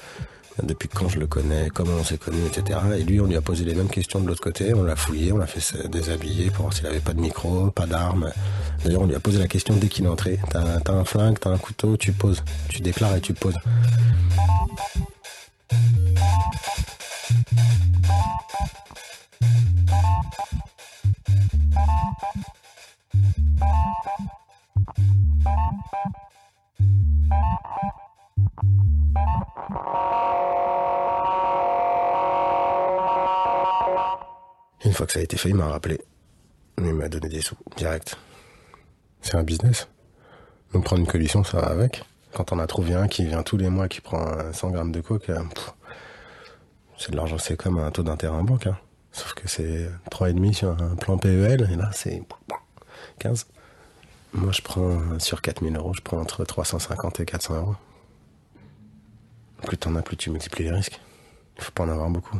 depuis 0.62 0.88
quand 0.88 1.08
je 1.08 1.18
le 1.18 1.26
connais, 1.26 1.68
comment 1.72 1.94
on 2.00 2.04
s'est 2.04 2.18
connu, 2.18 2.38
etc. 2.46 2.78
Et 2.98 3.02
lui, 3.02 3.20
on 3.20 3.26
lui 3.26 3.36
a 3.36 3.40
posé 3.40 3.64
les 3.64 3.74
mêmes 3.74 3.88
questions 3.88 4.20
de 4.20 4.26
l'autre 4.26 4.42
côté, 4.42 4.74
on 4.74 4.82
l'a 4.82 4.96
fouillé, 4.96 5.32
on 5.32 5.38
l'a 5.38 5.46
fait 5.46 5.88
déshabiller 5.88 6.50
pour 6.50 6.62
voir 6.62 6.72
s'il 6.72 6.86
avait 6.86 7.00
pas 7.00 7.12
de 7.12 7.20
micro, 7.20 7.70
pas 7.70 7.86
d'armes. 7.86 8.32
D'ailleurs, 8.84 9.02
on 9.02 9.06
lui 9.06 9.14
a 9.14 9.20
posé 9.20 9.38
la 9.38 9.48
question 9.48 9.76
dès 9.76 9.88
qu'il 9.88 10.04
est 10.04 10.08
entré. 10.08 10.38
T'as 10.50 10.78
as 10.78 10.92
un 10.92 11.04
flingue, 11.04 11.38
t'as 11.38 11.50
un 11.50 11.58
couteau, 11.58 11.96
tu 11.96 12.12
poses. 12.12 12.42
Tu 12.68 12.80
déclares 12.80 13.16
et 13.16 13.20
tu 13.20 13.34
poses. 13.34 13.56
Une 34.84 34.92
fois 34.92 35.06
que 35.06 35.12
ça 35.12 35.18
a 35.18 35.22
été 35.22 35.36
fait, 35.36 35.50
il 35.50 35.54
m'a 35.54 35.68
rappelé. 35.68 36.00
Il 36.78 36.94
m'a 36.94 37.08
donné 37.08 37.28
des 37.28 37.40
sous, 37.40 37.56
direct. 37.76 38.16
C'est 39.28 39.36
un 39.36 39.42
business. 39.42 39.88
Donc 40.72 40.84
prendre 40.84 41.02
une 41.02 41.06
commission, 41.06 41.44
ça 41.44 41.60
va 41.60 41.66
avec. 41.66 42.02
Quand 42.32 42.50
on 42.52 42.58
a 42.58 42.66
trouvé 42.66 42.94
un 42.94 43.08
qui 43.08 43.26
vient 43.26 43.42
tous 43.42 43.58
les 43.58 43.68
mois, 43.68 43.86
qui 43.86 44.00
prend 44.00 44.24
100 44.54 44.70
grammes 44.70 44.90
de 44.90 45.02
coke, 45.02 45.28
euh, 45.28 45.42
c'est 46.96 47.10
de 47.10 47.16
l'argent, 47.16 47.36
c'est 47.36 47.54
comme 47.54 47.76
un 47.76 47.90
taux 47.90 48.02
d'intérêt 48.02 48.34
en 48.34 48.42
banque. 48.42 48.68
Hein. 48.68 48.78
Sauf 49.12 49.34
que 49.34 49.46
c'est 49.46 49.90
3,5 50.10 50.52
sur 50.54 50.70
un 50.70 50.96
plan 50.96 51.18
PEL, 51.18 51.68
et 51.70 51.76
là 51.76 51.90
c'est 51.92 52.22
15. 53.18 53.46
Moi 54.32 54.52
je 54.52 54.62
prends 54.62 55.18
sur 55.18 55.42
4000 55.42 55.76
euros, 55.76 55.92
je 55.92 56.00
prends 56.00 56.18
entre 56.18 56.46
350 56.46 57.20
et 57.20 57.26
400 57.26 57.54
euros. 57.54 57.76
Plus 59.66 59.76
t'en 59.76 59.94
as, 59.96 60.00
plus 60.00 60.16
tu 60.16 60.30
multiplies 60.30 60.64
les 60.64 60.72
risques. 60.72 60.98
Il 61.58 61.64
faut 61.64 61.72
pas 61.72 61.84
en 61.84 61.90
avoir 61.90 62.08
beaucoup. 62.08 62.38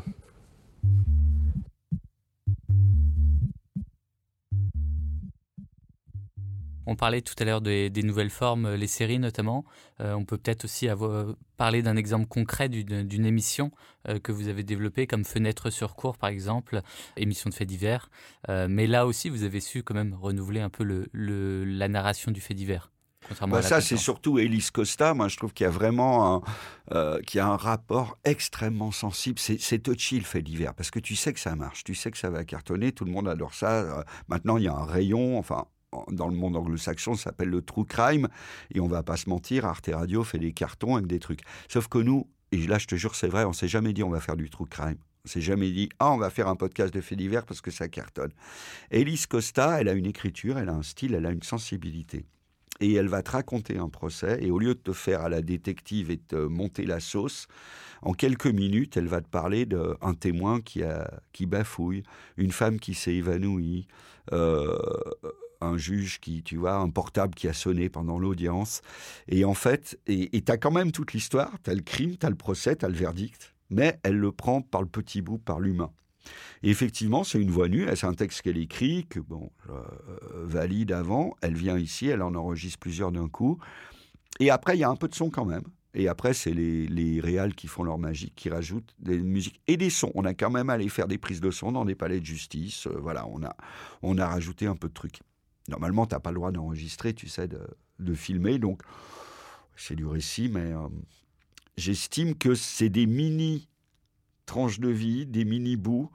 On 6.91 6.97
parlait 6.97 7.21
tout 7.21 7.35
à 7.39 7.45
l'heure 7.45 7.61
des, 7.61 7.91
nouvelles 8.03 8.31
formes, 8.31 8.65
euh, 8.65 8.77
les 8.79 8.87
séries 8.87 9.19
notamment. 9.19 9.67
Euh, 10.01 10.15
on 10.15 10.25
peut 10.25 10.39
peut-être 10.39 10.65
aussi 10.65 10.89
avoir, 10.89 11.35
parler 11.59 11.83
d'un 11.83 11.97
exemple 11.97 12.27
concret 12.27 12.71
d'une 12.71 13.27
émission 13.27 13.73
euh, 14.09 14.19
que 14.19 14.33
vous 14.33 14.49
avez 14.49 14.63
développée, 14.63 15.07
comme 15.07 15.27
Fenêtre 15.27 15.69
sur 15.69 15.97
cours 15.97 16.17
par 16.17 16.31
exemple, 16.31 16.81
émission 17.19 17.51
de 17.51 17.55
faits 17.55 17.69
divers. 17.69 18.09
mais 18.49 18.87
là 18.87 19.07
aussi, 19.07 19.29
vous 19.29 19.43
avez 19.43 19.61
su 19.61 19.83
quand 19.83 19.93
même 19.93 20.15
renouveler 20.15 20.61
un 20.61 20.71
peu 20.71 20.83
le, 20.83 21.65
la 21.65 21.89
narration 21.89 22.31
du 22.31 22.41
fait 22.41 22.55
divers. 22.55 22.91
Bah 23.49 23.61
ça, 23.61 23.83
c'est 23.83 23.99
surtout 23.99 24.39
Elise 24.39 24.71
Costa. 24.71 25.13
Moi, 25.13 25.29
je 25.29 25.37
trouve 25.37 25.53
qu'il 25.53 25.65
y 25.65 25.67
a 25.67 25.71
vraiment 25.71 26.43
un, 26.91 27.19
a 27.19 27.45
un 27.45 27.57
rapport 27.57 28.17
extrêmement 28.25 28.93
sensible. 28.93 29.39
C'est 29.39 29.83
touchy 29.83 30.19
le 30.19 30.25
fait 30.25 30.41
divers 30.41 30.73
parce 30.73 30.91
que 30.91 31.01
tu 31.01 31.17
sais 31.17 31.35
que 31.35 31.41
ça 31.41 31.55
marche, 31.55 31.85
tu 31.85 31.95
sais 31.95 32.11
que 32.11 32.17
ça 32.17 32.31
va 32.31 32.45
cartonner, 32.45 32.93
tout 32.93 33.05
le 33.05 33.11
monde 33.11 33.29
adore 33.29 33.53
ça. 33.53 34.05
maintenant, 34.29 34.57
il 34.57 34.65
y 34.65 34.69
a 34.69 34.73
un 34.73 34.87
rayon. 34.87 35.39
Enfin, 35.39 35.67
dans 36.11 36.29
le 36.29 36.37
monde 36.37 36.57
anglo-saxon, 36.57 37.15
ça 37.15 37.25
s'appelle 37.25 37.49
le 37.49 37.63
true 37.63 37.85
crime. 37.85 38.29
Et 38.75 38.81
on 38.81 38.89
va 38.89 39.03
pas 39.03 39.17
se 39.17 39.29
mentir, 39.29 39.65
Arte 39.65 39.91
Radio 39.93 40.25
fait 40.25 40.39
des 40.39 40.53
cartons 40.53 40.97
avec 40.97 41.07
des 41.07 41.19
trucs. 41.19 41.41
Sauf 41.69 41.89
que 41.89 41.99
nous, 41.99 42.27
et 42.53 42.67
là 42.67 42.79
je 42.79 42.87
te 42.87 42.95
jure 42.95 43.15
c'est 43.15 43.29
vrai, 43.29 43.45
on 43.45 43.53
s'est 43.53 43.69
jamais 43.69 43.93
dit 43.93 44.03
on 44.03 44.11
va 44.11 44.21
faire 44.21 44.37
du 44.37 44.51
true 44.51 44.67
crime. 44.67 44.99
On 45.25 45.29
s'est 45.29 45.41
jamais 45.41 45.71
dit 45.71 45.89
ah 45.99 46.13
on 46.13 46.19
va 46.19 46.31
faire 46.31 46.49
un 46.49 46.57
podcast 46.57 46.93
de 46.93 47.01
faits 47.01 47.19
divers 47.19 47.45
parce 47.45 47.61
que 47.61 47.71
ça 47.71 47.89
cartonne. 47.89 48.33
Elise 48.91 49.27
Costa, 49.27 49.81
elle 49.81 49.89
a 49.89 49.93
une 49.93 50.07
écriture, 50.07 50.59
elle 50.59 50.69
a 50.69 50.75
un 50.75 50.83
style, 50.83 51.15
elle 51.15 51.27
a 51.27 51.31
une 51.31 51.43
sensibilité. 51.43 52.25
Et 52.81 52.95
elle 52.95 53.09
va 53.09 53.23
te 53.25 53.33
raconter 53.33 53.77
un 53.77 53.89
procès, 53.89 54.39
et 54.41 54.53
au 54.53 54.59
lieu 54.61 54.75
de 54.75 54.79
te 54.79 54.93
faire 54.93 55.23
à 55.23 55.29
la 55.29 55.43
détective 55.43 56.13
et 56.13 56.19
te 56.19 56.37
monter 56.37 56.87
la 56.87 57.01
sauce, 57.01 57.49
en 58.03 58.13
quelques 58.13 58.47
minutes, 58.47 58.97
elle 58.97 59.09
va 59.09 59.21
te 59.21 59.27
parler 59.27 59.67
d'un 59.67 60.15
témoin 60.15 60.61
qui, 60.61 60.85
a, 60.85 61.11
qui 61.33 61.47
bafouille, 61.47 62.05
une 62.37 62.53
femme 62.53 62.79
qui 62.79 62.95
s'est 62.95 63.15
évanouie, 63.15 63.89
euh, 64.33 64.79
un 65.61 65.77
juge 65.77 66.21
qui, 66.21 66.43
tu 66.43 66.57
vois, 66.57 66.75
un 66.75 66.91
portable 66.91 67.35
qui 67.35 67.49
a 67.49 67.53
sonné 67.53 67.89
pendant 67.89 68.19
l'audience. 68.19 68.83
Et 69.29 69.45
en 69.45 69.55
fait, 69.55 69.99
et 70.07 70.43
tu 70.43 70.53
as 70.53 70.57
quand 70.57 70.71
même 70.71 70.93
toute 70.93 71.13
l'histoire, 71.13 71.53
tu 71.63 71.71
as 71.71 71.75
le 71.75 71.83
crime, 71.83 72.17
tu 72.17 72.27
as 72.27 72.31
le 72.31 72.37
procès, 72.37 72.77
tu 72.77 72.85
as 72.85 72.89
le 72.89 72.95
verdict, 72.95 73.55
mais 73.71 73.99
elle 74.03 74.17
le 74.17 74.33
prend 74.33 74.63
par 74.63 74.83
le 74.83 74.89
petit 74.89 75.23
bout, 75.23 75.39
par 75.39 75.61
l'humain. 75.61 75.91
Et 76.63 76.71
effectivement, 76.71 77.25
c'est 77.25 77.41
une 77.41 77.51
voix 77.51 77.69
nue, 77.69 77.87
c'est 77.95 78.07
un 78.07 78.15
texte 78.15 78.43
qu'elle 78.43 78.59
écrit, 78.59 79.07
que 79.09 79.21
bon, 79.21 79.51
euh, 79.71 79.83
valide 80.45 80.93
avant, 80.93 81.35
elle 81.41 81.55
vient 81.55 81.79
ici, 81.79 82.09
elle 82.09 82.23
en 82.23 82.35
enregistre 82.35 82.79
plusieurs 82.79 83.13
d'un 83.13 83.29
coup. 83.29 83.59
Et 84.41 84.51
après, 84.51 84.77
il 84.77 84.81
y 84.81 84.85
a 84.85 84.91
un 84.91 84.97
peu 84.97 85.09
de 85.09 85.15
son 85.15 85.31
quand 85.31 85.45
même. 85.45 85.65
Et 85.95 86.07
après, 86.07 86.35
c'est 86.35 86.53
les, 86.53 86.87
les 86.87 87.21
réals 87.21 87.55
qui 87.55 87.67
font 87.67 87.83
leur 87.83 87.99
magie, 87.99 88.33
qui 88.37 88.51
rajoutent 88.51 88.95
des 88.99 89.19
musiques 89.19 89.61
et 89.67 89.77
des 89.77 89.91
sons. 89.91 90.13
On 90.15 90.25
a 90.25 90.35
quand 90.35 90.51
même 90.51 90.71
allé 90.71 90.89
faire 90.89 91.09
des 91.09 91.19
prises 91.19 91.41
de 91.41 91.51
son 91.51 91.73
dans 91.73 91.85
des 91.85 91.95
palais 91.95 92.21
de 92.21 92.27
justice. 92.27 92.87
Euh, 92.87 92.99
voilà, 93.01 93.27
on 93.27 93.43
a, 93.43 93.57
on 94.03 94.19
a 94.19 94.27
rajouté 94.27 94.67
un 94.67 94.77
peu 94.77 94.89
de 94.89 94.95
trucs. 94.95 95.21
Normalement, 95.69 96.07
tu 96.07 96.15
n'as 96.15 96.21
pas 96.21 96.31
le 96.31 96.37
droit 96.37 96.51
d'enregistrer, 96.51 97.15
tu 97.15 97.29
sais, 97.29 97.47
de, 97.47 98.15
filmer. 98.15 98.59
Donc, 98.59 98.83
c'est 99.77 99.95
du 99.95 100.07
récit, 100.07 100.49
mais 100.49 100.73
euh, 100.73 100.89
j'estime 101.77 102.35
que 102.35 102.55
c'est 102.55 102.89
des 102.89 103.07
mini 103.07 103.69
tranches 104.47 104.81
de 104.81 104.89
vie, 104.89 105.27
des 105.27 105.45
mini 105.45 105.77
bouts. 105.77 106.11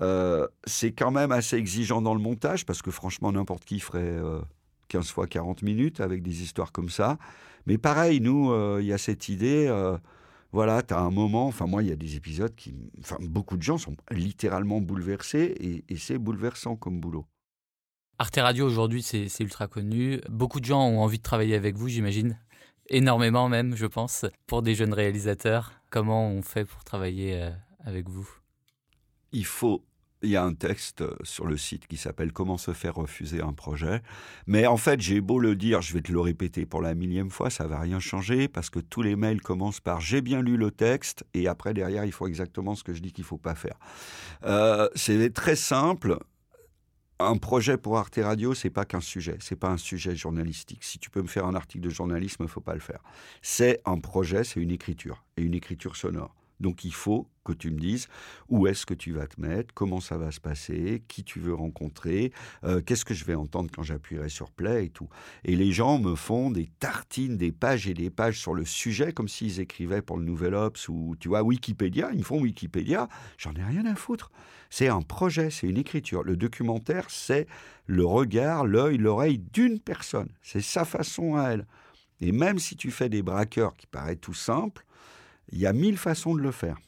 Euh, 0.00 0.46
c'est 0.64 0.92
quand 0.92 1.12
même 1.12 1.32
assez 1.32 1.56
exigeant 1.56 2.02
dans 2.02 2.14
le 2.14 2.20
montage, 2.20 2.66
parce 2.66 2.82
que 2.82 2.90
franchement, 2.90 3.30
n'importe 3.30 3.64
qui 3.64 3.78
ferait 3.78 4.20
15 4.88 5.06
euh, 5.06 5.12
fois 5.12 5.26
40 5.26 5.62
minutes 5.62 6.00
avec 6.00 6.22
des 6.22 6.42
histoires 6.42 6.72
comme 6.72 6.90
ça. 6.90 7.18
Mais 7.66 7.78
pareil, 7.78 8.20
nous, 8.20 8.52
il 8.80 8.86
y 8.86 8.92
a 8.92 8.98
cette 8.98 9.28
idée 9.28 9.68
voilà, 10.50 10.82
tu 10.82 10.94
as 10.94 11.00
un 11.00 11.10
moment, 11.10 11.46
enfin 11.46 11.66
moi, 11.66 11.82
il 11.82 11.90
y 11.90 11.92
a 11.92 11.96
des 11.96 12.16
épisodes 12.16 12.54
qui, 12.54 12.74
beaucoup 13.20 13.58
de 13.58 13.62
gens 13.62 13.76
sont 13.76 13.94
littéralement 14.10 14.80
bouleversés 14.80 15.84
et 15.88 15.96
c'est 15.98 16.16
bouleversant 16.16 16.74
comme 16.74 17.00
boulot. 17.00 17.26
Arte 18.20 18.40
Radio 18.42 18.66
aujourd'hui, 18.66 19.02
c'est 19.02 19.28
ultra 19.40 19.68
connu. 19.68 20.20
Beaucoup 20.28 20.58
de 20.58 20.64
gens 20.64 20.88
ont 20.88 21.00
envie 21.02 21.18
de 21.18 21.22
travailler 21.22 21.54
avec 21.54 21.76
vous, 21.76 21.88
j'imagine. 21.88 22.36
Énormément 22.88 23.48
même, 23.48 23.76
je 23.76 23.86
pense, 23.86 24.26
pour 24.48 24.62
des 24.62 24.74
jeunes 24.74 24.92
réalisateurs. 24.92 25.72
Comment 25.90 26.28
on 26.28 26.42
fait 26.42 26.64
pour 26.64 26.82
travailler 26.82 27.40
euh, 27.40 27.50
avec 27.84 28.08
vous? 28.08 28.28
Il 29.30 29.46
faut 29.46 29.84
il 30.22 30.30
y 30.30 30.36
a 30.36 30.42
un 30.42 30.54
texte 30.54 31.02
euh, 31.02 31.14
sur 31.22 31.46
le 31.46 31.56
site 31.56 31.86
qui 31.86 31.96
s'appelle 31.96 32.32
Comment 32.32 32.58
se 32.58 32.72
faire 32.72 32.96
refuser 32.96 33.40
un 33.40 33.52
projet. 33.52 34.02
Mais 34.48 34.66
en 34.66 34.76
fait, 34.76 35.00
j'ai 35.00 35.20
beau 35.20 35.38
le 35.38 35.54
dire, 35.54 35.80
je 35.80 35.94
vais 35.94 36.00
te 36.00 36.10
le 36.10 36.18
répéter 36.18 36.66
pour 36.66 36.82
la 36.82 36.94
millième 36.94 37.30
fois, 37.30 37.50
ça 37.50 37.66
va 37.68 37.78
rien 37.78 38.00
changer 38.00 38.48
parce 38.48 38.68
que 38.68 38.80
tous 38.80 39.02
les 39.02 39.14
mails 39.14 39.40
commencent 39.40 39.80
par 39.80 40.00
j'ai 40.00 40.20
bien 40.20 40.42
lu 40.42 40.56
le 40.56 40.72
texte 40.72 41.24
et 41.34 41.46
après 41.46 41.72
derrière, 41.72 42.04
il 42.04 42.12
faut 42.12 42.26
exactement 42.26 42.74
ce 42.74 42.82
que 42.82 42.94
je 42.94 43.00
dis 43.00 43.12
qu'il 43.12 43.24
faut 43.24 43.38
pas 43.38 43.54
faire. 43.54 43.78
Euh, 44.44 44.88
c'est 44.96 45.32
très 45.32 45.56
simple 45.56 46.18
un 47.20 47.36
projet 47.36 47.76
pour 47.76 47.98
Arte 47.98 48.20
Radio, 48.22 48.54
c'est 48.54 48.70
pas 48.70 48.84
qu'un 48.84 49.00
sujet, 49.00 49.36
c'est 49.40 49.56
pas 49.56 49.70
un 49.70 49.76
sujet 49.76 50.14
journalistique. 50.14 50.84
Si 50.84 50.98
tu 50.98 51.10
peux 51.10 51.22
me 51.22 51.26
faire 51.26 51.46
un 51.46 51.54
article 51.54 51.84
de 51.84 51.90
journalisme, 51.90 52.46
faut 52.46 52.60
pas 52.60 52.74
le 52.74 52.80
faire. 52.80 53.02
C'est 53.42 53.80
un 53.84 53.98
projet, 53.98 54.44
c'est 54.44 54.60
une 54.60 54.70
écriture 54.70 55.24
et 55.36 55.42
une 55.42 55.54
écriture 55.54 55.96
sonore. 55.96 56.37
Donc 56.60 56.84
il 56.84 56.92
faut 56.92 57.28
que 57.44 57.52
tu 57.52 57.70
me 57.70 57.78
dises 57.78 58.08
où 58.48 58.66
est-ce 58.66 58.84
que 58.84 58.94
tu 58.94 59.12
vas 59.12 59.26
te 59.26 59.40
mettre, 59.40 59.72
comment 59.74 60.00
ça 60.00 60.18
va 60.18 60.30
se 60.30 60.40
passer, 60.40 61.02
qui 61.08 61.24
tu 61.24 61.40
veux 61.40 61.54
rencontrer, 61.54 62.32
euh, 62.64 62.80
qu'est-ce 62.80 63.04
que 63.04 63.14
je 63.14 63.24
vais 63.24 63.34
entendre 63.34 63.70
quand 63.74 63.82
j'appuierai 63.82 64.28
sur 64.28 64.50
play 64.50 64.86
et 64.86 64.90
tout. 64.90 65.08
Et 65.44 65.56
les 65.56 65.72
gens 65.72 65.98
me 65.98 66.14
font 66.14 66.50
des 66.50 66.68
tartines, 66.78 67.36
des 67.36 67.52
pages 67.52 67.88
et 67.88 67.94
des 67.94 68.10
pages 68.10 68.38
sur 68.38 68.54
le 68.54 68.64
sujet 68.64 69.12
comme 69.12 69.28
s'ils 69.28 69.60
écrivaient 69.60 70.02
pour 70.02 70.18
le 70.18 70.24
Nouvel 70.24 70.54
Ops 70.54 70.88
ou 70.88 71.16
tu 71.18 71.28
vois 71.28 71.42
Wikipédia, 71.42 72.10
ils 72.12 72.18
me 72.18 72.24
font 72.24 72.40
Wikipédia, 72.40 73.08
j'en 73.38 73.54
ai 73.54 73.64
rien 73.64 73.86
à 73.86 73.94
foutre. 73.94 74.30
C'est 74.70 74.88
un 74.88 75.00
projet, 75.00 75.50
c'est 75.50 75.66
une 75.66 75.78
écriture. 75.78 76.22
Le 76.22 76.36
documentaire, 76.36 77.06
c'est 77.08 77.46
le 77.86 78.04
regard, 78.04 78.66
l'œil, 78.66 78.98
l'oreille 78.98 79.38
d'une 79.38 79.80
personne. 79.80 80.28
C'est 80.42 80.60
sa 80.60 80.84
façon 80.84 81.36
à 81.36 81.50
elle. 81.50 81.66
Et 82.20 82.32
même 82.32 82.58
si 82.58 82.76
tu 82.76 82.90
fais 82.90 83.08
des 83.08 83.22
braqueurs 83.22 83.76
qui 83.76 83.86
paraissent 83.86 84.20
tout 84.20 84.34
simples, 84.34 84.84
il 85.50 85.58
y 85.58 85.66
a 85.66 85.72
mille 85.72 85.96
façons 85.96 86.34
de 86.34 86.40
le 86.40 86.52
faire. 86.52 86.78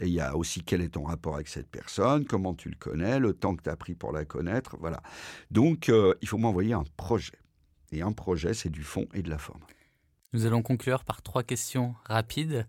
Et 0.00 0.06
il 0.06 0.12
y 0.12 0.20
a 0.20 0.36
aussi 0.36 0.62
quel 0.62 0.80
est 0.80 0.94
ton 0.94 1.04
rapport 1.04 1.34
avec 1.34 1.48
cette 1.48 1.68
personne, 1.68 2.24
comment 2.24 2.54
tu 2.54 2.70
le 2.70 2.76
connais, 2.76 3.18
le 3.18 3.34
temps 3.34 3.54
que 3.54 3.62
tu 3.62 3.68
as 3.68 3.76
pris 3.76 3.94
pour 3.94 4.12
la 4.12 4.24
connaître, 4.24 4.76
voilà. 4.78 5.02
Donc, 5.50 5.88
euh, 5.88 6.14
il 6.22 6.28
faut 6.28 6.38
m'envoyer 6.38 6.72
un 6.72 6.84
projet. 6.96 7.38
Et 7.92 8.02
un 8.02 8.12
projet, 8.12 8.54
c'est 8.54 8.70
du 8.70 8.82
fond 8.82 9.06
et 9.12 9.22
de 9.22 9.28
la 9.28 9.38
forme. 9.38 9.60
Nous 10.32 10.46
allons 10.46 10.62
conclure 10.62 11.04
par 11.04 11.22
trois 11.22 11.42
questions 11.42 11.96
rapides. 12.04 12.66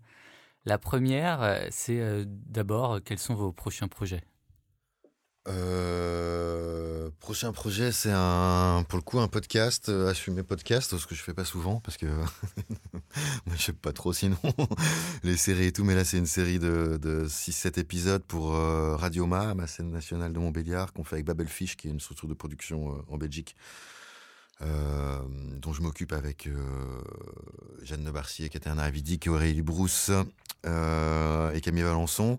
La 0.64 0.78
première, 0.78 1.42
euh, 1.42 1.66
c'est 1.70 2.00
euh, 2.00 2.24
d'abord, 2.26 3.00
quels 3.02 3.18
sont 3.18 3.34
vos 3.34 3.52
prochains 3.52 3.88
projets? 3.88 4.24
Euh, 5.48 7.10
prochain 7.18 7.52
projet, 7.52 7.90
c'est 7.90 8.12
un, 8.12 8.84
pour 8.88 8.96
le 8.96 9.02
coup, 9.02 9.18
un 9.18 9.26
podcast, 9.26 9.88
euh, 9.88 10.08
assumer 10.08 10.44
podcast, 10.44 10.96
ce 10.96 11.06
que 11.06 11.16
je 11.16 11.22
fais 11.22 11.34
pas 11.34 11.44
souvent 11.44 11.80
parce 11.80 11.96
que 11.96 12.06
moi 13.46 13.56
je 13.56 13.62
sais 13.62 13.72
pas 13.72 13.92
trop 13.92 14.12
sinon 14.12 14.36
les 15.24 15.36
séries 15.36 15.66
et 15.66 15.72
tout, 15.72 15.82
mais 15.82 15.96
là 15.96 16.04
c'est 16.04 16.18
une 16.18 16.26
série 16.26 16.60
de, 16.60 16.96
de 17.02 17.26
6-7 17.26 17.80
épisodes 17.80 18.22
pour 18.22 18.54
euh, 18.54 18.94
Radioma, 18.96 19.54
ma 19.54 19.66
scène 19.66 19.90
nationale 19.90 20.32
de 20.32 20.38
Montbéliard, 20.38 20.92
qu'on 20.92 21.02
fait 21.02 21.16
avec 21.16 21.26
Babelfish, 21.26 21.76
qui 21.76 21.88
est 21.88 21.90
une 21.90 22.00
structure 22.00 22.28
de 22.28 22.34
production 22.34 22.92
euh, 22.92 23.02
en 23.08 23.18
Belgique. 23.18 23.56
Euh, 24.60 25.18
dont 25.56 25.72
je 25.72 25.82
m'occupe 25.82 26.12
avec 26.12 26.48
Jeanne 27.82 28.04
de 28.04 28.10
Barcier, 28.12 28.48
Katerina 28.48 28.84
Avidic, 28.84 29.26
Aurélie 29.26 29.62
Brousse 29.62 30.12
et 30.64 31.60
Camille 31.60 31.82
Valençon. 31.82 32.38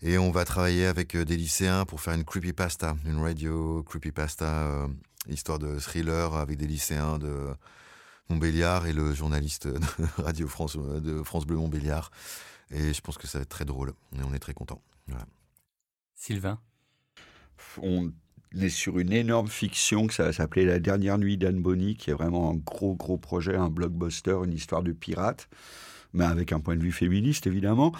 Et 0.00 0.16
on 0.16 0.30
va 0.30 0.44
travailler 0.44 0.86
avec 0.86 1.16
euh, 1.16 1.24
des 1.24 1.36
lycéens 1.36 1.84
pour 1.84 2.00
faire 2.00 2.14
une 2.14 2.24
creepypasta, 2.24 2.96
une 3.04 3.20
radio 3.20 3.82
creepypasta, 3.82 4.44
euh, 4.44 4.88
histoire 5.28 5.58
de 5.58 5.78
thriller 5.80 6.34
avec 6.34 6.56
des 6.56 6.68
lycéens 6.68 7.18
de 7.18 7.48
Montbéliard 8.28 8.86
et 8.86 8.92
le 8.92 9.12
journaliste 9.12 9.66
de 9.66 9.80
Radio 10.18 10.46
France, 10.46 10.76
euh, 10.76 11.00
de 11.00 11.22
France 11.24 11.46
Bleu 11.46 11.56
Montbéliard. 11.56 12.12
Et 12.70 12.94
je 12.94 13.00
pense 13.00 13.18
que 13.18 13.26
ça 13.26 13.38
va 13.38 13.42
être 13.42 13.48
très 13.48 13.64
drôle. 13.64 13.92
Et 14.16 14.22
on 14.22 14.32
est 14.32 14.38
très 14.38 14.54
contents. 14.54 14.82
Voilà. 15.08 15.26
Sylvain? 16.14 16.60
On 17.82 18.12
est 18.56 18.68
sur 18.68 19.00
une 19.00 19.12
énorme 19.12 19.48
fiction 19.48 20.06
que 20.06 20.14
ça 20.14 20.24
va 20.24 20.32
s'appeler 20.32 20.64
La 20.64 20.78
dernière 20.78 21.18
nuit 21.18 21.38
d'Anne 21.38 21.60
Bonny, 21.60 21.96
qui 21.96 22.10
est 22.10 22.14
vraiment 22.14 22.52
un 22.52 22.54
gros, 22.54 22.94
gros 22.94 23.18
projet, 23.18 23.56
un 23.56 23.68
blockbuster, 23.68 24.38
une 24.44 24.52
histoire 24.52 24.84
de 24.84 24.92
pirate, 24.92 25.48
mais 26.12 26.24
avec 26.24 26.52
un 26.52 26.60
point 26.60 26.76
de 26.76 26.82
vue 26.82 26.92
féministe, 26.92 27.46
évidemment. 27.46 27.92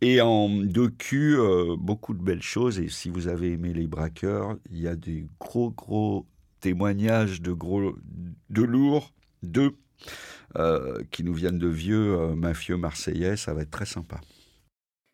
Et 0.00 0.20
en 0.20 0.48
docu, 0.48 1.36
euh, 1.36 1.76
beaucoup 1.78 2.14
de 2.14 2.22
belles 2.22 2.42
choses. 2.42 2.78
Et 2.78 2.88
si 2.88 3.08
vous 3.10 3.28
avez 3.28 3.52
aimé 3.52 3.72
Les 3.72 3.86
Braqueurs, 3.86 4.56
il 4.70 4.80
y 4.80 4.88
a 4.88 4.96
des 4.96 5.26
gros, 5.40 5.70
gros 5.70 6.26
témoignages 6.60 7.42
de 7.42 7.52
gros, 7.52 7.96
de 8.50 8.62
lourds, 8.62 9.12
de 9.42 9.74
euh, 10.56 11.02
qui 11.10 11.24
nous 11.24 11.34
viennent 11.34 11.58
de 11.58 11.68
vieux 11.68 12.18
euh, 12.18 12.34
mafieux 12.34 12.76
marseillais. 12.76 13.36
Ça 13.36 13.52
va 13.52 13.62
être 13.62 13.70
très 13.70 13.86
sympa. 13.86 14.20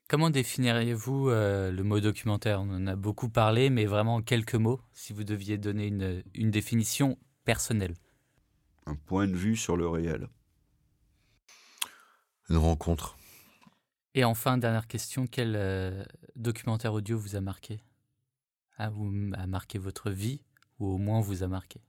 Comment 0.08 0.28
définiriez-vous 0.28 1.30
le 1.30 1.80
mot 1.82 1.98
documentaire? 1.98 2.60
On 2.60 2.68
en 2.68 2.86
a 2.86 2.96
beaucoup 2.96 3.30
parlé, 3.30 3.70
mais 3.70 3.86
vraiment 3.86 4.16
en 4.16 4.20
quelques 4.20 4.56
mots, 4.56 4.78
si 4.92 5.14
vous 5.14 5.24
deviez 5.24 5.56
donner 5.56 5.86
une, 5.86 6.22
une 6.34 6.50
définition 6.50 7.16
personnelle. 7.46 7.94
Un 8.84 8.94
point 8.94 9.26
de 9.26 9.34
vue 9.34 9.56
sur 9.56 9.74
le 9.74 9.88
réel. 9.88 10.28
Une 12.50 12.56
rencontre. 12.56 13.16
Et 14.14 14.24
enfin, 14.24 14.58
dernière 14.58 14.86
question, 14.86 15.26
quel 15.26 15.54
euh, 15.56 16.04
documentaire 16.36 16.92
audio 16.92 17.18
vous 17.18 17.36
a 17.36 17.40
marqué? 17.40 17.80
A, 18.76 18.90
vous, 18.90 19.10
a 19.34 19.46
marqué 19.46 19.78
votre 19.78 20.10
vie, 20.10 20.40
ou 20.78 20.88
au 20.88 20.98
moins 20.98 21.20
vous 21.20 21.42
a 21.42 21.48
marqué? 21.48 21.80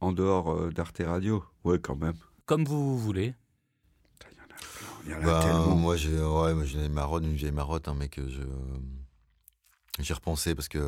En 0.00 0.12
dehors 0.12 0.50
euh, 0.52 0.70
d'Arte 0.70 1.02
Radio? 1.04 1.44
Ouais, 1.64 1.78
quand 1.78 1.96
même. 1.96 2.14
Comme 2.46 2.64
vous 2.64 2.98
voulez. 2.98 3.34
Il 5.06 5.10
y 5.10 5.14
en 5.14 5.18
a 5.18 5.24
Bah, 5.24 5.40
tellement. 5.42 5.76
moi, 5.76 5.96
j'ai 5.96 6.16
ouais, 6.18 6.54
moi, 6.54 6.64
j'ai 6.64 6.84
une 6.86 6.92
marotte, 6.92 7.24
une 7.24 7.34
vieille 7.34 7.52
marotte, 7.52 7.88
hein, 7.88 7.94
mais 7.98 8.08
que 8.08 8.28
je. 8.28 8.42
J'ai 10.00 10.14
repensé 10.14 10.54
parce 10.54 10.68
qu'on 10.68 10.80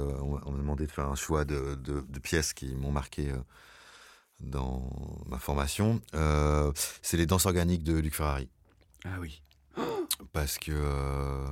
on 0.45 0.51
m'a 0.51 0.59
demandé 0.59 0.87
de 0.87 0.91
faire 0.91 1.07
un 1.09 1.15
choix 1.15 1.45
de, 1.45 1.77
de- 1.77 2.01
de 2.09 2.19
pièces 2.19 2.53
qui 2.53 2.75
m'ont 2.75 2.91
marqué 2.91 3.31
euh, 3.31 3.39
dans 4.41 4.91
ma 5.27 5.39
formation. 5.39 6.01
Euh, 6.15 6.73
c'est 7.03 7.17
les 7.17 7.27
danses 7.27 7.47
organiques 7.47 7.85
de 7.85 7.95
Luc 7.95 8.15
Ferrari. 8.15 8.49
Ah 9.07 9.19
oui. 9.21 9.43
Parce 10.33 10.59
que. 10.59 10.73
euh, 10.73 11.47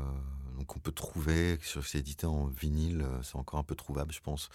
donc 0.58 0.76
on 0.76 0.78
peut 0.80 0.92
trouver, 0.92 1.58
sur 1.62 1.84
c'est 1.86 1.98
édité 1.98 2.26
en 2.26 2.46
vinyle, 2.46 3.02
euh, 3.02 3.22
c'est 3.22 3.36
encore 3.36 3.58
un 3.58 3.64
peu 3.64 3.74
trouvable, 3.74 4.12
je 4.12 4.20
pense. 4.20 4.48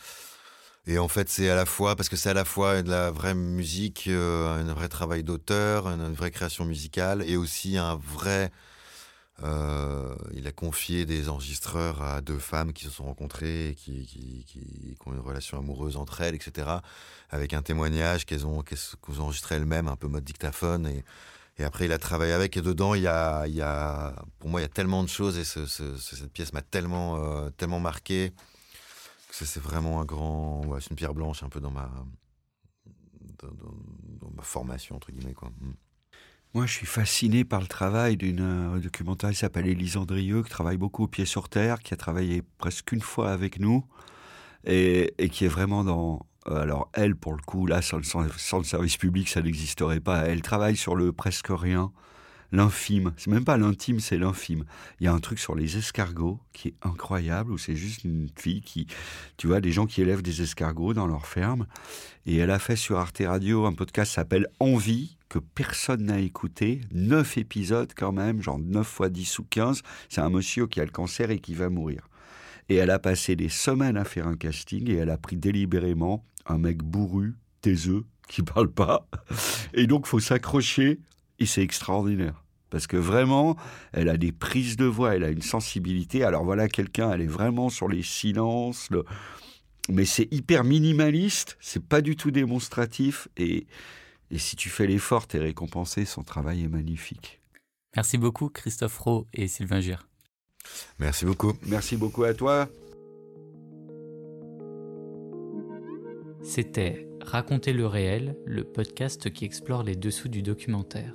Et 0.88 0.98
en 0.98 1.08
fait, 1.08 1.30
c'est 1.30 1.50
à 1.50 1.56
la 1.56 1.66
fois, 1.66 1.96
parce 1.96 2.10
que 2.10 2.16
c'est 2.16 2.30
à 2.30 2.34
la 2.34 2.46
fois 2.46 2.82
de 2.82 2.90
la 2.90 3.12
vraie 3.12 3.36
musique, 3.36 4.06
euh, 4.08 4.48
un 4.48 4.74
vrai 4.74 4.90
travail 4.90 5.24
d'auteur, 5.24 5.88
une, 5.88 6.14
vraie 6.14 6.32
création 6.32 6.66
musicale, 6.66 7.24
et 7.28 7.38
aussi 7.38 7.78
un 7.78 7.96
vrai. 7.96 8.52
il 10.34 10.48
a 10.48 10.52
confié 10.52 11.06
des 11.06 11.30
enregistreurs 11.30 12.02
à 12.02 12.22
deux 12.22 12.40
femmes 12.40 12.74
qui 12.74 12.84
se 12.86 12.90
sont 12.92 13.06
rencontrées 13.06 13.70
et 13.70 13.76
qui, 13.76 14.06
qui, 14.06 14.44
qui- 14.46 14.96
qui 15.00 15.08
ont 15.08 15.14
une 15.14 15.20
relation 15.20 15.58
amoureuse 15.58 15.96
entre 15.98 16.22
elles, 16.22 16.36
etc. 16.36 16.82
Avec 17.30 17.54
un 17.54 17.62
témoignage 17.62 18.26
qu'elles 18.26 18.46
ont, 18.46 18.62
qu'elles 18.64 18.80
ont 19.20 19.24
enregistré 19.26 19.56
elles-mêmes, 19.56 19.88
un 19.88 19.96
peu 19.96 20.08
mode 20.08 20.24
dictaphone. 20.24 20.88
Et, 20.88 21.04
et 21.60 21.64
après, 21.64 21.86
il 21.86 21.92
a 21.92 21.98
travaillé 21.98 22.32
avec. 22.34 22.58
Et 22.58 22.62
dedans, 22.62 22.96
il 22.96 23.02
y 23.04 23.08
a, 23.08 24.16
pour 24.40 24.50
moi, 24.50 24.62
il 24.62 24.64
y 24.64 24.66
a 24.66 24.70
tellement 24.70 25.04
de 25.04 25.10
choses. 25.10 25.38
Et 25.38 25.44
ce- 25.44 25.66
ce- 25.66 25.98
ce- 25.98 26.16
cette 26.16 26.32
pièce 26.32 26.54
m'a 26.54 26.62
tellement, 26.62 27.18
euh, 27.18 27.50
tellement 27.52 27.80
marqué 27.80 28.34
c'est 29.46 29.62
vraiment 29.62 30.02
un 30.02 30.06
grand. 30.06 30.64
C'est 30.80 30.90
une 30.90 30.96
pierre 30.96 31.14
blanche 31.14 31.44
un 31.44 31.50
peu 31.50 31.60
dans 31.60 31.72
ma, 31.72 31.90
formation, 34.42 34.96
entre 34.96 35.12
guillemets. 35.12 35.34
Quoi. 35.34 35.50
Mm. 35.60 35.74
Moi, 36.54 36.66
je 36.66 36.74
suis 36.74 36.86
fasciné 36.86 37.44
par 37.46 37.62
le 37.62 37.68
travail 37.68 38.18
d'une 38.18 38.40
euh, 38.76 38.80
documentariste 38.80 39.40
qui 39.40 39.42
s'appelle 39.42 39.68
Élise 39.68 39.98
Andrieux, 39.98 40.44
qui 40.44 40.50
travaille 40.50 40.78
beaucoup 40.78 41.04
au 41.04 41.08
pied 41.08 41.26
sur 41.26 41.50
terre, 41.50 41.80
qui 41.80 41.94
a 41.94 41.98
travaillé 41.98 42.42
presque 42.58 42.92
une 42.92 43.02
fois 43.02 43.32
avec 43.32 43.60
nous, 43.60 43.86
et 44.66 45.14
qui 45.32 45.46
est 45.46 45.50
vraiment 45.50 45.84
dans... 45.84 46.26
euh, 46.48 46.62
Alors, 46.62 46.90
elle, 46.94 47.16
pour 47.16 47.34
le 47.34 47.42
coup, 47.42 47.66
là, 47.66 47.82
sans, 47.82 47.98
le- 47.98 48.64
service 48.64 48.98
public, 48.98 49.30
ça 49.30 49.42
n'existerait 49.42 50.00
pas. 50.00 50.26
Elle 50.26 50.42
travaille 50.42 50.76
sur 50.76 50.96
le 50.96 51.12
presque 51.12 51.48
rien, 51.50 51.92
l'infime. 52.52 53.14
C'est 53.18 53.30
même 53.30 53.46
pas 53.46 53.58
l'intime, 53.58 54.00
c'est 54.00 54.18
l'infime. 54.18 54.66
Il 55.00 55.06
y 55.06 55.08
a 55.08 55.14
un 55.14 55.20
truc 55.20 55.40
sur 55.40 55.56
les 55.56 55.78
escargots 55.78 56.40
qui 56.54 56.70
est 56.70 56.76
incroyable, 56.82 57.52
où 57.52 57.58
c'est 57.58 57.76
juste 57.76 58.04
une 58.04 58.30
fille 58.36 58.62
qui... 58.62 58.88
Tu 59.38 59.48
vois, 59.48 59.62
des 59.62 59.72
gens 59.72 59.86
qui 59.86 60.02
élèvent 60.02 60.22
des 60.24 60.42
escargots 60.42 60.94
dans 60.94 61.08
leur 61.08 61.28
ferme. 61.28 61.68
Et 62.26 62.38
elle 62.38 62.52
a 62.52 62.60
fait 62.60 62.76
sur 62.76 62.98
Arte 62.98 63.22
Radio 63.26 63.66
un 63.66 63.74
podcast 63.74 64.14
s'appelle 64.14 64.48
Envie, 64.60 65.18
que 65.30 65.40
personne 65.40 66.06
n'a 66.06 66.20
écouté. 66.20 66.82
Neuf 66.92 67.38
épisodes 67.38 67.92
quand 67.96 68.12
même, 68.12 68.42
genre 68.42 68.58
9 68.60 68.86
fois 68.88 69.10
10 69.10 69.40
ou 69.40 69.44
15. 69.48 69.84
C'est 70.10 70.22
un 70.22 70.30
monsieur 70.32 70.66
qui 70.66 70.82
a 70.82 70.86
le 70.86 70.92
cancer 70.92 71.30
et 71.30 71.40
qui 71.40 71.54
va 71.54 71.70
mourir. 71.70 72.09
Et 72.70 72.76
elle 72.76 72.92
a 72.92 73.00
passé 73.00 73.36
des 73.36 73.50
semaines 73.50 73.98
à 73.98 74.06
faire 74.06 74.28
un 74.28 74.38
casting 74.38 74.90
et 74.90 74.96
elle 74.96 75.10
a 75.10 75.18
pris 75.18 75.36
délibérément 75.36 76.26
un 76.46 76.58
mec 76.58 76.84
bourru, 76.84 77.36
taiseux, 77.62 78.06
qui 78.28 78.44
parle 78.44 78.72
pas. 78.72 79.08
Et 79.74 79.88
donc, 79.88 80.06
faut 80.06 80.20
s'accrocher 80.20 81.00
et 81.40 81.46
c'est 81.46 81.64
extraordinaire. 81.64 82.44
Parce 82.70 82.86
que 82.86 82.98
vraiment, 82.98 83.58
elle 83.92 84.10
a 84.10 84.18
des 84.18 84.32
prises 84.32 84.78
de 84.78 84.86
voix, 84.86 85.16
elle 85.16 85.24
a 85.24 85.30
une 85.30 85.42
sensibilité. 85.42 86.24
Alors 86.24 86.44
voilà, 86.44 86.70
quelqu'un, 86.70 87.12
elle 87.12 87.22
est 87.22 87.28
vraiment 87.28 87.70
sur 87.70 87.88
les 87.88 88.04
silences, 88.04 88.90
le, 88.92 89.04
mais 89.90 90.06
c'est 90.06 90.28
hyper 90.32 90.64
minimaliste, 90.64 91.58
c'est 91.60 91.84
pas 91.84 92.02
du 92.02 92.16
tout 92.16 92.30
démonstratif, 92.30 93.28
et, 93.38 93.66
et 94.30 94.38
si 94.38 94.56
tu 94.56 94.70
fais 94.70 94.86
l'effort, 94.86 95.26
t'es 95.26 95.40
récompensé, 95.40 96.06
son 96.06 96.24
travail 96.24 96.64
est 96.64 96.68
magnifique. 96.68 97.42
Merci 97.96 98.20
beaucoup, 98.20 98.50
Christophe 98.50 99.00
Rowe 99.00 99.28
et 99.34 99.48
Sylvain 99.48 99.80
Gire. 99.80 100.09
Merci 101.00 101.26
beaucoup. 101.26 101.54
Merci 101.68 101.98
beaucoup 101.98 102.24
à 102.24 102.34
toi. 102.34 102.70
C'était 106.42 107.06
Raconter 107.22 107.74
le 107.74 107.86
réel, 107.86 108.38
le 108.46 108.64
podcast 108.64 109.30
qui 109.32 109.46
explore 109.46 109.84
les 109.84 109.96
dessous 109.96 110.30
du 110.30 110.42
documentaire. 110.42 111.14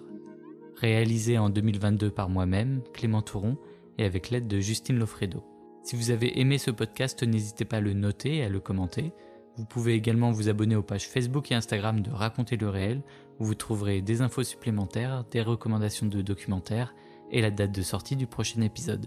Réalisé 0.76 1.38
en 1.38 1.48
2022 1.48 2.10
par 2.10 2.28
moi-même, 2.28 2.82
Clément 2.92 3.22
Touron, 3.22 3.56
et 3.98 4.04
avec 4.04 4.30
l'aide 4.30 4.46
de 4.46 4.60
Justine 4.60 4.98
Lofredo. 4.98 5.42
Si 5.82 5.96
vous 5.96 6.10
avez 6.10 6.38
aimé 6.40 6.58
ce 6.58 6.70
podcast, 6.70 7.22
n'hésitez 7.22 7.64
pas 7.64 7.78
à 7.78 7.80
le 7.80 7.94
noter 7.94 8.36
et 8.36 8.44
à 8.44 8.48
le 8.48 8.60
commenter. 8.60 9.12
Vous 9.56 9.64
pouvez 9.64 9.94
également 9.94 10.30
vous 10.30 10.48
abonner 10.48 10.76
aux 10.76 10.82
pages 10.82 11.08
Facebook 11.08 11.50
et 11.50 11.54
Instagram 11.54 12.00
de 12.00 12.10
Raconter 12.10 12.56
le 12.56 12.68
réel, 12.68 13.02
où 13.38 13.44
vous 13.44 13.54
trouverez 13.54 14.02
des 14.02 14.20
infos 14.20 14.42
supplémentaires, 14.42 15.24
des 15.30 15.42
recommandations 15.42 16.06
de 16.06 16.22
documentaires 16.22 16.94
et 17.30 17.40
la 17.40 17.50
date 17.50 17.72
de 17.72 17.82
sortie 17.82 18.16
du 18.16 18.26
prochain 18.26 18.60
épisode. 18.60 19.06